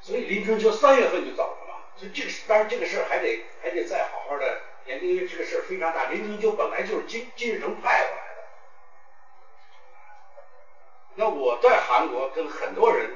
[0.02, 1.76] 所以林春秋三月份就走了嘛。
[1.96, 6.10] 所以这个事当然这个事儿还得还得再好好的研究，因为这个事儿非常大。
[6.10, 8.44] 林春秋本来就是金金日成派过来的。
[11.16, 13.10] 那我在韩国跟很多人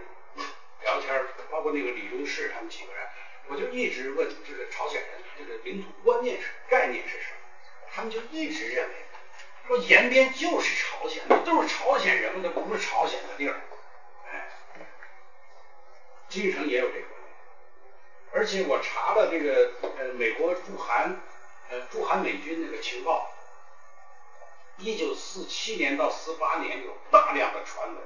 [0.84, 3.08] 聊天，包括那个李宗士他们几个人，
[3.48, 7.40] 我就一直问这个朝鲜人这个领土观念是概念是什么？
[7.92, 8.96] 他们就一直认为
[9.68, 13.60] 说延边就是朝鲜，那都是朝鲜人嘛，那不是朝鲜的地儿。
[16.30, 17.08] 金日成也有这个，
[18.32, 21.20] 而且我查了这个呃美国驻韩
[21.70, 23.32] 呃驻韩美军那个情报，
[24.78, 27.98] 一九四七年到四八年有大量的传闻，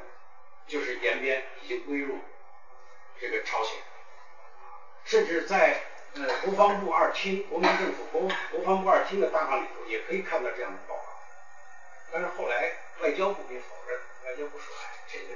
[0.67, 2.19] 就是延边已经归入
[3.19, 3.75] 这个朝鲜，
[5.03, 5.81] 甚至在
[6.13, 8.21] 呃国防部二厅国民政府国
[8.51, 11.03] 国防部二厅的档案里头也可以看到这样的报告，
[12.13, 12.71] 但是后来
[13.01, 15.35] 外交部给否认，外交部说哎这个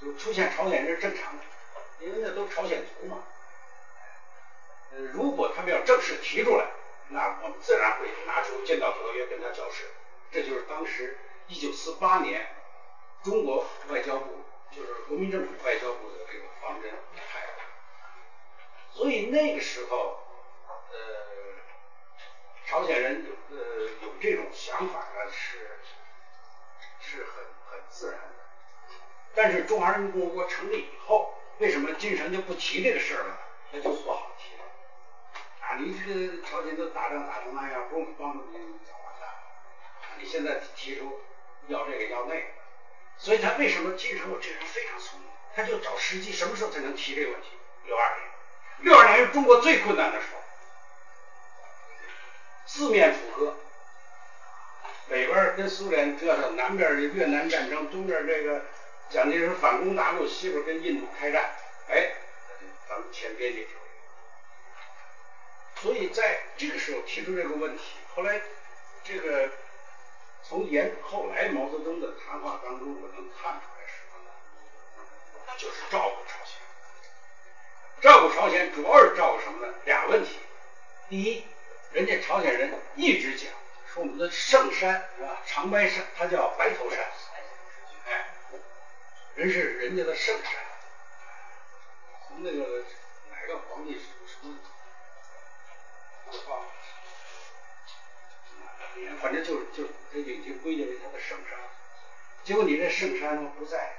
[0.00, 1.42] 就出现朝鲜人是正常的。
[2.00, 3.18] 因为那都是朝鲜族嘛，
[4.90, 6.64] 呃，如果他们要正式提出来，
[7.08, 9.84] 那我们自然会拿出建交条约跟他交涉。
[10.30, 12.46] 这就是当时一九四八年
[13.22, 16.90] 中国外交部，就是国民政府外交部的这个方针。
[18.92, 20.18] 所以那个时候，
[20.90, 20.96] 呃，
[22.66, 25.78] 朝鲜人有呃有这种想法呢，是
[27.00, 28.96] 是很很自然的。
[29.34, 33.38] 但是中华人民共和国成立以后，为什么金城就不提这个事儿了？
[33.70, 34.64] 那就不好提了。
[35.60, 40.16] 啊，你这个朝鲜都打仗打成那样，不用帮助你早完蛋了。
[40.18, 41.20] 你现在提出
[41.68, 42.46] 要这个要那个，
[43.18, 44.32] 所以他为什么金城？
[44.32, 47.48] 我这人非常聪明，他就找时机，什么时候才能提这个问题？
[47.84, 48.30] 六二年，
[48.78, 50.40] 六二年是中国最困难的时候，
[52.64, 53.54] 四面楚歌，
[55.10, 58.64] 北边跟苏联折腾，南边越南战争，东边这个。
[59.10, 61.50] 蒋介石反攻大陆，西边跟印度开战，
[61.88, 62.12] 哎，
[62.88, 63.80] 咱们签边界条约。
[65.82, 68.40] 所以在这个时候提出这个问题，后来
[69.02, 69.50] 这个
[70.44, 74.30] 从沿后来毛泽东的谈话当中，我能看出来什么呢？
[75.58, 76.54] 就是照顾朝鲜。
[78.00, 79.74] 照顾朝鲜主要是照顾什么呢？
[79.86, 80.38] 俩问题。
[81.08, 81.44] 第一，
[81.90, 83.50] 人家朝鲜人一直讲
[83.92, 85.42] 说我们的圣山是吧？
[85.46, 86.98] 长白山，它叫白头山。
[89.36, 90.52] 人是人家的圣山，
[92.28, 92.84] 从那个
[93.30, 94.00] 哪个皇帝什
[94.42, 94.56] 么，
[96.48, 96.66] 忘了，
[99.22, 101.58] 反正就是就这已经归结为他的圣山。
[102.44, 103.96] 结果你这圣山不在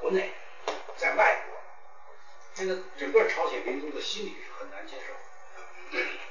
[0.00, 0.32] 国内，
[0.96, 1.60] 在外国，
[2.54, 5.12] 这个整个朝鲜民族的心理是很难接受。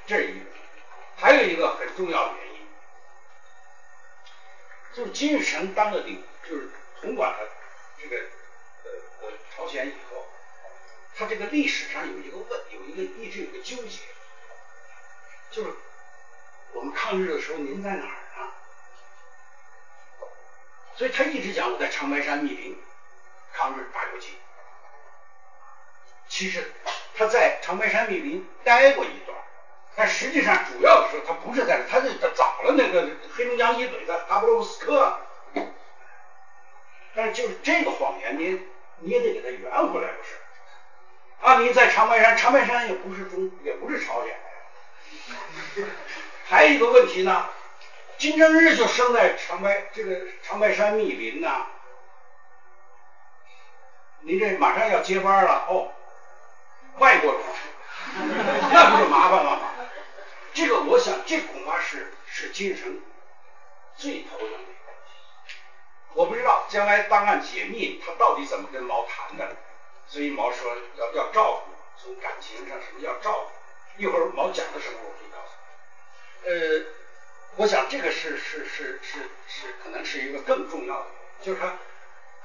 [0.06, 0.46] 这是一个，
[1.16, 2.68] 还有一个很重要的原因，
[4.94, 6.68] 就是金日成当了领，就是
[7.00, 7.48] 统管了。
[8.02, 10.26] 这个呃我朝鲜以后，
[11.14, 14.00] 他这个历史上有一个问，有一个一直有个纠结，
[15.52, 15.72] 就是
[16.72, 18.52] 我们抗日的时候您在哪儿呢？
[20.96, 22.76] 所以他一直讲我在长白山密林
[23.52, 24.36] 抗日打游击。
[26.28, 26.72] 其实
[27.14, 29.38] 他在长白山密林待过一段，
[29.94, 35.20] 但实际上主要的时候他不是在这，他是早了那个黑龙江以北的哈布洛夫斯克。
[37.14, 38.58] 但是就是这个谎言，你
[38.98, 40.36] 你也得给他圆回来，不是？
[41.40, 44.30] 啊，你在长白山，长白山也不是中，也不是朝鲜
[45.76, 45.84] 的。
[46.48, 47.46] 还有一个问题呢，
[48.18, 51.66] 金正日就生在长白这个长白山密林呐。
[54.20, 55.90] 您这马上要接班了哦，
[56.98, 57.42] 外国人，
[58.72, 59.74] 那不就麻烦了吗？
[60.54, 63.00] 这个我想，这恐怕是是金日成
[63.96, 64.58] 最头疼的。
[66.14, 69.56] 我不知道将来档案解密，他到底怎么跟毛谈的？
[70.06, 74.02] 所以毛说要要照顾，从感情上什么要照顾。
[74.02, 75.52] 一会儿毛讲的时候，我可以告诉
[76.42, 76.50] 你。
[76.50, 76.86] 呃，
[77.56, 81.06] 我想这个是是是是是，可能是一个更重要的，
[81.40, 81.78] 就是他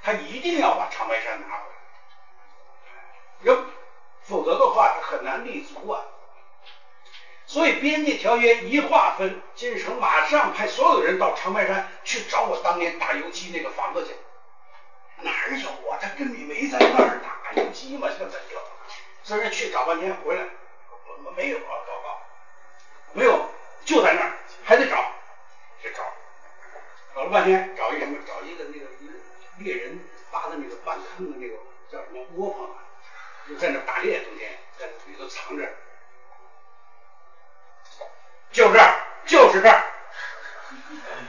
[0.01, 1.63] 他一定要把长白山拿回
[2.85, 3.65] 来，要
[4.23, 6.05] 否则的话他很难立足啊。
[7.47, 14.13] 所以边界条约一划分，金日成马上派所有人到长白山去找我当年打游击那个房子去。
[15.23, 15.97] 哪儿有啊？
[15.99, 18.61] 他根本没在那儿打游击嘛，现在就，
[19.23, 20.43] 所以去找半天回来，
[21.23, 22.21] 我没有啊，报告，
[23.13, 23.49] 没有，
[23.85, 24.33] 就在那儿，
[24.65, 25.13] 还得找，
[25.81, 26.03] 去找，
[27.15, 28.17] 找了半天，找一什么？
[28.27, 28.85] 找一个那个
[29.59, 29.99] 猎人
[30.31, 31.55] 挖的那个半坑的那个
[31.89, 32.83] 叫什么窝棚啊？
[33.47, 35.63] 就在那打猎，冬天在里头藏着。
[38.57, 39.83] 就这儿，就是这儿，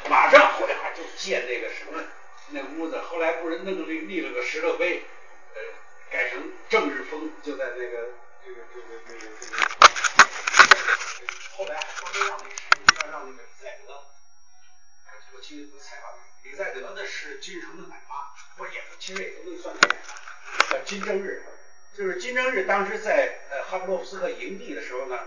[0.08, 2.02] 马上后来就建那个什么
[2.48, 5.04] 那屋子，后来不是弄了立了个石头碑，
[5.54, 5.60] 呃，
[6.10, 8.08] 改成正日峰，就在那个
[8.42, 9.60] 这个这个这个这个，
[11.58, 14.06] 后来还说让那让那个李在德，
[15.34, 16.12] 我记得采访
[16.44, 21.42] 李在德的是金日成的奶妈，我也其实也不能算奶妈，叫金正日，
[21.94, 25.18] 就是金正日当时在呃哈布洛夫斯克营地的时候呢。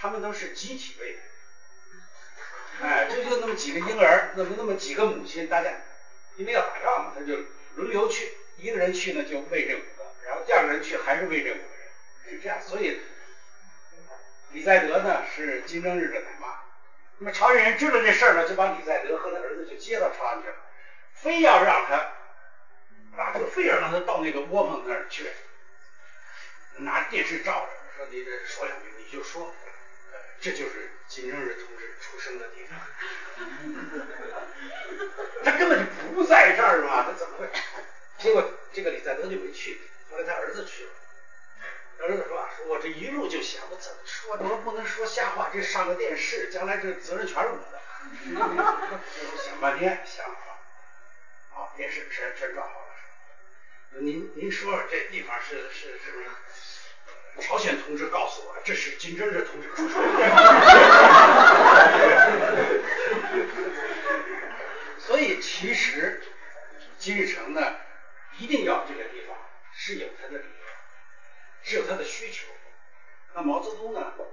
[0.00, 1.18] 他们都是集体喂的，
[2.80, 5.72] 哎，就就那么几个婴儿，那么那么几个母亲，大家
[6.36, 7.34] 因为要打仗嘛，他就
[7.74, 12.60] 轮流去，一个人去呢就喂这五个，然后第二个人去还是喂这五个人，是这样。
[12.62, 13.00] 所以
[14.52, 16.60] 李在德呢是金正日的奶妈。
[17.18, 20.54] 那么朝鲜人知道这事儿呢，就把李在德和他儿子就接到朝鲜去了，
[21.14, 21.96] 非要让他
[23.20, 25.28] 啊，就非要让他到那个窝棚那儿去，
[26.76, 29.52] 拿电视照着，说你这说两句，你就说。
[30.40, 32.78] 这就是金正日同志出生的地方，
[35.44, 37.48] 他根本就不在这儿嘛，他怎么会？
[38.18, 40.90] 结果这个李在德就没去，后来他儿子去了。
[42.00, 47.80] 儿子说啊，说我这一路就想，我怎么说，我不能说瞎话，这上个电视，将来这责任全是我的。
[49.44, 52.86] 想半天想好了，啊，电视全全装好了。
[54.00, 56.26] 您您说说这地方是是是不是？
[57.40, 59.98] 朝鲜同志告诉我，这是金正日同志出手。
[64.98, 66.22] 所以其实
[66.98, 67.76] 金日成呢，
[68.38, 69.34] 一定要这个地方
[69.72, 70.50] 是有他的理由，
[71.62, 72.46] 是有他的需求。
[73.34, 74.24] 那毛泽东呢，就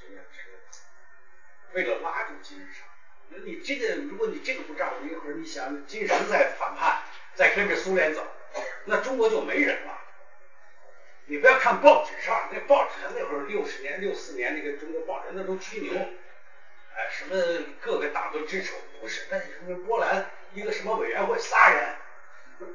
[0.00, 0.58] 这个这个，
[1.74, 2.82] 为了拉住金日成，
[3.28, 7.02] 那你这个如果你这个不占，我一会儿你想金日成再反叛，
[7.34, 8.26] 再跟着苏联走，
[8.86, 10.00] 那中国就没人了。
[11.28, 15.92] 你不要看报纸上，那报纸上那会儿六十年、六四年那个中国报纸那都吹牛，
[16.94, 19.26] 哎，什么各个党都支持，不是？
[19.30, 21.96] 那什么波兰一个什么委员会仨人，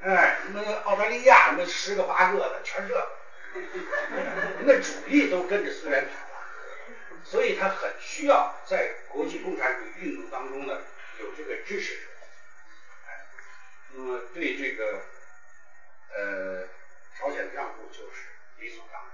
[0.01, 3.07] 哎，什么澳大利亚什么十个八个的，全这，
[4.65, 6.45] 那主力都跟着苏联跑了，
[7.23, 10.81] 所以他很需要在国际共产主义运动当中呢
[11.19, 12.01] 有这个支持者，
[13.07, 13.25] 哎，
[13.93, 15.01] 那么对这个
[16.17, 16.67] 呃
[17.17, 18.30] 朝鲜的让步就是
[18.61, 19.11] 理所当然。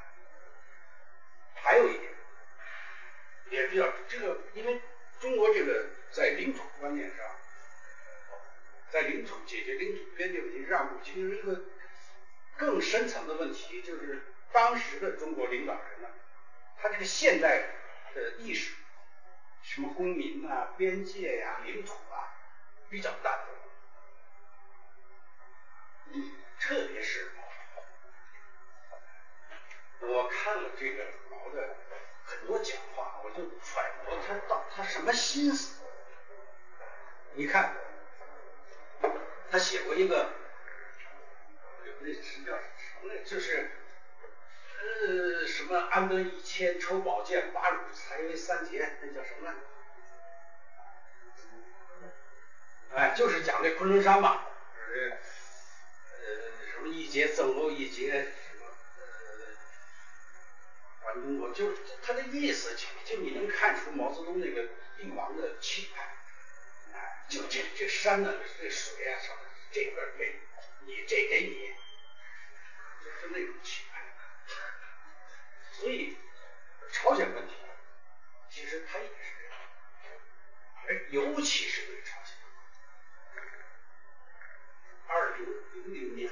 [1.56, 2.14] 还有一点
[3.50, 4.82] 也比较这个，因为
[5.20, 7.26] 中国这个在领土观念上，
[8.92, 11.64] 在领土解决领土边界问题让步，其实一个
[12.58, 14.22] 更深层的问题，就是
[14.52, 16.10] 当时的中国领导人呢，
[16.78, 17.64] 他这个现代
[18.14, 18.76] 的意识，
[19.64, 22.36] 什么公民啊、边界呀、领土啊，
[22.90, 23.52] 比较淡薄，
[26.60, 27.32] 特别是
[30.02, 31.76] 我看了这个毛的
[32.24, 35.82] 很多讲话，我就揣摩他到他什么心思。
[37.34, 37.76] 你看，
[39.52, 40.32] 他写过一个，
[42.00, 42.64] 那是叫什
[43.02, 43.18] 么来？
[43.24, 43.72] 就是
[44.72, 49.56] 呃什么安得一千，抽宝剑，八辱才为三杰，那叫什么来？
[52.96, 56.28] 哎，就是讲这昆仑山吧，就是呃
[56.72, 58.28] 什么一节赠欧一节
[61.08, 64.68] 还中国，就是他的意思，就就你能看出毛泽东那个
[64.98, 66.18] 帝王的气派。
[66.94, 69.38] 哎，就这这山呢，这水啊什么，
[69.72, 70.36] 这块给
[70.86, 71.74] 你，这给你，
[73.06, 74.04] 就是那种气派。
[75.72, 76.18] 所以
[76.92, 77.54] 朝鲜问题
[78.50, 79.58] 其实他也是这样，
[80.88, 82.36] 而尤其是对朝鲜。
[85.08, 86.30] 二零零零年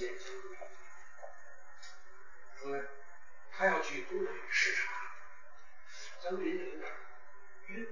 [0.00, 0.56] 见江泽民，
[2.58, 2.88] 说
[3.52, 4.88] 他要去东北视察，
[6.22, 6.90] 江泽民有点
[7.66, 7.86] 晕。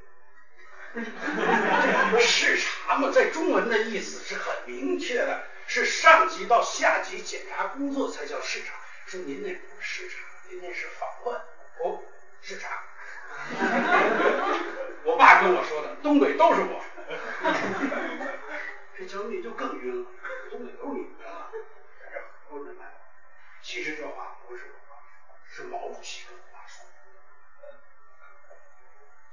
[2.19, 8.73] 视察嘛，在中文的意思是很明确的，是上级到下级检查工作才叫视察。
[9.05, 10.17] 说您那不是视察，
[10.49, 11.39] 您那是访问。
[11.85, 12.01] 哦，
[12.41, 12.85] 视察。
[15.05, 16.83] 我爸跟我说的，东北都是我。
[18.97, 20.11] 这江泽民就更晕了，
[20.51, 21.18] 东北都是你。
[23.69, 24.97] 其实这话不是我爸
[25.55, 26.91] 说，是毛主席跟我说的。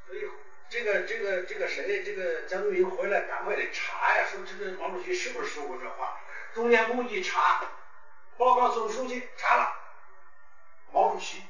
[0.05, 0.29] 所以
[0.67, 6.19] 这个这个这个谁，这个江泽民回来赶快得查呀，说这个毛主席是不是说过这话？
[6.53, 7.61] 中宣部一查，
[8.37, 9.73] 报告总书记查了，
[10.91, 11.41] 毛主席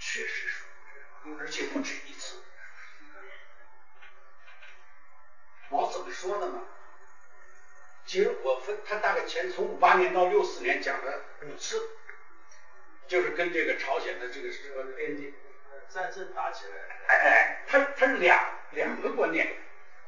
[0.00, 1.00] 确实说过这
[1.30, 2.42] 话，而且不止一次。
[5.68, 6.60] 毛怎么说的呢？
[8.06, 11.80] 其实我分他大概前从五八年到六四年讲了五次，
[13.08, 15.32] 就是跟这个朝鲜的这个这个边界
[15.88, 16.72] 战争打起来，
[17.06, 19.56] 哎哎，他他是两两个观念，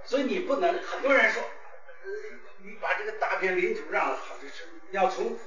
[0.04, 2.10] 所以你不能很多人说，呃，
[2.58, 5.38] 你把这个大片领土让了好，就是要从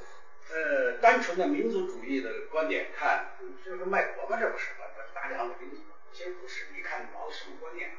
[0.51, 4.39] 呃单纯的民族主义的观点看，这是卖国嘛？
[4.39, 4.67] 这不是，
[5.13, 5.81] 大量的领土，
[6.11, 6.67] 其实不是。
[6.73, 7.91] 你看毛什么观念？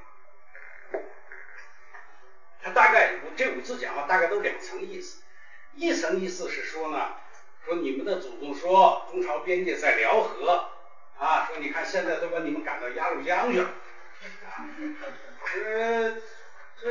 [2.63, 5.23] 他大概这五次讲话大概都两层意思，
[5.75, 7.13] 一层意思是说呢，
[7.65, 10.71] 说你们的祖宗说中朝边界在辽河。
[11.19, 13.69] 啊，说你看现在都把你们赶到鸭绿江去了，
[15.55, 16.17] 呃，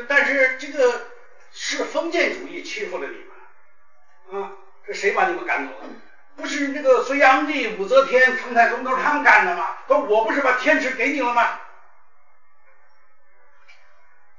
[0.08, 1.08] 但是这个
[1.52, 3.26] 是封建主义欺负了你
[4.30, 4.52] 们，啊，
[4.86, 5.90] 这谁把你们赶走了？
[6.36, 9.80] 不是那个隋炀帝、武则天、唐太宗都是他们干的吗？
[9.88, 11.62] 说我不是把天池给你了吗？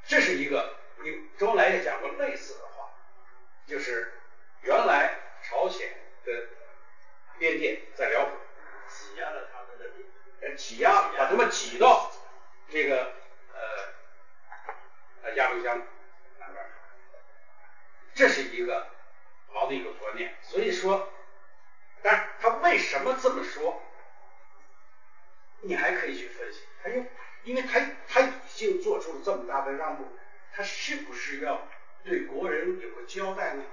[0.07, 2.91] 这是一个，你周恩来也讲过类似的话，
[3.67, 4.13] 就是
[4.63, 5.89] 原来朝鲜
[6.25, 6.49] 的
[7.39, 8.31] 边界在辽河。
[8.89, 10.05] 挤压了他们的领
[10.41, 12.11] 呃，挤压，把他们挤到
[12.69, 13.15] 这个
[13.53, 13.61] 呃
[15.23, 15.79] 呃鸭绿江
[16.41, 16.67] 南边，
[18.15, 18.89] 这是一个
[19.53, 20.35] 毛的一个观念。
[20.43, 21.09] 所以说，
[22.03, 23.81] 但是他为什么这么说？
[25.61, 27.05] 你还可以去分析，他又
[27.45, 30.05] 因为他他已经做出了这么大的让步，
[30.53, 31.67] 他是不是要
[32.05, 33.65] 对国人有个交代呢？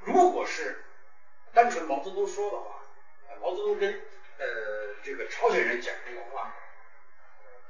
[0.00, 0.84] 如果是
[1.52, 2.80] 单纯毛泽东说的话，
[3.40, 3.92] 毛泽东跟
[4.38, 6.54] 呃这个朝鲜人讲这个话，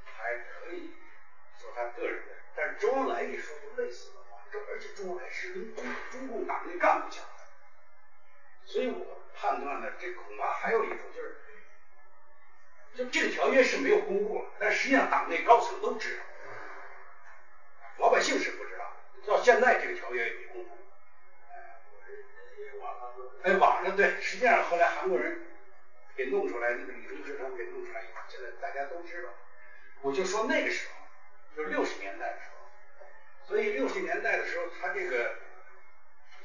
[0.05, 0.93] 还可以
[1.59, 7.43] 说他个人的，但是周恩来一说就类似的话，这而且周恩来是跟中中共党内干部讲的，
[8.65, 11.35] 所以我判断呢，这恐怕还有一种就是。
[12.95, 16.23] 就这个条约是没有公布，但实际上党内高层都知道，
[17.99, 18.91] 老百姓是不知道。
[19.27, 20.69] 到现在这个条约也没公布。
[23.43, 25.39] 哎，网上对，实际上后来韩国人
[26.15, 29.29] 给弄出来，那个李中志他们给弄出来以后，现在大家都知道。
[30.01, 32.67] 我就说那个时候，就六十年代的时候，
[33.47, 35.35] 所以六十年代的时候，他这个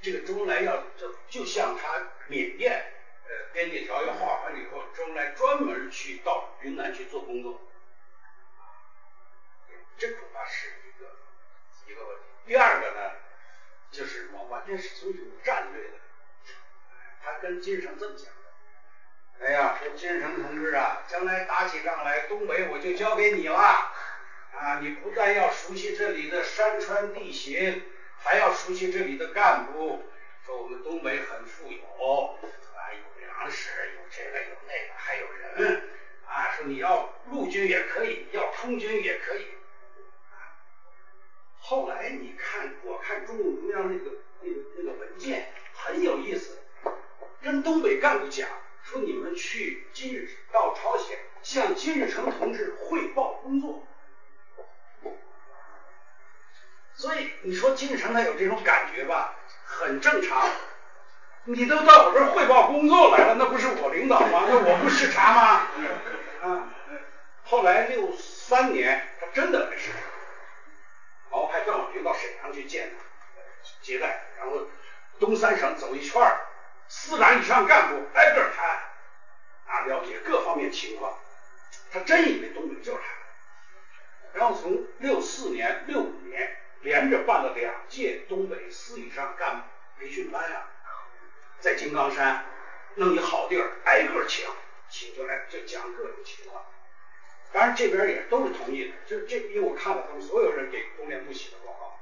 [0.03, 2.91] 这个周恩来要就就像他缅甸。
[3.27, 7.59] 呃，边界条约画完了以后，周恩来专门去到云南去做工作，
[9.97, 10.69] 这恐怕是
[11.87, 12.23] 一个问题。
[12.47, 13.13] 第二个呢，
[13.91, 15.95] 就是我完全是从一种战略的，
[17.23, 24.79] 他跟金日成这么讲的：“哎呀，说金日成同志啊，将来打起仗来，东北我就交给你了啊！
[24.81, 27.83] 你不但要熟悉这里的山川地形，
[28.23, 30.05] 还要熟悉这里的干部。
[30.45, 32.99] 说我们东北很富有，啊有。”
[33.45, 35.91] 粮食有这个有那个还有人
[36.27, 39.49] 啊，说你要陆军也可以，要空军也可以。
[41.67, 44.11] 后来你看，我看中共中央那个
[44.43, 46.59] 那个那个文件很有意思，
[47.41, 48.47] 跟东北干部讲
[48.83, 53.83] 说你们去金日到朝鲜向金日成同志汇报工作。
[56.93, 59.35] 所以你说金日成他有这种感觉吧，
[59.65, 60.47] 很正常。
[61.45, 64.45] 你都到我这儿汇报工作来了，那不是我领导吗？
[64.51, 65.67] 那我不视察吗？
[66.43, 66.75] 啊！
[67.43, 69.99] 后来六三年，他真的来视察，
[71.35, 73.03] 然后派邓小平到沈阳去见他，
[73.83, 74.69] 接待，然后
[75.19, 76.47] 东三省走一圈儿，
[76.87, 78.83] 四百以上干部挨个谈，
[79.67, 81.19] 啊，了解各方面情况。
[81.91, 84.39] 他真以为东北就是他。
[84.39, 89.65] 然后从六四年、六五年连着办了两届东北司以上干部
[89.99, 90.71] 培训班啊。
[91.59, 92.47] 在金刚山
[92.95, 94.47] 弄一好地儿，挨个请，
[94.89, 96.65] 请过来就讲各种情况。
[97.55, 102.01] 当然这边也都是同意的，就这因为我看了他们所有人给中联部写的报告，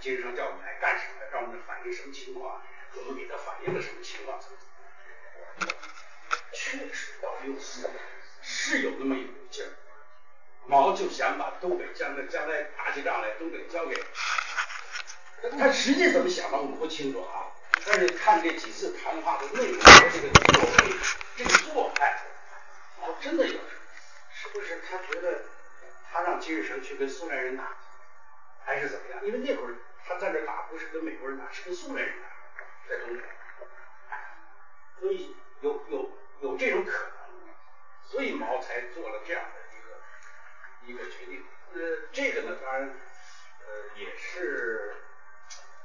[0.00, 2.62] 金日成叫我们来干什么，让我们反映什么情况，
[2.94, 4.56] 我们给他反映了什么情况，怎么
[5.58, 5.72] 怎么。
[6.52, 7.90] 确实到六四
[8.40, 9.70] 是有那么一股劲儿，
[10.66, 14.00] 毛就想把东北将来将来打起仗来，东北交给
[15.58, 17.50] 他实际怎么想的我们不清楚啊。
[17.84, 20.94] 但是看这几次谈话的内容和这个作为，
[21.36, 22.22] 这个做派，
[23.00, 23.58] 我真的有，
[24.40, 25.42] 是不是他觉得
[26.12, 27.76] 他让金日成去跟苏联人打，
[28.64, 29.24] 还是怎么样？
[29.24, 29.74] 因为那会儿
[30.06, 32.28] 他在这打不是跟美国人打，是跟苏联人打，
[32.88, 33.24] 在东北，
[35.00, 37.54] 所以有有有这种可能，
[38.04, 41.44] 所以毛才做了这样的一个一个决定。
[41.74, 42.88] 呃，这个呢，当然
[43.66, 43.66] 呃
[43.96, 45.02] 也是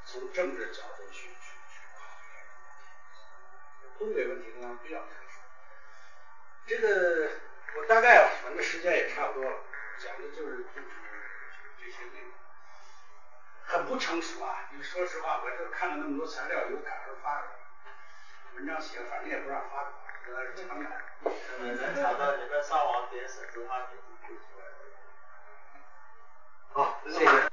[0.05, 1.29] 从政治角度去去
[1.69, 2.05] 去考
[3.81, 3.97] 虑。
[3.97, 5.39] 东北问题呢比较特殊，
[6.67, 7.31] 这个
[7.75, 9.57] 我大概反正时间也差不多了，
[9.97, 10.87] 讲的就是就是
[11.79, 12.31] 这些内容，
[13.65, 14.69] 很不成熟啊！
[14.71, 17.43] 你说实话，我这看了那么多材料，有感而发
[18.55, 21.01] 文章写，反正也不让发，在那是强赶。
[21.59, 24.73] 能查到你们上网点沈志华名字就出来了。
[26.73, 27.49] 好，谢谢。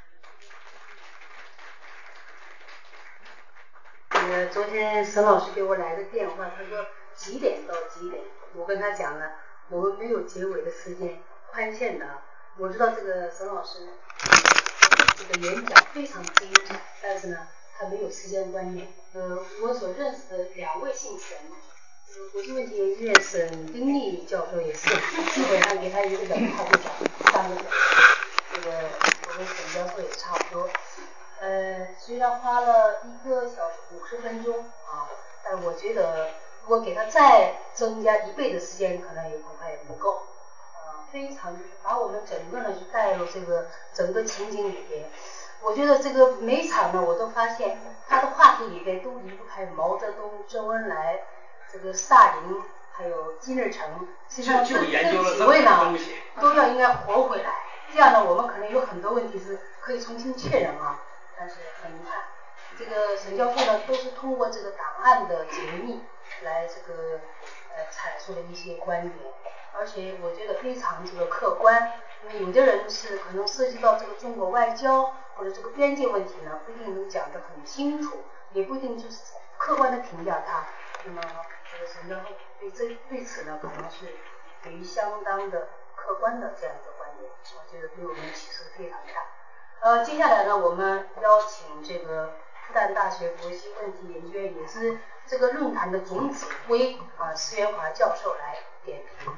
[4.11, 8.23] 呃，昨天沈老师给我来个电话，他说几点到几点？
[8.55, 9.39] 我跟他讲了，
[9.71, 11.21] 我们没有结尾的时间，
[11.53, 12.07] 宽限的。
[12.59, 13.79] 我知道这个沈老师
[15.17, 17.47] 这个演讲非常精彩，但是呢，
[17.79, 18.89] 他没有时间观念。
[19.15, 21.39] 呃，我所认识的两位姓沈，
[22.09, 24.89] 呃，国际问题研究院沈丁立教授也是，
[25.33, 26.93] 基本上给他一个人，他就讲
[27.33, 27.77] 三个小时。
[28.53, 28.71] 这个
[29.29, 30.69] 我跟沈教授也差不多。
[31.41, 35.09] 呃，虽然花了一个小时五十分钟啊，
[35.45, 36.29] 但我觉得
[36.71, 40.23] 如果给他再增加一倍的时间，可能也恐怕也不够。
[40.77, 45.11] 呃，非常把我们整个呢就带入这个整个情景里边。
[45.63, 47.77] 我觉得这个每场呢，我都发现
[48.07, 51.23] 他的话题里边都离不开毛泽东、周恩来、
[51.73, 54.07] 这个萨林，还有金日成。
[54.29, 55.93] 实际上这这几位呢，
[56.41, 57.51] 都要应该活回来。
[57.93, 61.01] 这样呢，我们可能有很多问题是可以重新确认啊。
[61.37, 62.23] 但是很遗憾，
[62.79, 66.01] 这个沈教授呢，都是通过这个档案的解密
[66.45, 67.21] 来这个
[67.77, 69.33] 呃阐述的一些观点，
[69.73, 71.93] 而且我觉得非常这个客观。
[72.23, 80.67] 因为有的人是可能涉及到这个中国外交或者这个边界问题呢，不一定能讲得很清楚，也不一定就是客观的评价他。
[81.05, 81.23] 那么
[81.73, 84.07] 这个沈教授对这对此呢，可能是
[84.63, 89.15] 给予相当的客观的这样一个观点，我觉得对我们启示非常大。
[89.81, 92.35] 呃，接下来呢，我们邀请这个
[92.67, 94.99] 复旦大学国际问题研究院，也是
[95.31, 99.33] 这个论坛的总指挥啊，施元华教授来点评。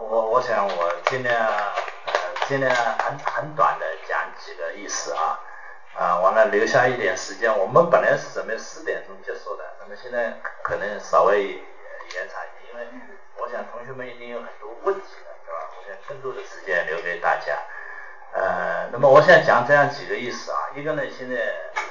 [0.00, 2.14] 我我想我尽量呃
[2.46, 5.38] 尽量很很短的讲几个意思啊
[5.94, 7.54] 啊，完了留下一点时间。
[7.58, 12.86] 我们本来是准备四点钟结束的，那么现在可能稍微延长一点，因为
[13.36, 15.58] 我想同学们一定有很多问题的，是吧？
[15.76, 17.58] 我想更多的时间留给大家。
[18.32, 21.82] 呃，那么我想讲这样几个意思啊，一个呢，现在呃，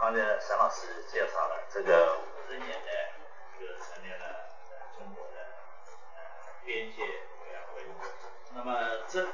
[0.00, 3.12] 刚才沈老师介绍了这个五十年代
[3.58, 4.46] 就成立了
[4.96, 5.34] 中国的
[6.14, 6.22] 呃
[6.64, 7.82] 边界委员会，
[8.54, 9.26] 那么这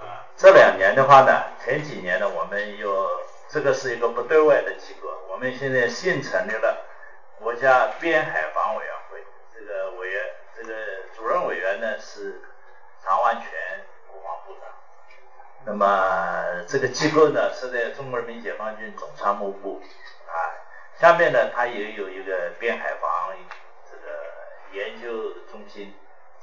[0.00, 3.06] 啊这两年的话呢，前几年呢，我们又
[3.50, 6.86] 这个是一个不对外的机构，我们现在新成立了
[7.38, 9.22] 国家边海防委员会，
[9.52, 10.22] 这个委员
[10.56, 10.74] 这个
[11.14, 12.40] 主任委员呢是
[13.04, 14.62] 常万全国防部长。
[15.66, 19.82] 那么这个机构呢是在中国人民解放军总参谋部
[20.26, 20.52] 啊，
[21.00, 23.34] 下面呢它也有一个边海防
[23.90, 24.12] 这个
[24.72, 25.94] 研究中心，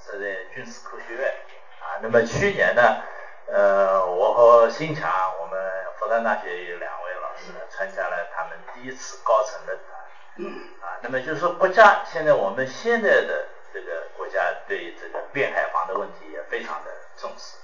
[0.03, 1.33] 是在军事科学院
[1.81, 2.01] 啊。
[2.01, 3.03] 那么去年呢，
[3.47, 10.45] 呃，我和新强，我们复旦大学有两位老师呢参加了他们第一次高层论坛
[10.81, 10.97] 啊。
[11.01, 17.57] 那么就是说国家现在我们现在的这个国家对这个边海防的问题也非常的重视。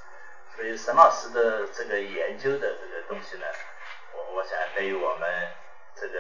[0.58, 3.46] 所以沈老师的这个研究的这个东西呢，
[4.12, 5.30] 我我想对于我们
[5.94, 6.20] 这个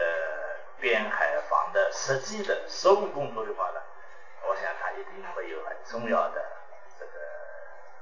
[0.79, 3.81] 边海防的实际的实务工作的话呢，
[4.47, 6.45] 我想它一定会有很重要的
[6.99, 7.11] 这个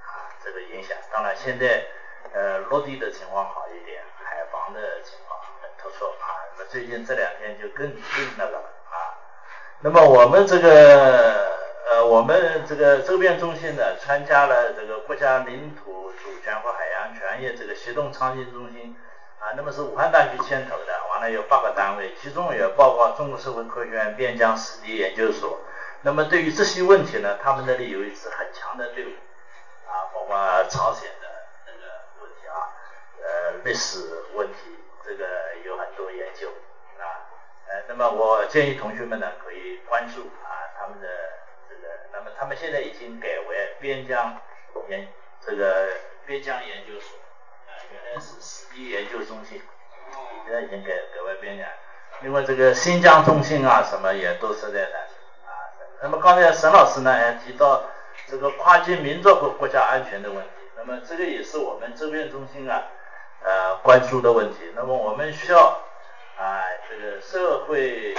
[0.03, 0.98] 啊这个影响。
[1.10, 1.88] 当然现在
[2.34, 6.44] 呃落地的情况好一点，海防的情况很突出啊。
[6.57, 8.60] 那么最近这两天就更更那个了
[8.91, 9.16] 啊。
[9.80, 11.55] 那么我们这个
[12.06, 16.06] 我们这个周边中心呢，参加了这个国家领土。
[16.26, 18.95] 主权和海洋权益这个协同创新中心
[19.40, 25.60] 啊，那么是武汉大学牵头的，完了有八个单位，其中也包括中国社会科学院边疆史地研究所。
[26.02, 29.10] 那么对于这些问题呢，他们那里有一支很强的队伍
[29.88, 30.36] 啊，包括
[30.68, 31.27] 朝鲜的
[31.68, 32.73] 那个问题啊，
[33.22, 33.99] 呃，历史
[34.34, 35.26] 问题这个
[35.64, 36.48] 有很多研究
[36.98, 37.30] 啊，
[37.68, 41.07] 呃，那么我建议同学们呢可以关注啊他们的
[42.38, 44.39] 他们现在已经改为边疆
[44.89, 45.07] 研
[45.45, 45.88] 这个。
[46.27, 47.19] 边疆研究所，
[47.68, 49.61] 啊，原来是史地研究中心，
[50.43, 51.68] 现在已经改改为边疆。
[52.22, 55.14] 另外，这个新疆中心啊，什么也都是在那里
[55.45, 55.53] 啊。
[56.02, 57.84] 那么刚才沈老师呢还提到
[58.26, 62.88] 这个跨境民族和国家安全的问题，那么这个也是我们周边中心啊
[63.43, 64.72] 呃关注的问题。
[64.76, 65.80] 那么我们需要
[66.39, 68.15] 啊这个社会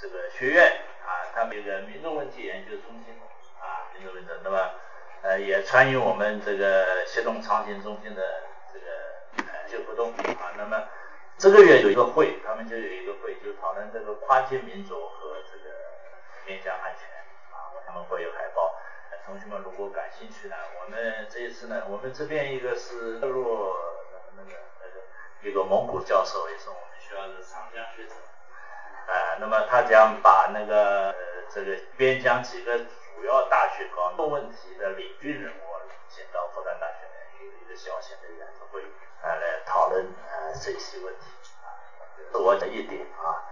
[0.00, 0.80] 这个学院
[1.12, 3.12] 啊，他们有个民族问题研究中心
[3.60, 4.70] 啊，民族问题，那么。
[5.22, 10.50] 呃，也参与我们这个协同创新中心的这个呃就活动啊。
[10.58, 10.82] 那么
[11.38, 15.76] 这个月有一个会，他们就有一个会，就讨论这个跨境民族和这个
[16.44, 17.06] 边疆安全
[17.54, 17.70] 啊。
[17.86, 18.74] 他们会有海报，
[19.24, 23.72] 同学们如果感兴趣呢，我们这一次呢，我们这边一个是入
[24.36, 28.14] 那个那个一个蒙古教授，也是我们学校的长江学者，
[29.06, 31.14] 呃，那么他将把那个呃
[31.48, 32.80] 这个边疆几个。
[33.14, 35.62] 主要大学搞多问题的领军人物，
[36.08, 38.82] 请到复旦大学来一个小型的研讨会
[39.22, 41.26] 啊，来讨论呃这些问题
[41.62, 41.70] 啊，
[42.32, 43.46] 是我的一点啊，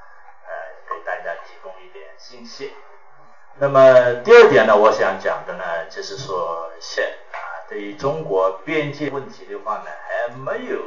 [0.45, 0.53] 呃，
[0.89, 2.73] 给大家提供一点信息。
[3.59, 10.81] 那么第二点呢，我想讲的呢，就是说现啊，对于中国边界问题的话呢，还没有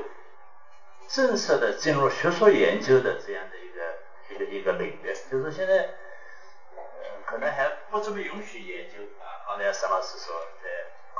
[1.08, 3.56] 正式的进入学术研究的这样的
[4.34, 5.90] 一个一个领域，就是现在。
[7.26, 9.42] 可能还不怎么允许研究啊。
[9.48, 10.70] 刚才沈老师说，在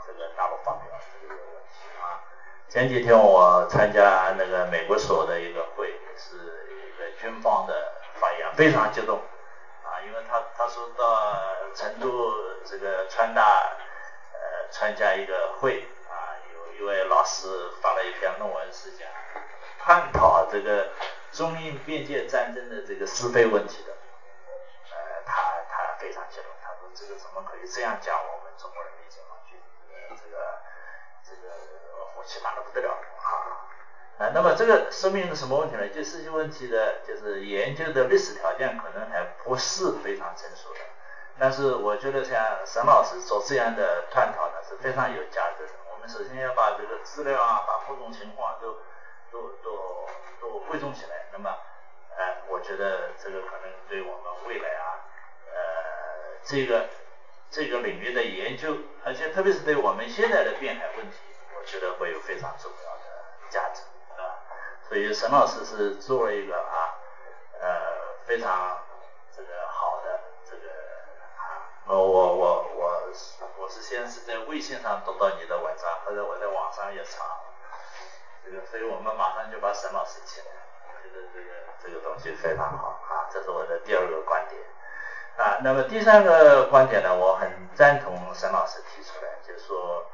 [0.06, 0.84] 这个大陆发表
[1.22, 2.22] 这个问题啊。
[2.70, 9.18] 前几天我参加那个美国所的一个会，是一个军方的发言，非常激动
[9.84, 11.34] 啊，因为他他说到
[11.74, 12.32] 成都
[12.64, 13.42] 这个川大
[14.34, 19.08] 呃参加一个会啊，有一位老师发了一篇论文，是讲
[19.80, 20.90] 探讨这个
[21.34, 23.92] 中印边界战争的这个是非问题的。
[23.92, 25.34] 呃，他
[25.68, 29.60] 他非常激动，他说这个怎么可以这样讲我们中国人民解放军？
[30.10, 30.62] 这个
[31.28, 33.66] 这个火气大的不得了啊！
[34.20, 35.90] 啊，那么这个说明什么问题呢？
[35.90, 40.80] 就这些问题的，就是研究的历史条件可能还不是非常成熟的。
[41.40, 45.74] 但是我觉得像沈老师做这样的探讨呢，是非常有价值的。
[45.92, 48.78] 我们首先要把这个资料啊，把各种情况都
[49.34, 50.08] 都都
[50.40, 51.26] 都汇总起来。
[51.32, 51.50] 那么，
[52.16, 55.02] 呃，我觉得这个可能对我们未来啊，
[55.52, 56.86] 呃，这个
[57.50, 61.18] 这个领域的研究，而且特别是对我们现在的变海问题，
[61.58, 63.82] 我觉得会有非常重要的价值。
[64.16, 64.38] 啊
[64.88, 66.94] 所以沈老师是做了一个啊，
[67.60, 68.78] 呃，非常
[69.36, 70.70] 这个好的这个
[71.38, 73.12] 啊，我我我我
[73.58, 77.24] 我是先是在微信上读到你的文章，后来我在网上也查，
[78.44, 80.52] 这个，所以我们马上就把沈老师请来，
[80.88, 81.50] 我觉得这个
[81.84, 84.62] 这个东西非常好啊，这是我的第二个观点
[85.38, 85.60] 啊。
[85.64, 90.06] 那么第三个观点呢，我很赞同沈老师提出来，就是说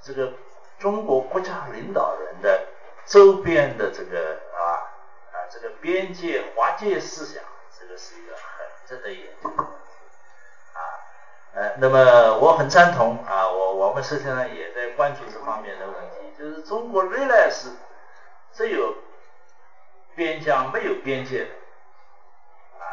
[0.00, 0.32] 这个
[0.78, 2.68] 中国国家领导人的。
[3.06, 4.96] 周边的这个啊
[5.30, 7.44] 啊这个边界划界思想，
[7.78, 10.06] 这个是一个很值得研究的问题
[10.72, 10.80] 啊
[11.52, 17.68] 呃那么我很赞同啊我我们实际上也在关注这方面的问题，就是中国历来是
[18.52, 18.96] 只有
[20.14, 21.50] 边疆没有边界的
[22.78, 22.84] 啊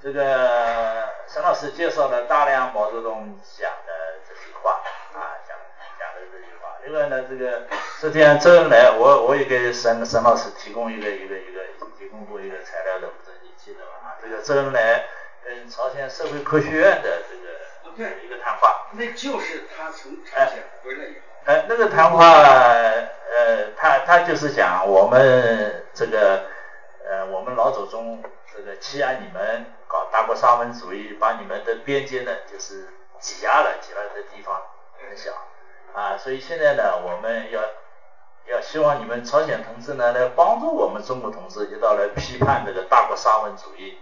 [0.00, 4.80] 这个沈老师介绍了大量毛泽东讲的这句话
[5.14, 5.56] 啊讲
[5.98, 7.66] 讲的这句话，另外呢这个。
[8.00, 11.64] 昨天，周恩来，我我也给沈沈老师提供一个一个一个
[11.98, 14.14] 提供过一个材料的，不知你记得吗？
[14.22, 15.04] 这个周恩来
[15.44, 26.42] 跟朝鲜社会科学院的这个一个谈话，那就是他从朝鲜回来以后，哎，呃那个谈话，呃，他他就是讲我们这个，
[27.08, 28.22] 呃，我们老祖宗
[28.54, 32.88] 这个欺压你们，搞大国沙文主义，把你们的边界呢，就是
[33.20, 34.60] 挤压了，挤压的地方
[34.98, 35.32] 很小，
[35.94, 37.60] 啊，所以现在呢，我们要。
[38.50, 43.98] 要希望你们朝鲜同志呢来帮助我们中国同志一道来批判这个大国沙文主义，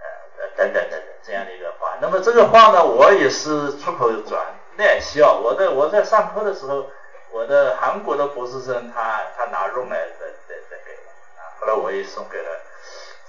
[0.00, 1.98] 呃等等等等这样的一个话。
[2.00, 4.40] 那么这个话呢，我也是出口转
[4.76, 5.34] 内销。
[5.34, 6.86] 我在我在上课的时候，
[7.30, 11.10] 我的韩国的博士生他他拿用来在在在给我
[11.40, 12.60] 啊，后来我也送给了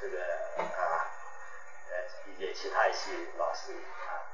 [0.01, 0.17] 这个
[0.59, 1.09] 啊
[1.89, 1.93] 呃
[2.31, 4.26] 一些其他一些老师啊。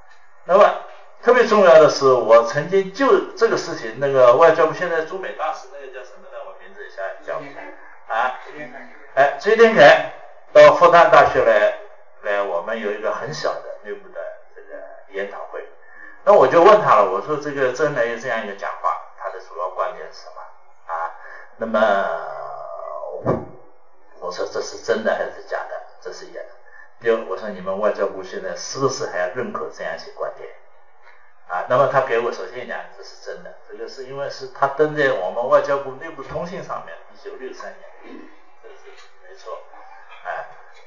[0.45, 0.81] 那么。
[1.23, 6.37] 特别重要的是，我曾经就这个事情，那个外交部现在驻美大使那个叫什么呢？
[6.47, 7.35] 我名字一下叫
[8.11, 8.39] 啊，
[9.13, 10.13] 哎，崔天凯
[10.51, 11.77] 到复旦大学来，
[12.23, 14.19] 来我们有一个很小的内部的
[14.55, 15.63] 这个研讨会，
[16.23, 21.11] 那我就问他了，我说这个真的有这样一个讲话，他的主要观点是什么啊？
[21.57, 21.79] 那么
[24.19, 25.81] 我说这是真的还是假的？
[25.99, 26.49] 这是演的。
[26.99, 30.49] 第二，我说你们外交部现在是不是还要认可这样一些观点？
[31.47, 38.19] 啊，那么他给我首先讲，这是真的，这个是因为是他登在我们外交部内部通信上面，一九六三年，
[38.63, 38.75] 这是
[39.27, 39.59] 没错。
[40.23, 40.45] 哎，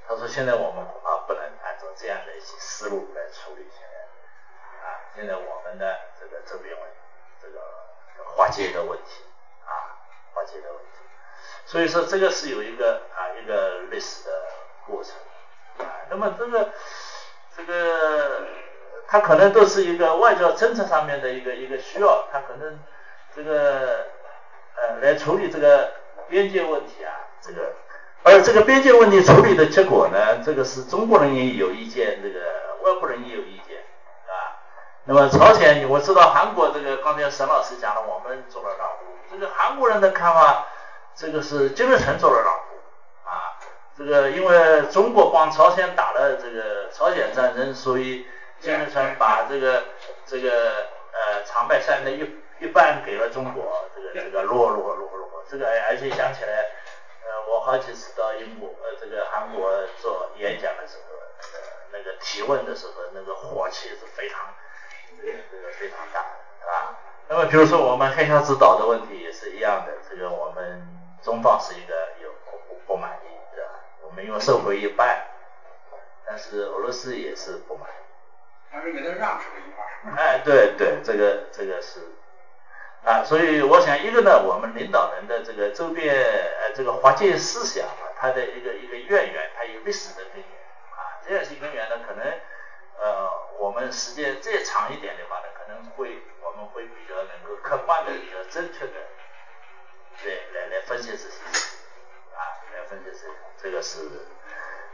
[0.08, 3.93] 他说现在我们恐怕不能按照这样的一些思路来处理现在，
[5.14, 6.96] 现在我们的这个这边问题
[7.40, 7.60] 这个
[8.36, 9.24] 化解的问题，
[9.64, 9.98] 啊，
[10.34, 10.98] 化解的问题，
[11.66, 14.30] 所以说这个是有一个啊一个历史的
[14.86, 15.14] 过程，
[15.86, 16.72] 啊，那么这个
[17.56, 18.46] 这个。
[19.06, 22.80] 它可能都是一个外交政策上面的一个一个需要，它可能
[23.36, 24.06] 这个
[24.76, 25.92] 呃来处理这个
[26.26, 27.74] 边界问题啊，这个
[28.24, 32.40] 而这个边界问题处理的结果呢，这个是中国人也有意见，这个
[32.82, 33.53] 外国人也有意，
[35.06, 40.66] 那么朝鲜我知道韩国这个刚才沈老师讲了，我们做了让步，这个韩国人的看法，
[41.14, 43.58] 这个是金日成做了让步，啊，
[43.96, 48.26] 这个因为中国帮朝鲜打了这个朝鲜战争，所以。
[48.60, 49.82] 金日成把这个
[50.24, 52.24] 这个呃长白山的一
[52.60, 56.64] 一半给了中国，这个这个落落落落，这个而且想起来，
[57.26, 59.70] 呃我好几次到英国呃这个韩国
[60.00, 61.12] 做演讲的时候，
[61.92, 64.40] 那个那个提问的时候，那个火气是非常
[65.50, 66.20] 这个非常大，
[66.60, 66.96] 是吧？
[67.28, 70.86] 那么比如说我们黑瞎子岛的问题也是一样的，这个我们
[71.22, 72.30] 中方是一个有
[72.68, 73.70] 不不满意，对吧？
[74.02, 75.24] 我们因为收回一半，
[76.26, 77.92] 但是俄罗斯也是不满意。
[78.70, 79.84] 他是给他让出了一块
[80.16, 82.00] 哎，对对，这个这个是
[83.04, 90.50] 啊，所以我想一个呢，我们领导人的这个周边呃这个划界思想啊，他的一个一个渊源，它有历史的根源
[90.90, 92.24] 啊，这样些根源呢，可能
[93.00, 98.92] 呃我们时间再长一点的话呢，可能会我们会比较能够客观的、比较正确的
[100.22, 101.28] 对来来分析这些
[102.34, 102.40] 啊，
[102.74, 103.28] 来分析这
[103.62, 103.98] 这个是。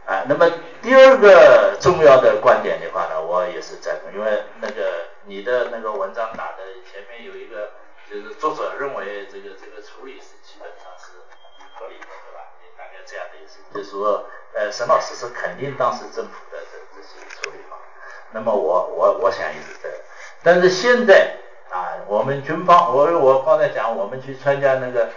[0.07, 0.51] 啊，那么
[0.83, 7.71] 第二个重要的观点的话呢，我也是赞同，因为那个你的那个文章打的前面有一个，
[8.11, 11.13] 就是作者认为这个这个处理是基本上是
[11.79, 12.49] 合理的，对吧？
[12.79, 17.85] 大概这样的意思就是说，呃，沈老师是肯定当时政府的这这些处理方法。
[18.33, 19.99] 那么我我我想也是这样，
[20.43, 21.37] 但是现在
[21.71, 25.11] 啊，我们军方，我我刚才讲，我们去参加那个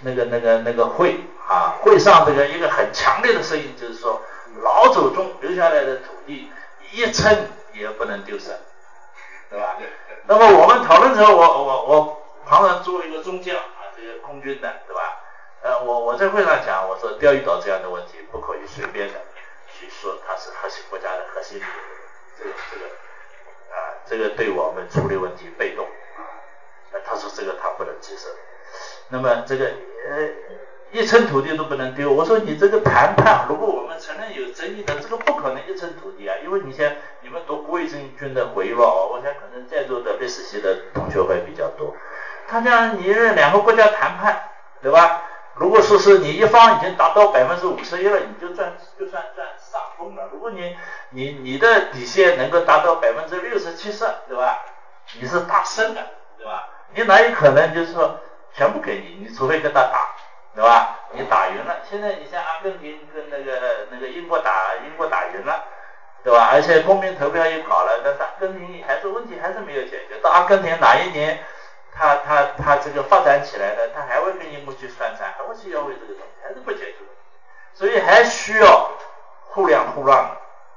[0.00, 4.20] 那个那个那个会啊，会上这个一个很强烈的声音就是说，
[4.62, 6.50] 老祖宗留下来的土地
[6.92, 8.56] 一寸也不能丢失，
[9.50, 9.76] 对吧？
[10.26, 15.02] 那么我们讨论时候，我我我旁人作为一个中将啊，这个空军的，对吧？
[15.62, 19.14] 呃，我我在会上讲，我说钓鱼岛这样的问题不可以随便的
[19.72, 22.07] 去说它是核心国家的核心利益。
[22.38, 22.84] 这个这个
[23.74, 26.22] 啊，这个对我们处理问题被动啊，
[26.92, 28.28] 那他说这个他不能接受。
[29.08, 30.28] 那么这个呃
[30.90, 36.90] 一寸土地都不能丢，我说你这个谈判，如果我们承认有争议的，这个不可能一寸土地啊，因为你像
[37.20, 41.94] 你们读卫生军的回忆录，我想可能在座的历史系的同学会比较多，
[42.46, 44.50] 他讲你两个国家谈判，
[44.82, 45.22] 对吧？
[45.58, 50.28] 如果说是你一方已经达到百分之五十一了，你就赚就算赚上风了。
[50.32, 50.76] 如果你
[51.10, 54.56] 你你的底线能够达到百分之六十七十，对吧？
[55.20, 56.02] 你是大胜了，
[56.36, 56.68] 对吧？
[56.94, 58.20] 你哪有可能就是说
[58.52, 59.24] 全部给你？
[59.24, 59.98] 你除非跟他打，
[60.54, 61.00] 对吧？
[61.10, 64.52] 你打赢了，现在你像阿根廷跟那个那个英国打，
[64.86, 65.64] 英国打赢了，
[66.22, 66.50] 对吧？
[66.52, 70.20] 而且公民投票也搞了，但是阿根廷还是问题还是没有解决。
[70.22, 71.40] 到阿根廷哪一年？
[71.98, 76.98] 他他他这个发展起来了，他还会跟你们去算账，还会去要回这个东西，还是不解决，
[77.74, 78.92] 所以还需要
[79.50, 80.36] 互谅互让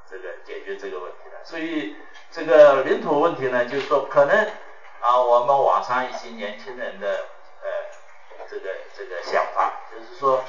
[0.10, 1.38] 这个解决这个问题的。
[1.43, 1.95] 所以
[2.31, 4.35] 这个领土问题呢，就是说可能
[4.99, 7.07] 啊，我们网上一些年轻人的
[7.61, 7.69] 呃
[8.49, 10.43] 这个这个想法，就是说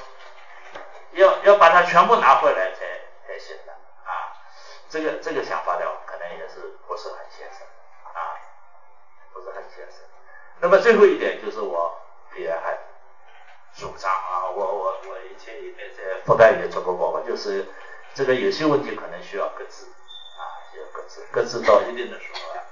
[1.10, 2.78] 要要把它全部拿回来才
[3.26, 3.72] 才行的
[4.06, 4.32] 啊，
[4.88, 7.62] 这个这个想法呢，可能也是不是很现实
[8.04, 8.40] 啊，
[9.34, 10.08] 不是很现实。
[10.62, 11.92] 那么最后一点就是我
[12.36, 12.78] 也还
[13.74, 17.66] 主张啊，我我我以前也在复旦也做过报告，就是
[18.14, 19.86] 这个有些问题可能需要搁置
[20.38, 22.62] 啊，需要搁置，搁置到一定的时候啊，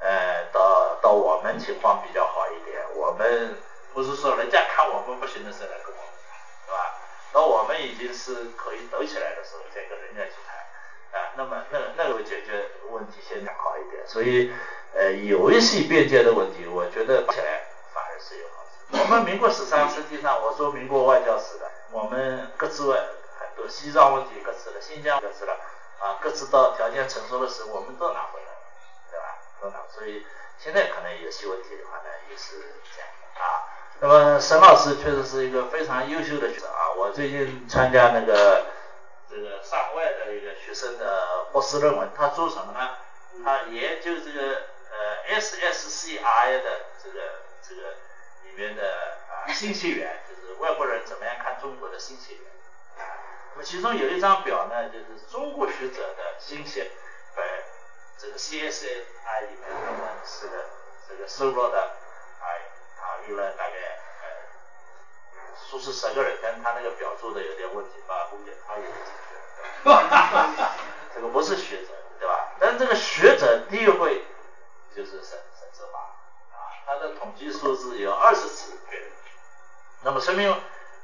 [0.00, 3.60] 呃，到到我们情况比较好一点，我们
[3.92, 6.94] 不是说人家看我们不行的时候来跟我们谈，是吧？
[7.34, 14.50] 到我们已经是可以抖起来的时候再跟人家去谈啊，那么那那个解决问题先讲好一点，所以。
[14.98, 18.96] 呃，有一些边界的问题，我觉得起来反而是有好处。
[18.98, 22.96] 我们民国史上实际上，我做民国外交史的，我们各自外
[23.38, 25.52] 很多西藏问题各自了，新疆各自了，
[26.00, 28.58] 啊，各自到条件成熟的时候，我们都拿回来了，
[29.10, 29.26] 对吧？
[29.60, 29.76] 都拿。
[29.92, 30.24] 所以
[30.58, 32.56] 现在可能有些问题的话呢，也是
[32.94, 33.44] 这样的啊。
[34.00, 36.96] 那么沈老师确实是一个非常优秀的学生啊。
[36.96, 38.64] 我最近参加那个
[39.28, 42.96] 这个上外的一个学生的博士论文，他做什么呢？
[43.44, 44.56] 他研究这个。
[44.96, 47.90] 呃，SSCI 的这个这个
[48.44, 53.12] 里面的啊信息源，就是外国人怎么样看中国的信息源啊？
[53.52, 56.80] 那么其中有一张表呢，就是中国学者的信息，
[57.34, 57.42] 呃，
[58.16, 60.64] 这个 CSI 里面论文是的
[61.06, 61.78] 这个收录的
[62.40, 62.46] 啊，
[62.98, 63.74] 啊，有了大概
[64.22, 64.24] 呃，
[65.68, 68.90] 说是十个人，但是他那个表做的有点问题，吧，估计他也是
[71.14, 72.48] 这个不是学者，对吧？
[72.58, 74.22] 但是这个学者地位。
[74.96, 75.98] 就是省省执法
[76.56, 79.06] 啊，他的统计数字有二十次确认，
[80.00, 80.48] 那么说明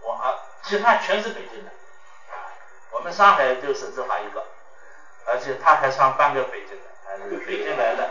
[0.00, 1.70] 我啊，其他全是北京的
[2.30, 2.48] 啊，
[2.92, 4.42] 我们上海就省执法一个，
[5.26, 8.08] 而且他还算半个北京的，还是北京来的，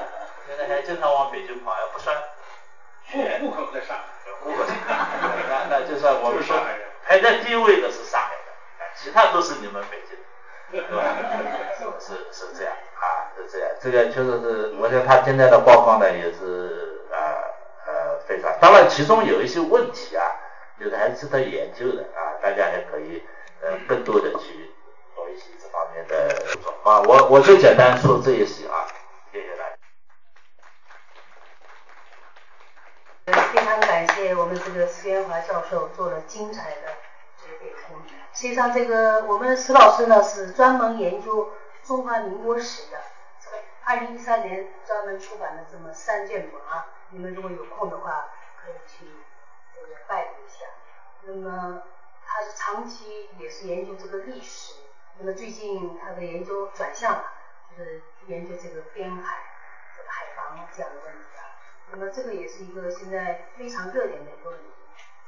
[0.48, 2.16] 现在还经常往北京跑，还不算
[3.12, 5.18] 户户口在上海，户口在上海，
[5.50, 6.64] 那那就算我们说
[7.04, 10.16] 排在第一位的是上海的，其他都是你们北京。
[10.72, 11.04] 对吧？
[12.00, 13.70] 是是这样啊，是这样。
[13.82, 17.18] 这个确实是，我觉得他今天的报告呢，也是呃
[17.88, 18.54] 呃非常。
[18.60, 20.26] 当然，其中有一些问题啊，
[20.78, 23.24] 有的还值得研究的啊，大家还可以
[23.62, 24.72] 呃更多的去
[25.16, 27.02] 做一些这方面的工作啊。
[27.02, 28.88] 我我就简单说这一些啊，
[29.32, 29.72] 谢谢大家。
[33.54, 36.88] 非常感谢我们这个石元华教授做了精彩的
[37.42, 37.98] 这个点评。
[38.34, 41.50] 实际上，这个我们石老师呢是专门研究
[41.84, 42.98] 中华民国史的。
[43.92, 48.30] 二零一三年专门出版了这么三卷本啊，你们如果有空的话，
[48.64, 49.06] 可以去
[49.76, 50.66] 这个拜读一下。
[51.24, 51.84] 那么
[52.26, 54.76] 他是长期也是研究这个历史，
[55.20, 57.34] 那么最近他的研究转向了，
[57.78, 59.40] 就是研究这个边海、
[60.08, 61.44] 海防这样的问题啊。
[61.92, 64.66] 那么这个也是一个现在非常热点的一个问题。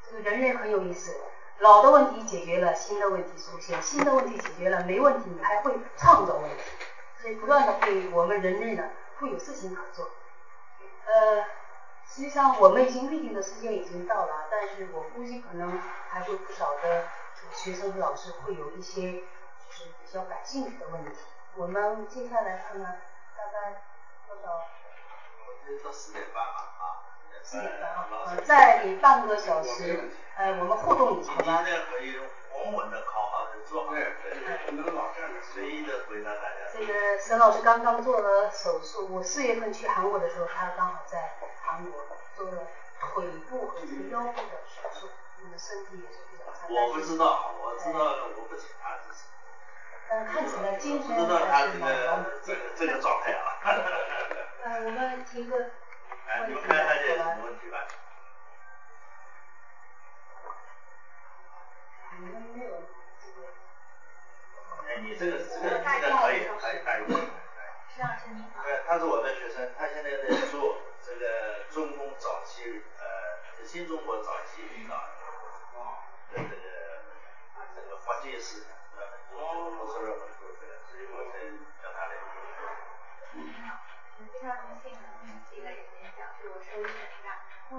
[0.10, 1.14] 这个人类很有意思。
[1.58, 6.64] 老的问题解决了，新的问题出现；新的问题解决了，没问题，你还会创造问题，
[7.24, 8.84] 所以不断的会我们人类呢
[9.18, 10.10] 会有事情可做。
[11.06, 11.40] 呃，
[12.06, 15.80] 实际上我们已经预定的时间已经到了，但是我估计可能
[16.10, 17.06] 还会不少的
[17.54, 21.12] 学生和老师会有一些就是比较感兴趣的问题。
[21.56, 22.98] 我们接下来看看
[23.38, 23.82] 大概
[24.28, 24.58] 多少？
[25.48, 27.13] 我觉得到四点半吧啊。
[27.44, 31.62] 四点半啊，呃，再给半个小时，呃，我们互动一下吧。
[31.64, 34.02] 今天可以稳稳的考好，做好，对，
[34.66, 36.72] 不能老这样，随意的回答大家。
[36.74, 42.06] 这个沈老师刚刚做了手术，我四月份去韩国的时候，他刚好在韩国
[42.36, 42.68] 做了
[43.00, 45.10] 腿部和这个腰部的手术，
[45.44, 46.68] 那么身体也是比较差。
[46.70, 49.26] 我不知道，我知道我不请他只是。
[50.10, 53.60] 嗯，看起来精神不知道他还是这蛮好个这个这个状态啊。
[54.64, 55.58] 呃，我们提个
[56.34, 57.46] 哎，你们看看有吧，好吧什么？
[57.46, 57.86] 问题吧？
[62.18, 62.74] 你们没有。
[64.88, 67.06] 哎，你这个这个这个可以，可以可以。
[67.94, 68.64] 石老师您好。
[68.64, 75.04] 对，他是我的学生，他现在在做这个中共早期呃新中国早期领导的
[76.32, 76.50] 这个
[77.76, 79.06] 这个发界思想，呃，
[79.38, 81.38] 我说了很多这个，所以我才
[81.84, 82.12] 叫他来
[83.34, 83.54] 嗯。
[84.34, 84.83] 非常荣幸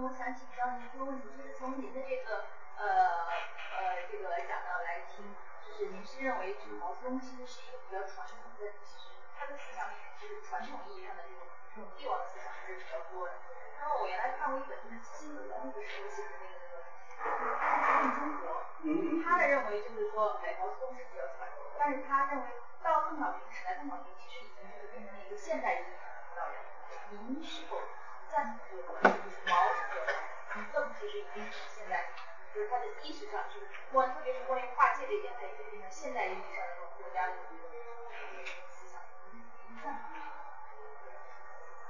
[0.02, 2.46] 我想请教您一个问题，就是从您的这个
[2.76, 3.30] 呃
[3.78, 13.32] 呃这个讲到来听，就是您是认为就是毛泽东其实是一个比较传统的，其实他的思想里面是传统意义上的这种这种帝王思想还是比较多的。
[13.80, 16.82] 那么我原来看过一本就是基辛格那个时候写的那个
[17.22, 18.66] 那个《中国》，
[19.24, 22.46] 他的认为就是说，哎，毛泽东是比较传统，但是他认为
[22.82, 26.58] 到邓小平时代，邓小平其实已经就是变成了一个现代意义上的领导人。
[27.14, 27.78] 您是否
[28.26, 29.14] 赞同这个观点？
[29.22, 29.54] 就是毛
[31.10, 32.10] 统，邓其实已经现代，
[32.55, 37.59] 就是他的意识上就是关，特别是关于划界这点，他已经变成现代意义上的国家的这种
[38.68, 39.01] 思想。
[39.32, 40.32] 您赞同吗？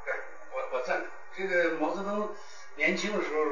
[0.04, 0.14] 对，
[0.52, 1.10] 我我赞成。
[1.36, 2.32] 这个毛泽东
[2.76, 3.44] 年轻的时候，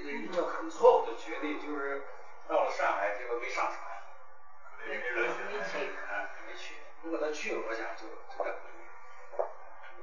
[0.00, 2.02] 一个很错误的决定，就是
[2.48, 3.76] 到了上海，结果没上船，
[4.86, 4.96] 没。
[4.96, 5.78] 去
[6.08, 6.76] 啊，没去。
[7.02, 9.48] 如果他去了，我想就真的不一样。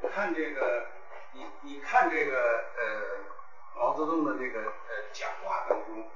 [0.02, 0.88] 你看这个，
[1.32, 3.33] 你你看这个呃
[3.76, 6.10] 毛泽东的这个呃讲话当中，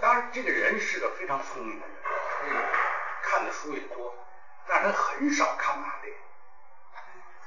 [0.00, 2.50] 当然这个人是个非常聪明的人，所以
[3.22, 4.14] 看的书也多，
[4.66, 6.14] 但他很少看马列。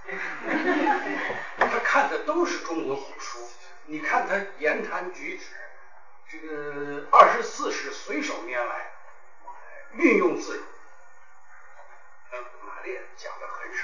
[1.60, 3.40] 他看的都是中国古书，
[3.86, 5.46] 你看他言谈举止，
[6.30, 8.92] 这个二十四史随手拈来，
[9.92, 10.64] 运用自如。
[12.32, 13.84] 嗯，马列讲的很少，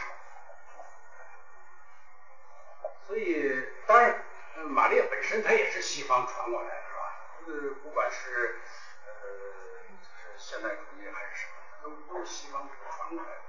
[3.05, 4.23] 所以当然，
[4.67, 7.01] 马列本身它也是西方传过来的，是吧？
[7.47, 8.55] 呃，不管是
[9.05, 9.11] 呃
[10.01, 13.41] 就是现代主义还是什么，都都是西方传过来的。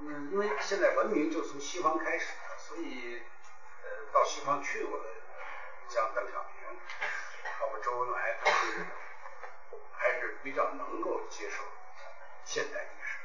[0.00, 3.22] 嗯，因为现在文明就从西方开始的，所以
[3.82, 5.04] 呃到西方去过的，
[5.88, 6.78] 像邓小平，
[7.60, 8.86] 包括周恩来，都是
[9.92, 11.62] 还是比较能够接受
[12.44, 13.18] 现代意识。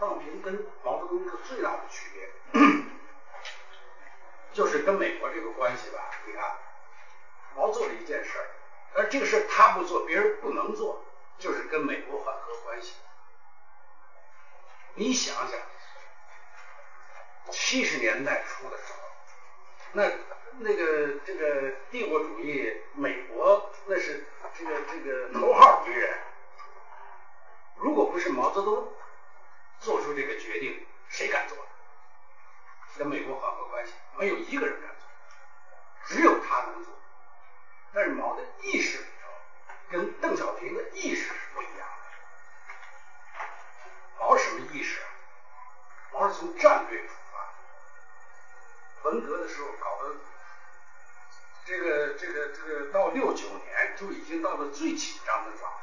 [0.00, 2.28] 邓小平跟毛泽东的最大的区别，
[4.52, 6.10] 就是跟美国这个关系吧。
[6.26, 6.56] 你看，
[7.56, 8.46] 毛做了一件事儿，
[8.94, 11.04] 而这个事儿他不做，别人不能做，
[11.38, 12.94] 就是跟美国缓和关系。
[14.94, 15.58] 你想想，
[17.50, 18.98] 七十年代初的时候，
[19.92, 20.10] 那
[20.58, 24.26] 那个这个帝国主义，美国那是
[24.58, 26.18] 这个这个头号敌人。
[27.76, 28.92] 如果不是毛泽东
[29.80, 31.56] 做出这个决定，谁敢做？
[32.96, 35.06] 跟美国缓和关系，没有一个人敢做，
[36.06, 36.92] 只有他能做。
[37.94, 39.28] 但是毛的意识里头，
[39.90, 41.84] 跟邓小平的意识是不一样的。
[44.18, 45.06] 毛什么意识啊？
[46.12, 49.08] 毛是从战略出发。
[49.08, 50.14] 文革的时候搞的
[51.64, 55.72] 这个这个这个到六九年就已经到了最紧张的状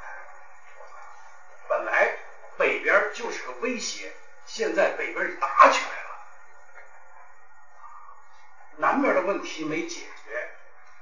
[1.68, 2.16] 本来
[2.56, 4.12] 北边就是个威胁，
[4.46, 5.99] 现在北边打起来，
[8.80, 10.48] 南边的问题没解决，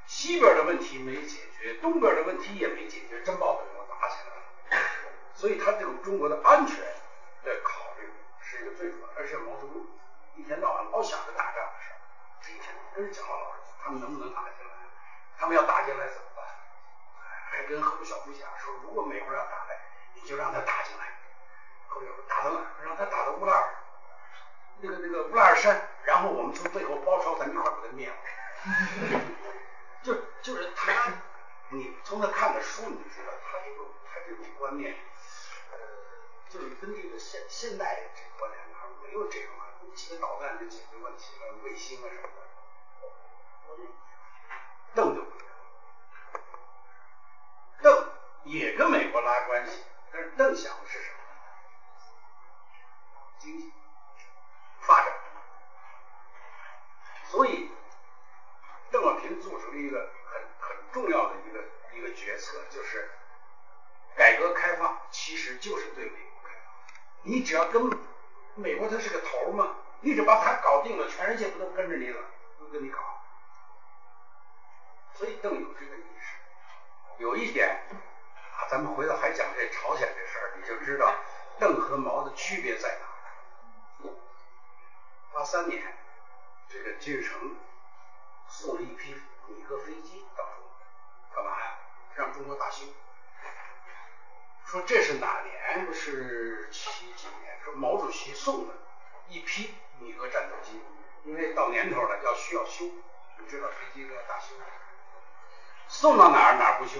[0.04, 4.82] 西边的问题没解决，东边的问题也没解决，真把北方打起来了。
[5.32, 6.76] 所以他这种中国的安全
[7.44, 9.86] 的考虑是一个最主要，而且毛泽东
[10.34, 11.98] 一天到晚老想着打仗的事儿，
[12.42, 14.74] 这一天跟人讲了老实，他们能不能打进来？
[15.38, 16.44] 他们要打进来怎么办？
[17.52, 19.78] 还跟赫鲁晓夫讲说，如果美国人要打来，
[20.14, 21.06] 你就让他打进来。
[21.86, 22.66] 赫鲁晓夫打到哪儿？
[22.84, 23.74] 让他打到乌拉尔，
[24.80, 28.16] 那个那个乌拉尔山，然后我们从背后包抄，咱一块儿把他灭了。
[30.02, 31.12] 就就是他，
[31.70, 34.94] 你从他看的书，你知道他这种他这种观念，
[35.72, 35.78] 呃，
[36.48, 42.38] 就是跟这个现现代这个观念他没有这种啊，几个导弹就解决问题了，卫星啊什么的。
[44.94, 45.48] 邓就不一样，
[47.82, 48.10] 邓
[48.44, 51.18] 也跟美国拉关系，但是邓想的是什么？
[53.38, 53.72] 经济
[54.88, 55.12] 发展。
[57.24, 57.70] 所以
[58.90, 61.62] 邓小平做出了一个很很重要的一个
[61.92, 63.10] 一个决策，就是
[64.16, 66.72] 改革开放其实就是对美国开放。
[67.22, 67.82] 你只要跟
[68.54, 72.20] 美国，它是个头嘛，你只把它搞定了，全世界不都跟着你了，
[72.58, 72.98] 都跟你搞。
[75.12, 77.22] 所以邓有这个意识。
[77.22, 77.84] 有一点
[78.56, 81.14] 啊，咱们回头还讲这朝鲜这事儿，你就知道
[81.58, 83.07] 邓和毛的区别在哪。
[85.38, 85.80] 八三年。
[86.68, 87.56] 这个金日成
[88.48, 89.14] 送了一批
[89.46, 91.78] 米格飞机到中国，干嘛呀？
[92.16, 92.84] 让中国大修。
[94.66, 95.94] 说这是哪年？
[95.94, 97.56] 是七几年？
[97.62, 98.74] 说毛主席送的
[99.28, 100.82] 一批米格战斗机，
[101.22, 102.86] 因为到年头了要需要修，
[103.38, 104.56] 你知道飞机都要大修。
[105.86, 106.98] 送到哪儿哪儿不修？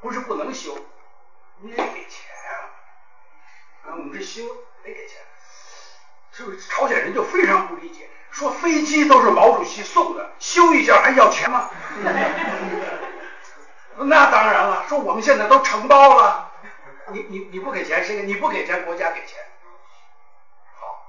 [0.00, 0.78] 不是不能修，
[1.56, 2.54] 你得给钱啊！
[3.82, 4.46] 啊，我们这修
[4.84, 5.20] 得给钱，
[6.38, 6.58] 是不是？
[6.68, 8.08] 朝鲜人就非常不理解。
[8.30, 11.68] 说飞机都是毛主席送的，修一下还要钱吗？
[13.98, 14.84] 那当然了。
[14.88, 16.52] 说我们现在都承包了，
[17.08, 18.22] 你你你不给钱谁给？
[18.22, 19.44] 你不给钱国家给钱。
[20.76, 21.04] 好，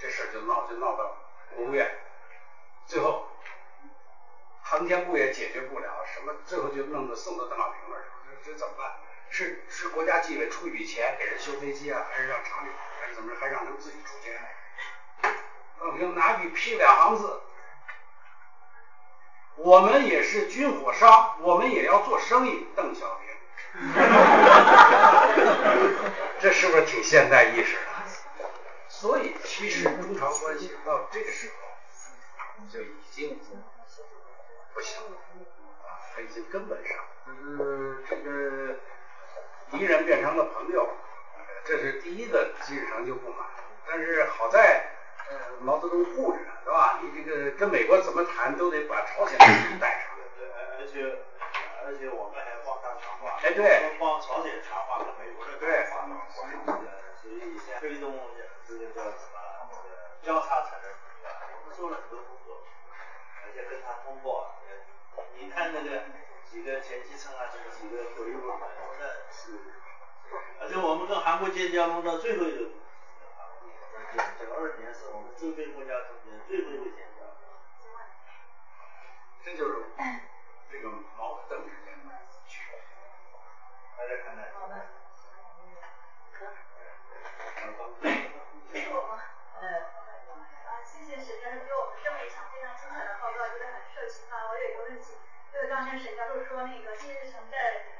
[0.00, 1.16] 这事就闹就闹到
[1.54, 1.88] 国务院，
[2.86, 3.28] 最后
[4.62, 8.02] 航天部也解决不了，什么最后就弄得送到邓小平那儿
[8.44, 8.90] 这这怎么办？
[9.32, 12.68] 是是国家纪委出一笔钱给人修飞机啊，还是让厂里，
[13.00, 13.40] 还是怎么着？
[13.40, 14.38] 还让他们自己出钱？
[15.80, 17.40] 邓小平拿笔批两行字
[19.56, 23.30] ：“我们也是军火商，我们也要做生意。”邓小平，
[26.38, 27.82] 这是不是挺现代意识的？
[28.88, 31.54] 所以，其实中朝关系到这个时候
[32.70, 33.40] 就已经
[34.74, 35.16] 不行了
[35.88, 36.96] 啊，已经根本上
[37.26, 37.32] 就
[37.64, 38.76] 是这个
[39.72, 40.88] 敌人变成了朋友，
[41.64, 43.46] 这是第一个金日成就不满。
[43.88, 44.84] 但是好在。
[45.30, 46.98] 呃毛泽东护着呢，是吧？
[47.00, 50.12] 你这个跟美国怎么谈，都得把朝鲜问题带上。
[50.36, 50.44] 对，
[50.76, 51.24] 而且
[51.86, 58.12] 而且我们还帮他强化，哎对，帮朝鲜强化和美国的对，所以现在推动
[58.68, 59.40] 这个叫什么
[60.20, 60.92] 交叉承认，
[61.62, 62.66] 我们做了很多工作，
[63.46, 64.52] 而且跟他通过。
[65.38, 66.02] 你看那个
[66.44, 68.34] 几个前期层啊，就是几个回忆
[70.60, 72.68] 而且我们跟韩国建交弄到最后一个。
[74.38, 77.22] 九二年是我们周边国家中间最后一个建交，
[79.42, 79.82] 这就是
[80.70, 82.10] 这个毛和邓之间的
[82.46, 82.78] 区别。
[83.96, 84.44] 大家看看。
[84.52, 84.74] 好的。
[90.64, 94.36] 啊，谢谢沈教授给我们这么一场非常精彩的报告，觉得很受启发。
[94.48, 95.14] 我有一个问题，
[95.52, 97.91] 就是刚才沈教授说那个金日成在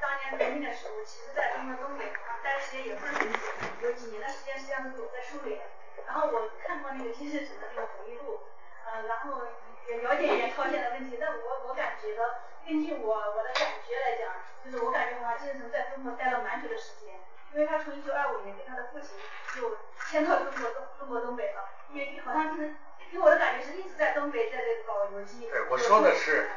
[0.00, 2.12] 当年革命的时候，其实在中国东北
[2.42, 3.38] 待的时间也不是很久，
[3.82, 5.60] 有几年的时间实际上是我在苏联。
[6.06, 8.40] 然后我看过那个金日成的那个回忆录，
[8.86, 9.42] 呃，然后
[9.88, 11.18] 也了解一点朝鲜的问题。
[11.20, 14.34] 但我我感觉的，根据我我的感觉来讲，
[14.64, 17.14] 就是我感觉好像金日成在中国待了蛮久的时间，
[17.52, 19.16] 因为他从一九二五年跟他的父亲
[19.54, 19.78] 就
[20.10, 22.74] 迁到中国东中国东北了，也好像是
[23.12, 25.48] 给我的感觉是一直在东北在这个搞游击。
[25.48, 26.48] 对，我说的是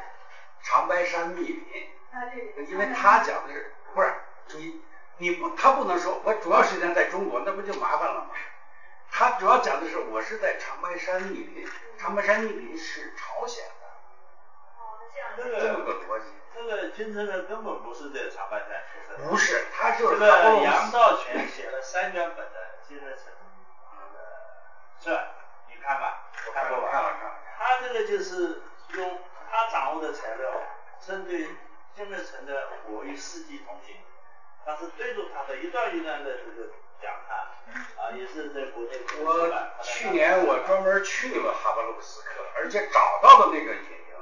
[0.64, 1.90] 长白山密林。
[2.68, 4.14] 因为他讲的是不是
[4.54, 4.80] 你
[5.18, 8.30] 你不他不能说我主要时间在中国，那不就麻烦了吗？
[9.10, 11.68] 他主要讲的是我是在长白山密林，
[11.98, 13.86] 长白山密林是朝鲜的。
[14.78, 15.28] 哦，这样。
[15.36, 16.26] 这个这么个逻辑。
[16.54, 19.28] 这个金正恩根本不是在长白山出生。
[19.28, 20.18] 不是，他就是。
[20.18, 23.32] 这个杨道全写了三卷本的金日成
[25.02, 25.28] 传，
[25.68, 26.88] 你看吧，我看过吧？
[26.90, 27.34] 看了看了。
[27.58, 28.62] 他这个就是
[28.94, 29.18] 用
[29.54, 30.50] 他掌握的材料，
[31.06, 31.46] 针对
[31.94, 33.94] 金日成的《我与世纪同行》，
[34.66, 36.70] 他是对着他的一段一段的这个。
[37.02, 37.34] 讲他
[38.00, 38.92] 啊，也是在国内。
[39.20, 44.16] 我去年我专门去了哈巴鲁斯克，而且找到了那个野营，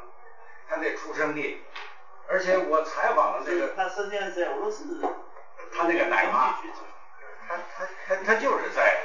[0.69, 1.63] 他那出生地，
[2.29, 3.75] 而且我采访了那个。
[3.77, 5.01] 他实际上在俄罗斯。
[5.77, 6.57] 他那个奶妈。
[7.47, 8.97] 他他他他就是在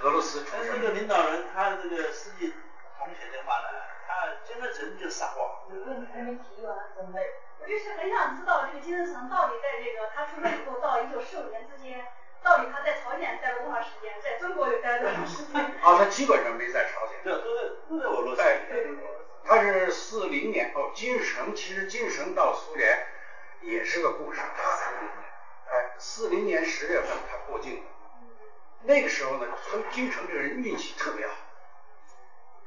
[0.00, 0.80] 俄罗斯出生。
[0.80, 2.54] 那个领导人，他这个世纪
[2.96, 3.68] 同学的话呢，
[4.20, 5.48] 他金日成就撒谎。
[5.70, 7.18] 问题还没提完，怎么？
[7.58, 12.06] 我就是很想知道这个金日成到底在这个他出生以后到一九四五年之间。
[12.42, 14.14] 到底他在朝鲜待了多长时间？
[14.22, 15.60] 在中国又待了多长时间？
[15.60, 17.16] 啊，他基本上没在朝鲜。
[17.22, 18.42] 对，都在都在俄罗斯。
[18.42, 18.60] 哎，
[19.44, 23.06] 他是四零年哦，金日成其实金日成到苏联
[23.60, 24.40] 也是个故事。
[24.40, 25.24] 四零年，
[25.70, 27.84] 哎，四零年十月份他过境，
[28.84, 29.46] 那个时候呢，
[29.90, 31.34] 金日成这个人运气特别好，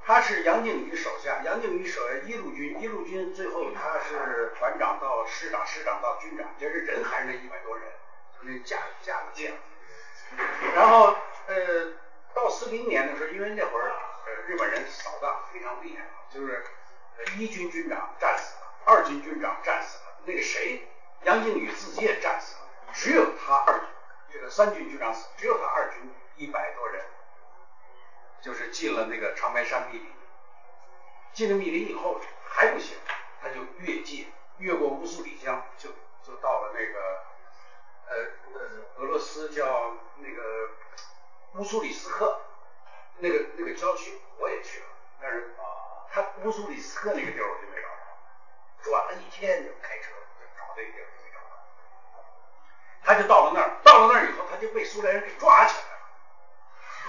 [0.05, 7.87] 他是杨靖宇手下，杨靖宇手下一路军，一路军最后他是团长到师长，师长到军长，就是人还是那一百多人。
[8.45, 9.53] 那加加了这样。
[10.75, 11.15] 然后
[11.47, 11.93] 呃，
[12.33, 13.93] 到四零年的时候，因为那会儿
[14.25, 16.61] 呃日本人扫荡非常厉害，就是
[17.37, 20.85] 一军军长战死了，二军军长战死了，那个谁
[21.23, 23.79] 杨靖宇自己也战死了，只有他二
[24.29, 27.01] 这个三军军长死，只有他二军一百多人，
[28.43, 30.11] 就是进了那个长白山密林，
[31.31, 32.97] 进了密林以后还不行，
[33.41, 34.25] 他就越界，
[34.57, 35.89] 越过乌苏里江，就
[36.21, 37.23] 就到了那个
[38.09, 38.15] 呃
[38.53, 38.61] 呃
[38.97, 40.71] 俄罗斯叫那个
[41.53, 42.41] 乌苏里斯克
[43.19, 44.85] 那个那个郊区，我也去了，
[45.21, 51.47] 但是啊，他乌苏里斯克那个地儿我就没找着，转了一天就开车就找那个地儿没找着，
[53.05, 55.92] 他就到了那儿，到了那儿以后他就被苏联人给抓起来了，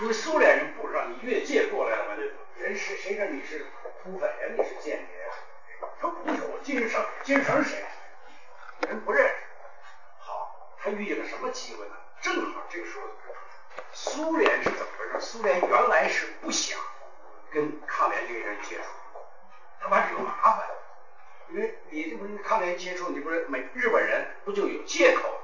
[0.00, 2.14] 因为苏联人不知道你越界过来了嘛，
[2.56, 3.64] 人谁谁让你是
[4.02, 5.34] 土匪呀，你是间谍呀？
[6.00, 7.84] 他不是我金日成，金日成是谁？
[8.88, 9.34] 人不认识。
[10.18, 11.94] 好，他遇见个什么机会呢？
[12.20, 13.06] 正好这个时候，
[13.92, 15.20] 苏联是怎么回事？
[15.20, 16.78] 苏联原来是不想
[17.52, 18.84] 跟抗联这些人接触，
[19.80, 20.66] 他怕惹麻烦，
[21.50, 25.40] 因为你这不跟抗联接触，你不是美日本人不就有借口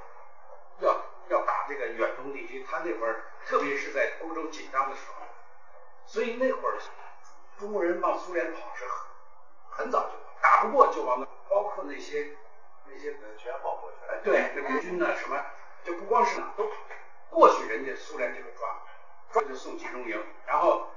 [0.81, 2.65] 要要打这个远东地区？
[2.69, 5.27] 他那会儿特别是在欧洲紧张的时候，
[6.07, 6.79] 所以那会儿
[7.59, 9.01] 中国人往苏联跑是很
[9.71, 12.37] 很早就跑，打不过就往那，包括那些
[12.87, 14.13] 那些全跑过去了。
[14.13, 15.45] 哎，对，那国军呢什么，
[15.85, 16.73] 就不光是哪都跑
[17.31, 18.69] 过去，人家苏联就给抓，
[19.33, 20.89] 抓就送集中营，然后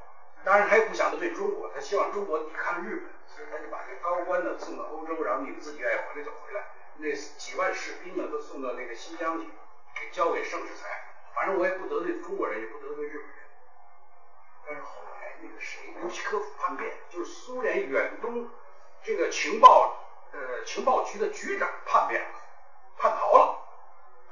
[0.43, 6.63] 当然他也不想得罪中国，他希望中国抵抗日本，所以他就把这高官呢送到欧洲，然后你们自己愿意回来就回来，
[6.97, 9.47] 那几万士兵呢都送到那个新疆去，
[10.03, 11.01] 给交给盛世才，
[11.33, 13.35] 反正我也不得罪中国人，也不得罪日本人。
[14.67, 18.49] 但是后来那个谁，卢奇科夫叛变，就是苏联远东
[19.01, 19.95] 这个情报
[20.33, 22.39] 呃情报局的局长叛变了，
[22.97, 23.59] 叛逃了。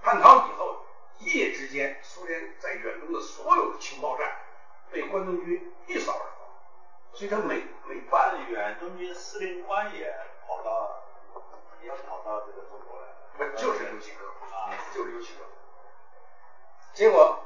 [0.01, 0.85] 叛逃以后，
[1.19, 4.35] 一夜之间，苏联在远东的所有的情报站
[4.91, 6.49] 被关东军一扫而光，
[7.13, 8.37] 所以他没没办法。
[8.49, 10.13] 远东军司令官也
[10.45, 11.03] 跑到
[11.81, 13.15] 也跑到这个中国来了。
[13.37, 15.60] 不就是刘奇科夫啊，就是刘奇科夫。
[16.93, 17.43] 结果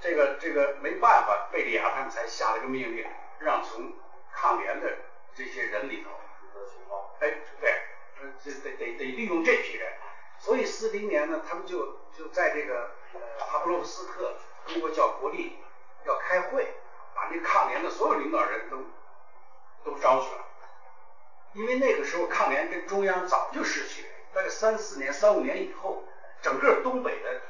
[0.00, 3.06] 这个这个没办法，贝利亚他们才下了个命令，
[3.40, 3.92] 让从
[4.32, 4.96] 抗联的
[5.34, 6.10] 这些人里头，
[7.20, 7.70] 哎，对，
[8.20, 9.92] 呃，这得得得利用这批人。
[10.38, 14.36] 所以四零年呢，他们就就在这个呃哈布洛夫斯克，
[14.66, 15.58] 中国叫国立，
[16.04, 16.74] 要开会，
[17.14, 18.78] 把那抗联的所有领导人都
[19.84, 20.44] 都招去了。
[21.52, 26.02] 因为那个时候抗联跟中央早就失去了，大概三四年、三五年以后，
[26.42, 27.40] 整个东北的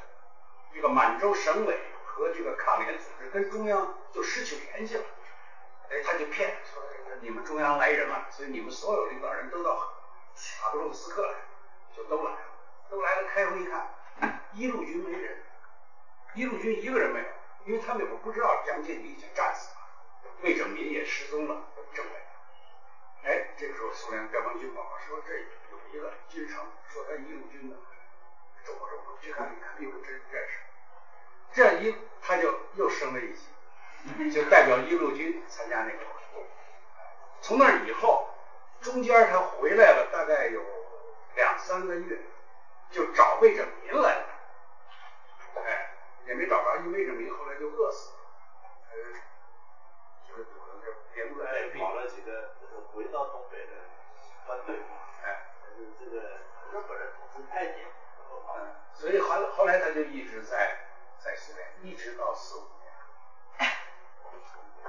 [0.75, 5.05] 这个满洲省委和这个抗联组织跟中央就失去联系了。
[5.89, 6.83] 哎，他就骗说
[7.21, 9.93] 你们中央来人了，所以你们所有领导人都到
[10.35, 11.35] 卡布洛斯克来，
[11.95, 12.37] 就都来了。
[12.89, 13.95] 都来了，开会一看，
[14.51, 15.43] 一路军没人，
[16.33, 17.25] 一路军一个人没有，
[17.65, 19.77] 因为他们那会儿不知道杨建宇已经战死了，
[20.41, 21.63] 魏拯民也失踪了，
[21.93, 22.11] 政委。
[23.23, 25.33] 哎，这个时候苏联边防军报告说这
[25.71, 27.75] 有一个军城，说他一路军的，
[28.65, 30.59] 走吧走吧，去看一看，有真认识。
[31.53, 36.43] 这样一他就又升了一级，就代表一路军参加那个活动。
[37.41, 38.29] 从那以后，
[38.81, 40.61] 中间他回来了，大概有
[41.35, 42.19] 两三个月。
[42.91, 44.25] 就找魏正民来了，
[45.55, 45.89] 哎，
[46.27, 48.15] 也没找着，因为魏拯民后来就饿死了，
[48.91, 48.95] 呃，
[50.29, 52.53] 就是躲在这别饿哎，跑了几个
[52.93, 53.71] 回到东北的
[54.45, 54.75] 团队，
[55.25, 55.49] 哎，
[55.99, 56.21] 这个
[56.71, 58.04] 日本人统治太监，嗯，
[59.05, 60.77] 所以后后来他就一直在
[61.19, 63.71] 在苏联，一直到四五年。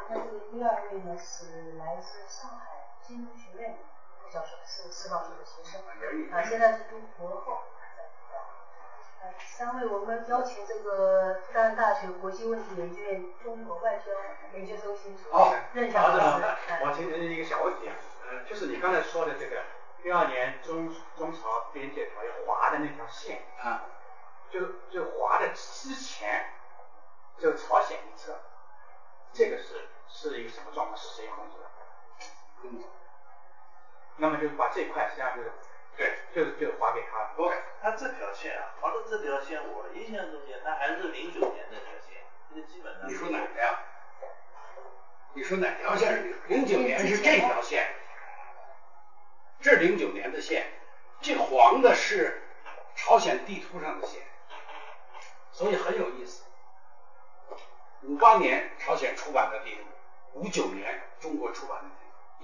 [0.09, 3.73] 那这个第二位呢是来自上海金融学院
[4.25, 5.83] 的教授，是施老师的学生，
[6.33, 7.59] 啊，现在是读博后。
[9.39, 14.05] 三位，我们邀请这个复旦大学国际问题研究院中国外交
[14.55, 16.45] 研究中心主任任晓老师。
[16.83, 17.91] 我提一个小问题，
[18.31, 19.63] 呃，就是你刚才说的这个
[20.03, 23.85] 第二年中中朝边界条约划的那条线，啊，
[24.59, 26.47] 就就划的之前，
[27.39, 28.41] 就朝鲜一侧，
[29.33, 30.97] 这个是是一个什么状况？
[30.97, 31.65] 是谁控制的？
[32.63, 32.83] 嗯，
[34.17, 35.53] 那么就把这块实际上就是。
[35.99, 37.33] 对，就是就划给他。
[37.37, 43.09] 不，他这条线啊，划的这条线，我印象中间他还是零九年那条线，这个基本上。
[43.09, 43.79] 你说哪个呀？
[45.33, 47.89] 你说哪条线是零九年是这条线？
[49.59, 50.67] 这是零九年的线，
[51.23, 52.43] 这黄的是
[52.95, 54.23] 朝鲜地图上的线，
[55.57, 56.45] 所以很有意思。
[58.03, 59.85] 五八年朝鲜出版的地图，
[60.35, 61.95] 五九年中国出版的地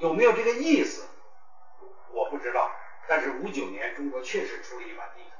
[0.00, 1.06] 图，有没有这个意思？
[2.08, 2.74] 我不知道。
[3.06, 5.30] 但是五九年中国确实出了一版地图，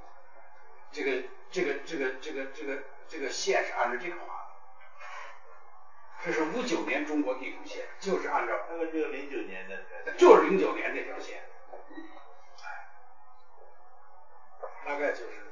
[0.90, 4.50] 这个这个这个这个这个这个线是按照这个画的。
[6.26, 11.42] 这是五九年中国地图线，就是按照那个就是零九年的，就是零九年那条线，
[12.62, 12.86] 哎，
[14.84, 15.51] 大概就是。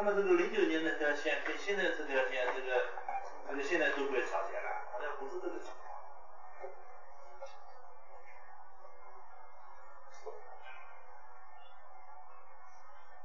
[0.00, 2.86] 那么这个零九年那条线跟现在这条线，这个
[3.50, 5.88] 这个现在都被朝鲜了，好像不是这个情况。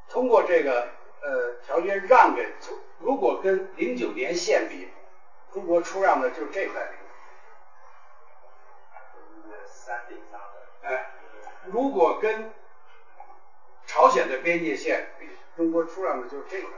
[0.10, 0.90] 通过这个
[1.22, 2.52] 呃条约让给，
[2.98, 4.90] 如果跟零九年线比，
[5.54, 6.94] 中国出让的就是这块地。
[9.68, 10.88] 山顶上的。
[10.88, 11.12] 哎，
[11.66, 12.52] 如果跟
[13.86, 15.13] 朝鲜的边界线比，
[15.56, 16.70] 中国出让的就是这块。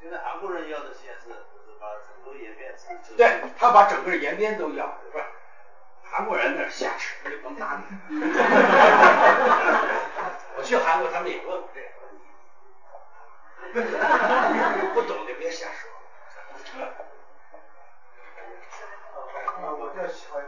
[0.00, 1.34] 现在韩国人要的线是是
[1.80, 2.74] 把整个延边。
[3.16, 5.24] 对他把整个延边都要，不是？
[6.02, 7.82] 韩国人那瞎扯，你甭搭理。
[10.56, 12.24] 我去韩国，他们也问我这个问题。
[14.94, 15.90] 不懂就别瞎说。
[19.56, 20.44] 呃，我就喜欢，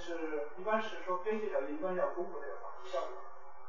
[0.00, 3.14] 就是一般是说边界条约一般要公布这个法律效力。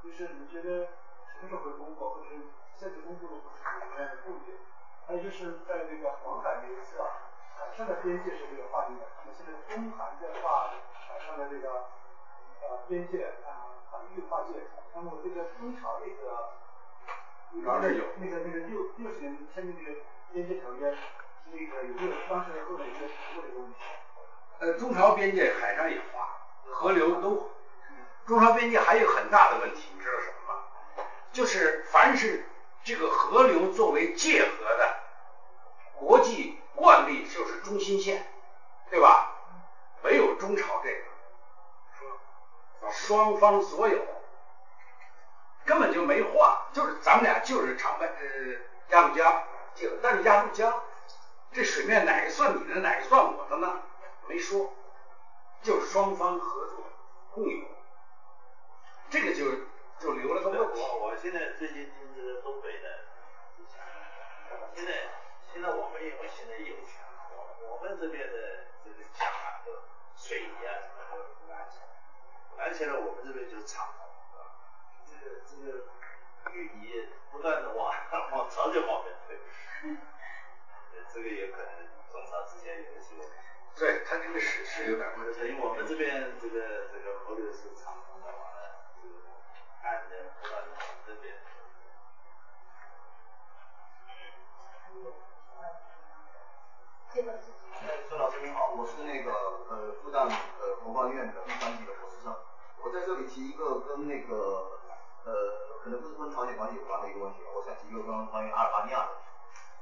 [0.02, 0.88] 就是你觉得
[1.36, 2.42] 什么时候会公布，或者是
[2.76, 4.58] 现在公布的会是什么样的布局？
[5.06, 7.04] 还有就是在这个黄海那一侧，
[7.56, 9.06] 海上的边界是这个划定的。
[9.20, 10.72] 那么现在中韩在划
[11.08, 11.70] 海上的这个
[12.64, 14.64] 呃边界啊海域划界。
[14.96, 16.50] 那么这个中朝那个
[17.54, 20.00] 那个那个那个六六十年签订那个
[20.34, 20.98] 边界条约，
[21.46, 23.78] 那个有没有当时后来有没有提过这个问题？
[24.62, 26.30] 呃，中朝边界海上也划，
[26.70, 27.50] 河流都。
[28.28, 30.62] 中朝边界还有很大的问题，你知道什么吗？
[31.34, 32.46] 就是凡是
[32.84, 34.98] 这个河流作为界河的，
[35.96, 38.32] 国际惯例就是中心线，
[38.92, 39.32] 对吧？
[40.04, 41.06] 没有中朝这个，
[42.92, 43.98] 双方所有，
[45.66, 48.14] 根本就没划，就是咱们俩就是长白呃
[48.90, 50.84] 鸭绿江界，但是鸭绿江
[51.52, 53.82] 这水面哪个算你的，哪个算我的呢？
[54.28, 54.70] 没说，
[55.62, 56.84] 就是双方合作
[57.32, 57.58] 共有。
[59.10, 59.52] 这个就
[60.00, 60.80] 就留了个问题。
[60.80, 63.00] 我我现在最近听这个东北的，
[64.74, 65.10] 现在
[65.52, 69.72] 现在我们因为现在有钱了，我我们这边的这个墙啊，都
[70.16, 71.78] 水泥啊什么都拦起
[72.56, 74.00] 来，拦起来我们这边就是敞篷，
[75.06, 75.86] 这个这个
[76.52, 77.94] 淤泥不断的往
[78.32, 79.38] 往朝鲜方面推，
[81.14, 81.72] 这个有 可能
[82.10, 83.30] 中朝之间有的这个。
[83.78, 88.62] 对他这个是是有点问题，因为我们这边这个这个河流是敞篷的，完了。
[89.84, 90.56] 按的不到
[91.08, 91.36] 这边。
[98.08, 99.32] 孙老师您好，我是那个
[99.70, 102.36] 呃复旦呃国防院的第三级的博士生，
[102.84, 104.80] 我在这里提一个跟那个
[105.26, 109.12] 呃可能不是跟朝鲜关系有关的一个问题，我想提一个关关于阿尔巴尼亚的，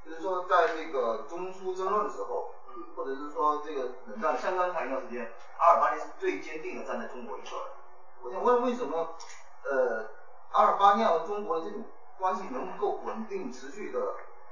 [0.06, 2.54] 就是说在这个中苏争论的时候，
[2.96, 7.72] 或者是说这个冷战相当长一段时间，阿尔巴尼亚是最坚定的站在中国一侧的，
[8.24, 9.16] 我想问为什么？
[9.64, 10.10] 呃，
[10.52, 11.86] 阿尔巴尼亚和中国的这种
[12.18, 14.00] 关系能够稳定持续的，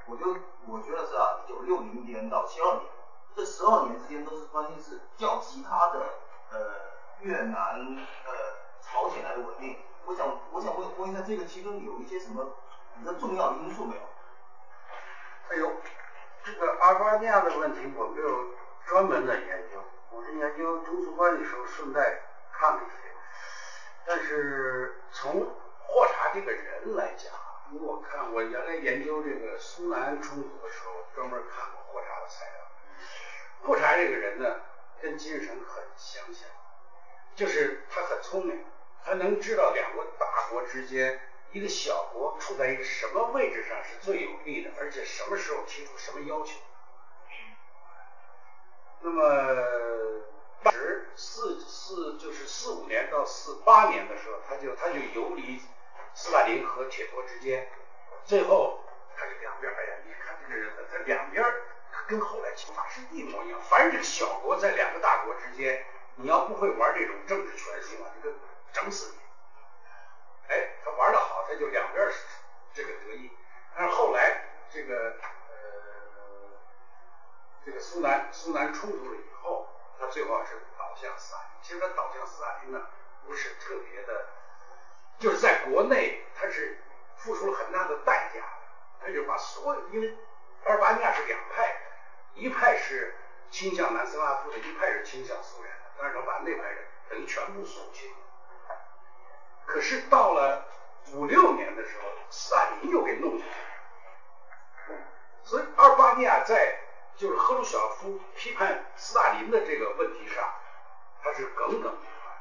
[0.06, 0.36] 我就
[0.68, 2.84] 我觉得是啊，一九六零年到七二年
[3.36, 6.00] 这十二年之间都是关系是较其他的
[6.52, 6.58] 呃
[7.22, 8.32] 越南呃
[8.82, 9.78] 朝鲜来的稳定。
[10.06, 12.46] 我想我想问问一下，这个其中有一些什么
[12.98, 14.02] 比较重要的因素没有？
[15.50, 15.72] 哎呦，
[16.48, 18.53] 这个阿尔巴尼亚的问题我没有
[18.85, 22.22] 专门的研究，我是研究中苏关系时候顺带
[22.53, 23.11] 看了一些。
[24.06, 25.45] 但是从
[25.82, 27.34] 霍查这个人来讲，
[27.74, 32.53] 因为我看我原来研究这个苏南冲突的时候，专门看过霍查的材料。
[33.64, 34.61] 霍查这个人呢，
[35.01, 36.48] 跟金日成很相像，
[37.35, 38.64] 就是他很聪明，
[39.03, 41.19] 他能知道两个大国之间，
[41.51, 46.53] 一个小国处在一个什么位置上是最有利的，而且什么时候提出什么要求。
[49.01, 50.24] 那么。
[50.64, 55.61] 当时四四就是四五年到四八年的时候，他就他就游离
[56.16, 57.69] 斯大林和铁托之间，
[58.26, 58.84] 最后
[59.16, 61.45] 他是两边，哎呀，你看这个人，他两边
[62.08, 63.61] 跟后来情况是一模一样。
[63.69, 65.85] 凡是这个小国在两个大国之间，
[66.16, 68.35] 你要不会玩这种政治权术啊，这个
[68.74, 69.27] 整死你。
[70.48, 72.09] 哎，他玩的好，他就两边
[72.74, 73.32] 这个得意。
[73.76, 75.16] 但是后来这个
[75.50, 76.59] 呃
[77.66, 79.67] 这个苏南苏南冲突了以后。
[80.00, 81.50] 他最后是倒向斯大林。
[81.64, 82.88] 其实他倒向斯大林呢，
[83.26, 84.27] 不是特别的，
[85.17, 86.77] 就是在国内他是
[87.16, 88.43] 付出了很大的代价。
[89.01, 90.16] 他就把所有，因为
[90.66, 91.76] 阿尔巴尼亚是两派，
[92.35, 93.16] 一派是
[93.50, 98.14] 倾向南斯拉夫的，一派是倾向苏联的，但是他把那派人等于全部肃清。
[99.68, 100.66] 可是到了
[101.14, 105.00] 五六年的时候，斯大林又给弄下去了。
[105.44, 106.80] 所以阿尔巴尼亚在
[107.16, 110.52] 就是赫鲁晓夫批判斯大林的这个问题上，
[111.22, 112.32] 他是耿耿于怀。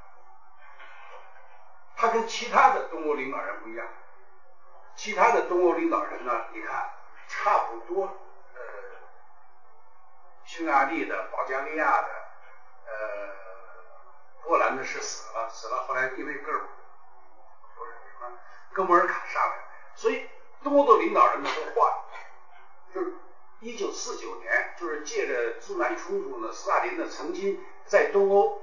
[1.97, 3.87] 他跟其他的东欧领导人不一样，
[4.95, 6.91] 其他的东欧领导人呢，你看
[7.29, 8.07] 差不多，
[8.55, 8.61] 呃，
[10.45, 12.09] 匈牙利的、保加利亚的，
[12.87, 13.35] 呃，
[14.45, 16.61] 波兰的是死了，死了，后来因为戈尔
[18.77, 19.65] 哥穆尔卡上来，
[19.95, 20.29] 所以
[20.63, 22.05] 东欧的领导人呢都换了，
[22.93, 23.11] 就是
[23.61, 28.61] 一九四九年，就是借着苏南冲突呢，斯大林呢曾经在东欧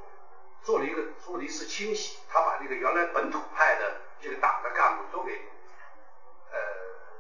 [0.61, 5.31] 做了一个做了一次清洗，他把这个原来本土派的这个党的干部都给，
[6.51, 6.59] 呃，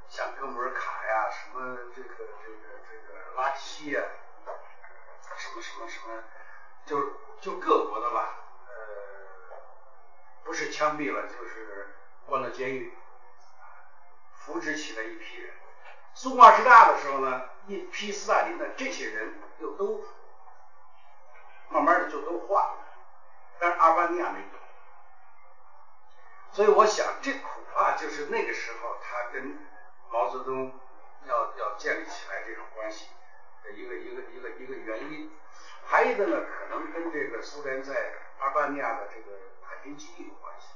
[0.07, 2.59] 像哥穆尔卡呀，什么这个这个
[2.91, 4.03] 这个拉希呀，
[5.35, 6.23] 什么什么什么，
[6.85, 7.07] 就是
[7.41, 9.57] 就各国的吧，呃，
[10.43, 11.87] 不是枪毙了就是
[12.25, 12.93] 关了监狱，
[14.33, 15.53] 扶植起了一批人。
[16.13, 20.03] 苏共二十大的时候呢，一批斯大林的这些人又都
[21.69, 22.77] 慢慢的就都换了，
[23.59, 24.57] 但是阿尔巴尼亚没走。
[26.51, 29.57] 所以我想，这恐怕就是那个时候他跟
[30.11, 30.71] 毛泽东
[31.25, 33.07] 要要建立起来这种关系
[33.63, 35.31] 的一个一个一个一个原因。
[35.85, 40.67] 还有一个呢，可能跟这个苏联在阿尔巴尼亚的这个海军基地有关系，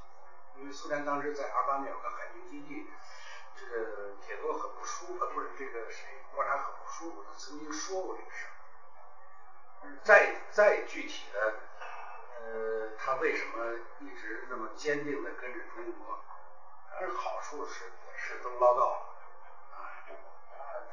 [0.59, 2.87] 因为苏联当时在阿尔巴尼亚有个海军基地，
[3.55, 8.51] 这个铁多很不舒服，不是这个谁，郭察很不舒服，他曾经说过这个事儿。
[10.03, 11.53] 再再具体的，
[12.41, 16.19] 呃，他为什么一直那么坚定的跟着中国？
[16.91, 18.97] 当然好处是也是都捞到了，
[19.71, 19.77] 啊，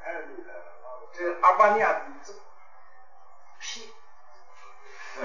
[0.03, 0.63] 太厉害了。
[1.11, 2.33] 这阿尔巴尼亚这
[3.59, 3.91] 屁，
[5.15, 5.23] 说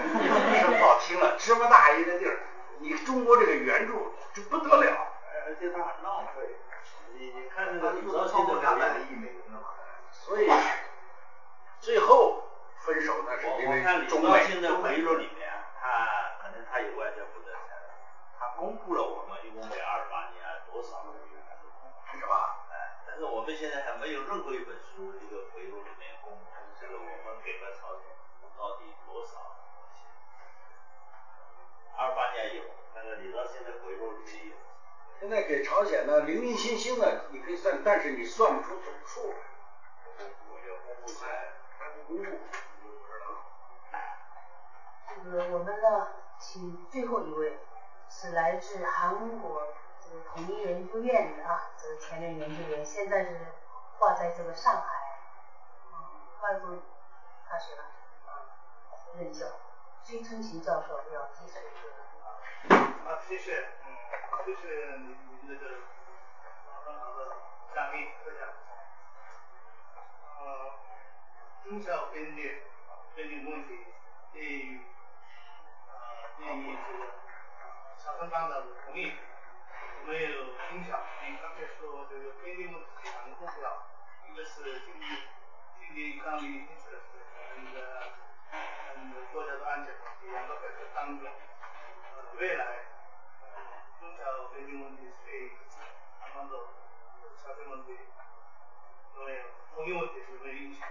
[0.70, 2.38] 不好听了，这么大一个地儿，
[2.80, 5.08] 你中国这个援助就不得了，
[5.46, 6.56] 而且它很浪费。
[7.12, 9.68] 你你看那个超过两百个亿美元了嘛？
[10.10, 10.48] 所以
[11.78, 12.42] 最后
[12.78, 17.92] 分手呢，是因我我看为李兆中美新的回忆录里面，他可能他有外交部的材料，
[18.38, 21.68] 他公布了我们一共给阿尔巴尼亚多少个援助，
[22.16, 22.64] 是吧？
[22.72, 26.44] 哎，但是我们现在还没有任何一本书一个回忆录里面公布
[26.80, 27.99] 这个我们给了朝
[32.00, 32.62] 阿尔巴尼亚有，
[32.94, 34.54] 那个李兆新的回忆录里面有。
[35.20, 39.36] 现在给朝鲜呢零零星星的，你可以算，但是你算不出总数来。
[40.48, 43.26] 我要公布起来，还不公布，你就不知道。
[45.06, 47.58] 这个我们呢，请最后一位
[48.08, 49.66] 是来自韩国
[50.00, 53.52] 这个统一研究院的啊，这个前任研究员，现在是
[53.98, 55.18] 挂在这个上海，
[55.92, 56.70] 嗯，外国
[57.46, 57.82] 大学了，
[58.24, 58.48] 啊，
[59.18, 59.44] 任教，
[60.10, 61.94] 崔春琴教授要接受这个
[62.26, 62.82] 啊。
[63.06, 63.94] 啊，谢谢，嗯，
[64.44, 65.70] 谢谢您您这个
[66.84, 67.36] 很好的
[67.72, 68.48] 嘉宾分享。
[70.40, 70.74] 呃，
[71.62, 72.60] 中小边界
[73.14, 73.86] 边境问题
[74.32, 74.80] 对于
[75.86, 75.94] 呃
[76.38, 77.06] 对于这个
[77.96, 80.40] 朝鲜半岛的统一有没有
[80.74, 80.98] 影响？
[81.22, 83.86] 你刚才说这个边境问题两个目标，
[84.28, 85.06] 一个是经济
[85.78, 86.88] 经济抗力因素，
[87.62, 88.02] 那个
[88.52, 91.28] 嗯国家的安全问题两个摆在当中。
[91.28, 92.64] 呃，未来
[93.42, 93.46] 呃
[94.00, 95.52] 中小边境问题对
[96.20, 96.56] 韩半岛
[97.42, 97.92] 朝鲜问题
[99.16, 99.40] 有没有
[99.74, 100.88] 统一问题有没有影响？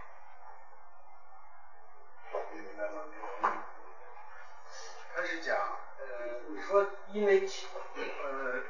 [2.54, 3.02] 明白吗？
[5.16, 5.58] 他是讲，
[5.98, 6.06] 呃，
[6.50, 7.46] 你说因为
[8.24, 8.62] 呃，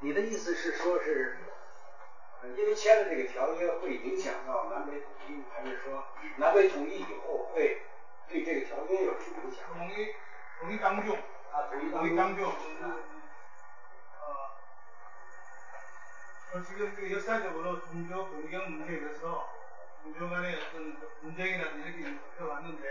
[0.00, 1.38] 你的意思是说是，
[2.42, 6.04] 呃因为签了这个条约会影响到南北统一，还是说
[6.36, 7.80] 南北统一以后会
[8.29, 9.65] 对这个条约有什么影响？
[9.73, 10.13] 统一
[10.59, 11.15] 统一当中，
[11.51, 12.97] 啊，统一统一当中，啊
[14.21, 14.49] 어,
[16.53, 19.47] 어, 지금 그 역사적으로 종교 변경 문제에 대해서
[20.03, 22.83] 종교 간의 어떤 그 분쟁이라든지 이렇게 겪어왔는데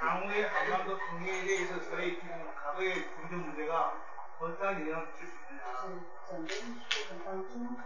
[0.00, 3.94] 향후의 한반도 통일에 있어서의 지금 과거의 종교 문제가
[4.40, 5.62] 어떠한 영향을 줄 수 있느냐.
[5.74, 5.88] 是
[6.28, 7.76] 整个艺术过程当中，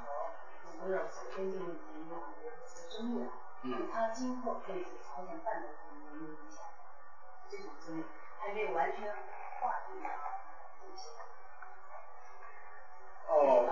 [0.83, 2.57] 围绕这个边界问题有很多的
[2.89, 3.29] 争议，
[3.63, 5.69] 嗯它今后对这个朝鲜半岛
[6.14, 6.64] 有没有影响？
[7.50, 8.04] 这种争议
[8.40, 9.12] 还没有完全
[9.60, 10.12] 划定啊
[10.80, 11.10] 这些。
[13.28, 13.66] 哦，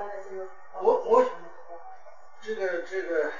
[0.81, 1.23] 我我
[2.41, 3.31] 这个这个，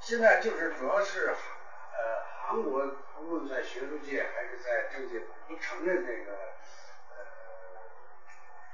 [0.00, 2.86] 现在就是主要是呃韩国
[3.20, 6.32] 无论在学术界还是在政界不承认那个
[7.08, 7.16] 呃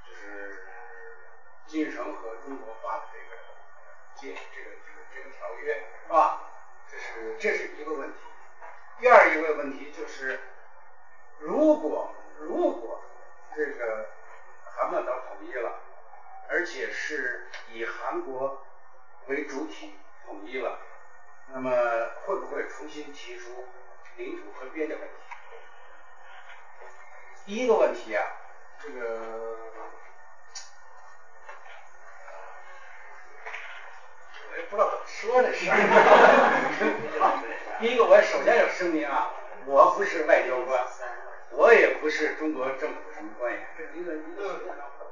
[0.05, 0.61] 就是
[1.67, 3.35] 金日成和中国画的这个
[4.15, 6.41] 界这个这个这个条约是吧？
[6.91, 8.17] 这是这是一个问题。
[8.99, 10.39] 第二一个问题就是，
[11.39, 13.01] 如果如果
[13.55, 14.09] 这个
[14.63, 15.79] 韩半岛统一了，
[16.49, 18.65] 而且是以韩国
[19.27, 19.95] 为主体
[20.25, 20.79] 统一了，
[21.53, 21.71] 那么
[22.25, 23.65] 会不会重新提出
[24.17, 25.13] 领土和边界问题？
[27.45, 28.25] 第一个问题啊，
[28.81, 29.71] 这个
[34.69, 35.75] 不知道怎么说这事儿。
[37.79, 39.29] 第一个，我首先要声明啊，
[39.65, 40.79] 我不是外交官，
[41.51, 43.59] 我也不是中国政府什么官员。
[43.95, 44.49] 一个一个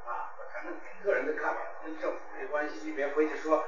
[0.05, 0.71] 啊，反正
[1.03, 3.57] 个人的看法跟政府没关系，你别回去说。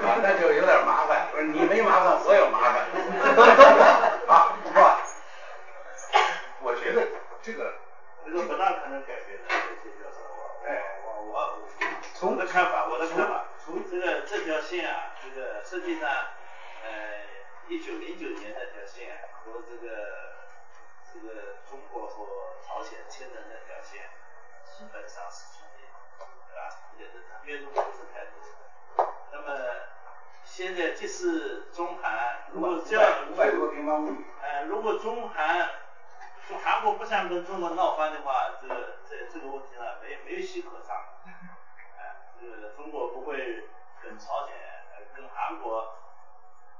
[0.00, 1.26] 啊，那就有点麻烦。
[1.32, 2.86] 不是你没麻烦，我有麻烦，
[4.26, 4.98] 啊，是吧？
[6.62, 7.06] 我觉得
[7.42, 7.74] 这个
[8.24, 9.42] 这个不大可能改变的
[9.82, 10.18] 这条线。
[10.66, 10.68] 哎，
[11.04, 11.34] 我我
[12.22, 16.08] 我的看法，我的看法，从这个这条线啊，这个实际上，
[16.84, 17.24] 呃，
[17.66, 19.88] 一九零九年那条线和这个
[21.12, 22.26] 这个中国和
[22.62, 24.02] 朝鲜签的那条线
[24.64, 25.86] 基本上是重叠，
[26.46, 26.76] 对吧？
[26.98, 29.06] 也是变动不是太多。
[29.32, 29.58] 那么
[30.44, 35.70] 现在即使中韩如果这样，五百多平方公里，呃，如果中韩
[36.48, 41.02] 就韩国不想跟中国闹翻的话，这个这这个问题上，没没有戏可唱。
[42.40, 43.36] 哎，这个中国不会
[44.02, 44.54] 跟朝鲜、
[45.14, 45.84] 跟韩国，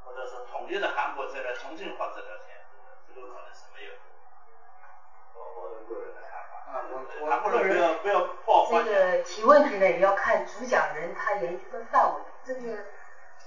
[0.05, 2.57] 或者是统一的韩国再来重新画这条线，
[3.07, 3.93] 这个可能是没有。
[5.35, 6.73] 我我的个人的看法。
[6.73, 6.81] 啊，
[7.21, 12.23] 我我个人不要不要爆这个提问题呢，也要看主讲人他研究的范围。
[12.43, 12.87] 这个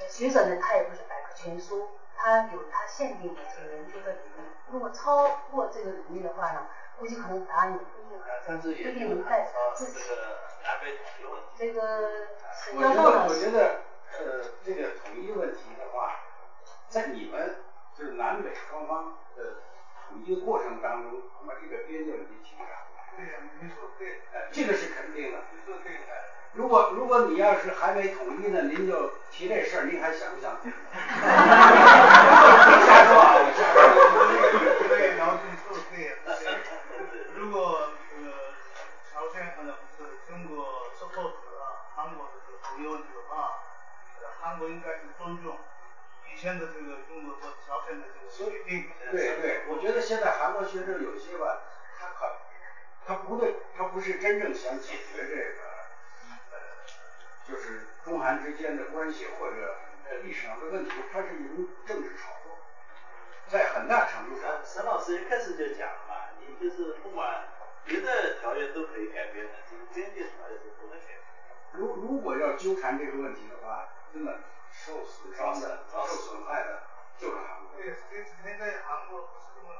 [0.07, 1.89] 学者呢，他也不是百科全书。
[2.15, 8.17] 他有他限定的这个研究的领域，如果超过这个领域的话呢，估计可能答案也不一定，
[8.57, 9.99] 不一定能带自己。
[11.55, 11.79] 这个
[12.65, 13.25] 沈教授呢？
[13.29, 13.81] 我觉得
[14.19, 16.15] 呃，这个统一问题的话，
[16.89, 17.57] 在你们
[17.97, 19.43] 就是南北双方的
[20.09, 22.71] 统一过程当中，我们这个边界问题提不上。
[23.15, 24.21] 对呀，没错，对。
[24.51, 25.37] 这个是肯定的。
[25.53, 25.99] 你说对的。
[26.53, 30.51] 如果如果你要是还没统一呢，您就提这事儿，您还想不想？
[30.53, 33.77] 哈哈哈哈哈瞎说啊，我瞎说。
[34.87, 36.17] 对，姚军说的对。
[37.63, 37.79] 如果
[38.11, 38.51] 呃
[39.09, 41.31] 朝鲜可能不是中国 support
[41.95, 43.53] 韩国的这个统一问题的话，
[44.41, 45.57] 韩国应该是尊重
[46.27, 48.91] 以前的这个中国和朝鲜的这个协定。
[49.09, 51.61] 对对，我觉得现在韩国学者有些吧，
[51.97, 52.35] 他可
[53.07, 55.61] 他不对，他不是真正想解决这个
[56.51, 56.59] 呃。
[57.47, 59.77] 就是中韩之间的关系或者
[60.21, 62.57] 历史上的问题，他是一种政治炒作，
[63.47, 64.59] 在很大程度上。
[64.65, 66.12] 沈老师一开始就讲了
[66.59, 67.43] 就是不管
[67.83, 71.17] 别的条约都可以改变的，这个边界条约是不能改变。
[71.71, 74.39] 如如果要纠缠这个问题的话，真的
[74.71, 76.83] 受损伤的、受损害的
[77.17, 77.75] 就是韩国。
[77.77, 79.73] 对，现现在韩国不是这么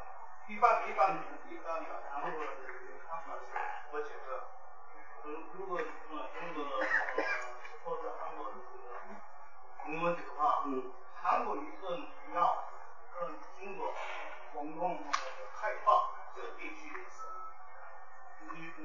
[0.48, 1.17] 一般一般
[1.50, 2.51] 一般的韩国的
[3.08, 3.51] 看法是，
[3.92, 4.50] 我觉得，
[5.53, 6.88] 如果呃中国的。
[7.85, 10.90] 或者韩国的这个没问题的话，嗯
[11.22, 12.64] 韩国一定要
[13.14, 13.93] 跟中国
[14.53, 15.03] 共同
[15.59, 16.02] 开放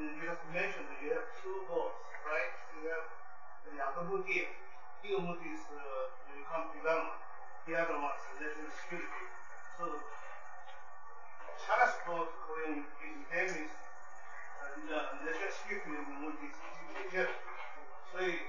[0.02, 1.92] you have mentioned you have two goals,
[2.24, 2.50] right?
[2.82, 3.06] You have
[3.74, 4.48] 两个目的，
[5.02, 5.74] 一个目的是
[6.30, 7.18] economic development，
[7.64, 9.26] 第二个嘛是 national security。
[9.76, 9.84] 是
[11.58, 12.84] China's goal Korean
[13.30, 13.70] is
[14.60, 14.62] 呃
[15.24, 17.28] ，national security 的目的是去解决，
[18.12, 18.40] 所以。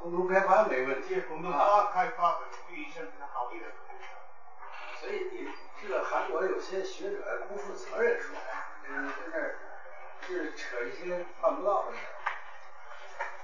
[0.00, 1.50] 共同开发没问题，共同
[1.92, 3.68] 开发的比以前比较好一点。
[5.00, 5.50] 所以你
[5.82, 8.36] 这个韩国有些学者不负责任说，
[8.86, 9.56] 嗯，在那儿
[10.26, 11.92] 是扯一些办不到的。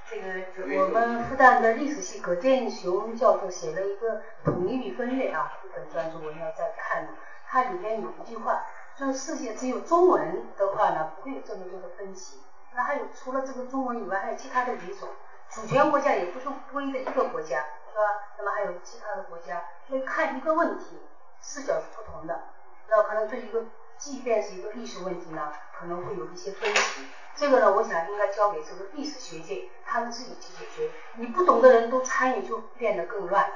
[0.09, 7.07] 这个我们复旦的历史系葛剑雄教授写了一个《统一与分裂》啊，一本专著，我们要再看。
[7.47, 8.65] 它里边有一句话，
[8.97, 12.41] 就是世界只有中文的话呢，不会有这么多的分歧。
[12.73, 15.09] 那还有除了这个中文以外，还有其他的语种。
[15.51, 18.03] 主权国家也不是唯一的一个国家，是吧？
[18.39, 20.99] 那么还有其他的国家，所以看一个问题
[21.41, 22.41] 视角是不同的。
[22.89, 23.65] 那可能对一个，
[24.01, 27.07] 即便是一个历史问题呢，可能会有一些分歧。
[27.37, 30.91] 这个呢，我想应该交给这个历史学界他们自己去解决。
[31.17, 33.47] 你不懂的人都参与，就变得更乱，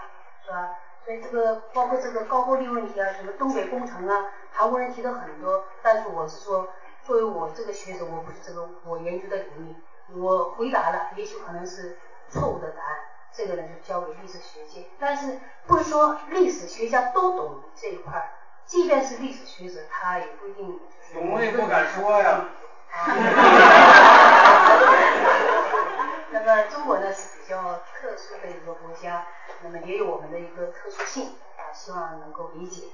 [0.45, 0.77] 是吧？
[1.05, 5.65] 所以这个包括这个高句丽问题啊，什么东北工程啊，韩国人提的很多。
[5.83, 6.69] 但是我是说，
[7.03, 9.75] 作为我这个学者，我不是这个我研究的领域。
[10.15, 11.97] 我回答了，也许可能是
[12.29, 12.99] 错误的答案，
[13.33, 14.87] 这个呢就交给历史学界。
[14.99, 18.29] 但是不是说历史学家都懂这一块儿，
[18.67, 20.81] 即便是历史学者，他也不一定。
[21.13, 22.47] 懂我也不敢说呀。
[26.31, 29.27] 那么中国呢是比较特殊的一个国家，
[29.63, 32.85] 那么也有我们的一个特殊性啊，希望能够理解。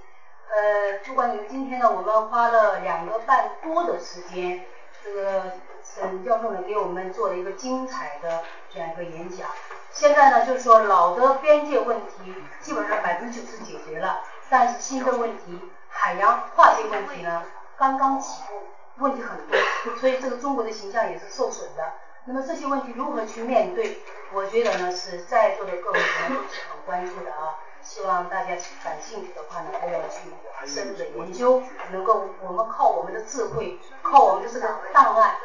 [0.51, 4.65] 呃，不管你们今天呢，我们花了两个半多的时间，
[5.05, 8.43] 这个沈教授呢给我们做了一个精彩的
[8.73, 9.47] 这样一个演讲。
[9.93, 14.21] 现在呢，就是说老的边界问题基本上百分之九十解决了，
[14.51, 17.45] 但是新的问题，海洋化学问题呢
[17.79, 19.57] 刚刚起步，问题很多，
[20.01, 21.93] 所以这个中国的形象也是受损的。
[22.25, 24.03] 那么这些问题如何去面对？
[24.33, 27.55] 我觉得呢，是在座的各位朋友是很关注的啊。
[27.81, 28.49] 希望大家
[28.85, 30.29] 感兴趣的话呢，都要去
[30.67, 31.63] 深入的研究，
[31.93, 35.37] 能够我们靠我们的智慧，靠我们的这个档案，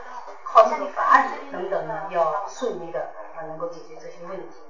[0.43, 4.64] 靠这个法理等等呢，要顺利的啊，能够解决这些问题。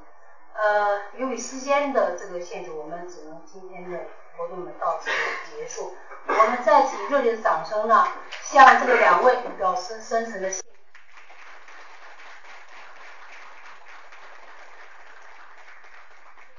[0.58, 4.00] 呃，由于时间的这个限制，我们只能今天的
[4.38, 5.10] 活动呢到此
[5.52, 5.94] 结束。
[6.28, 8.08] 我们再次热烈的掌声呢，
[8.42, 10.64] 向这个两位表示深沉的谢。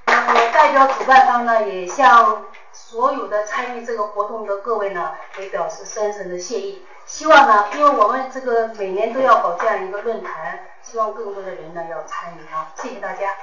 [0.05, 6.85] 我代表主办方呢，也向所有的参与这个活动的各位呢，也表示深深的谢意。
[7.07, 13.35] 希望呢，因为我们这个每年都要搞这样一个论坛，希望更多的人呢要参与啊，谢谢大家。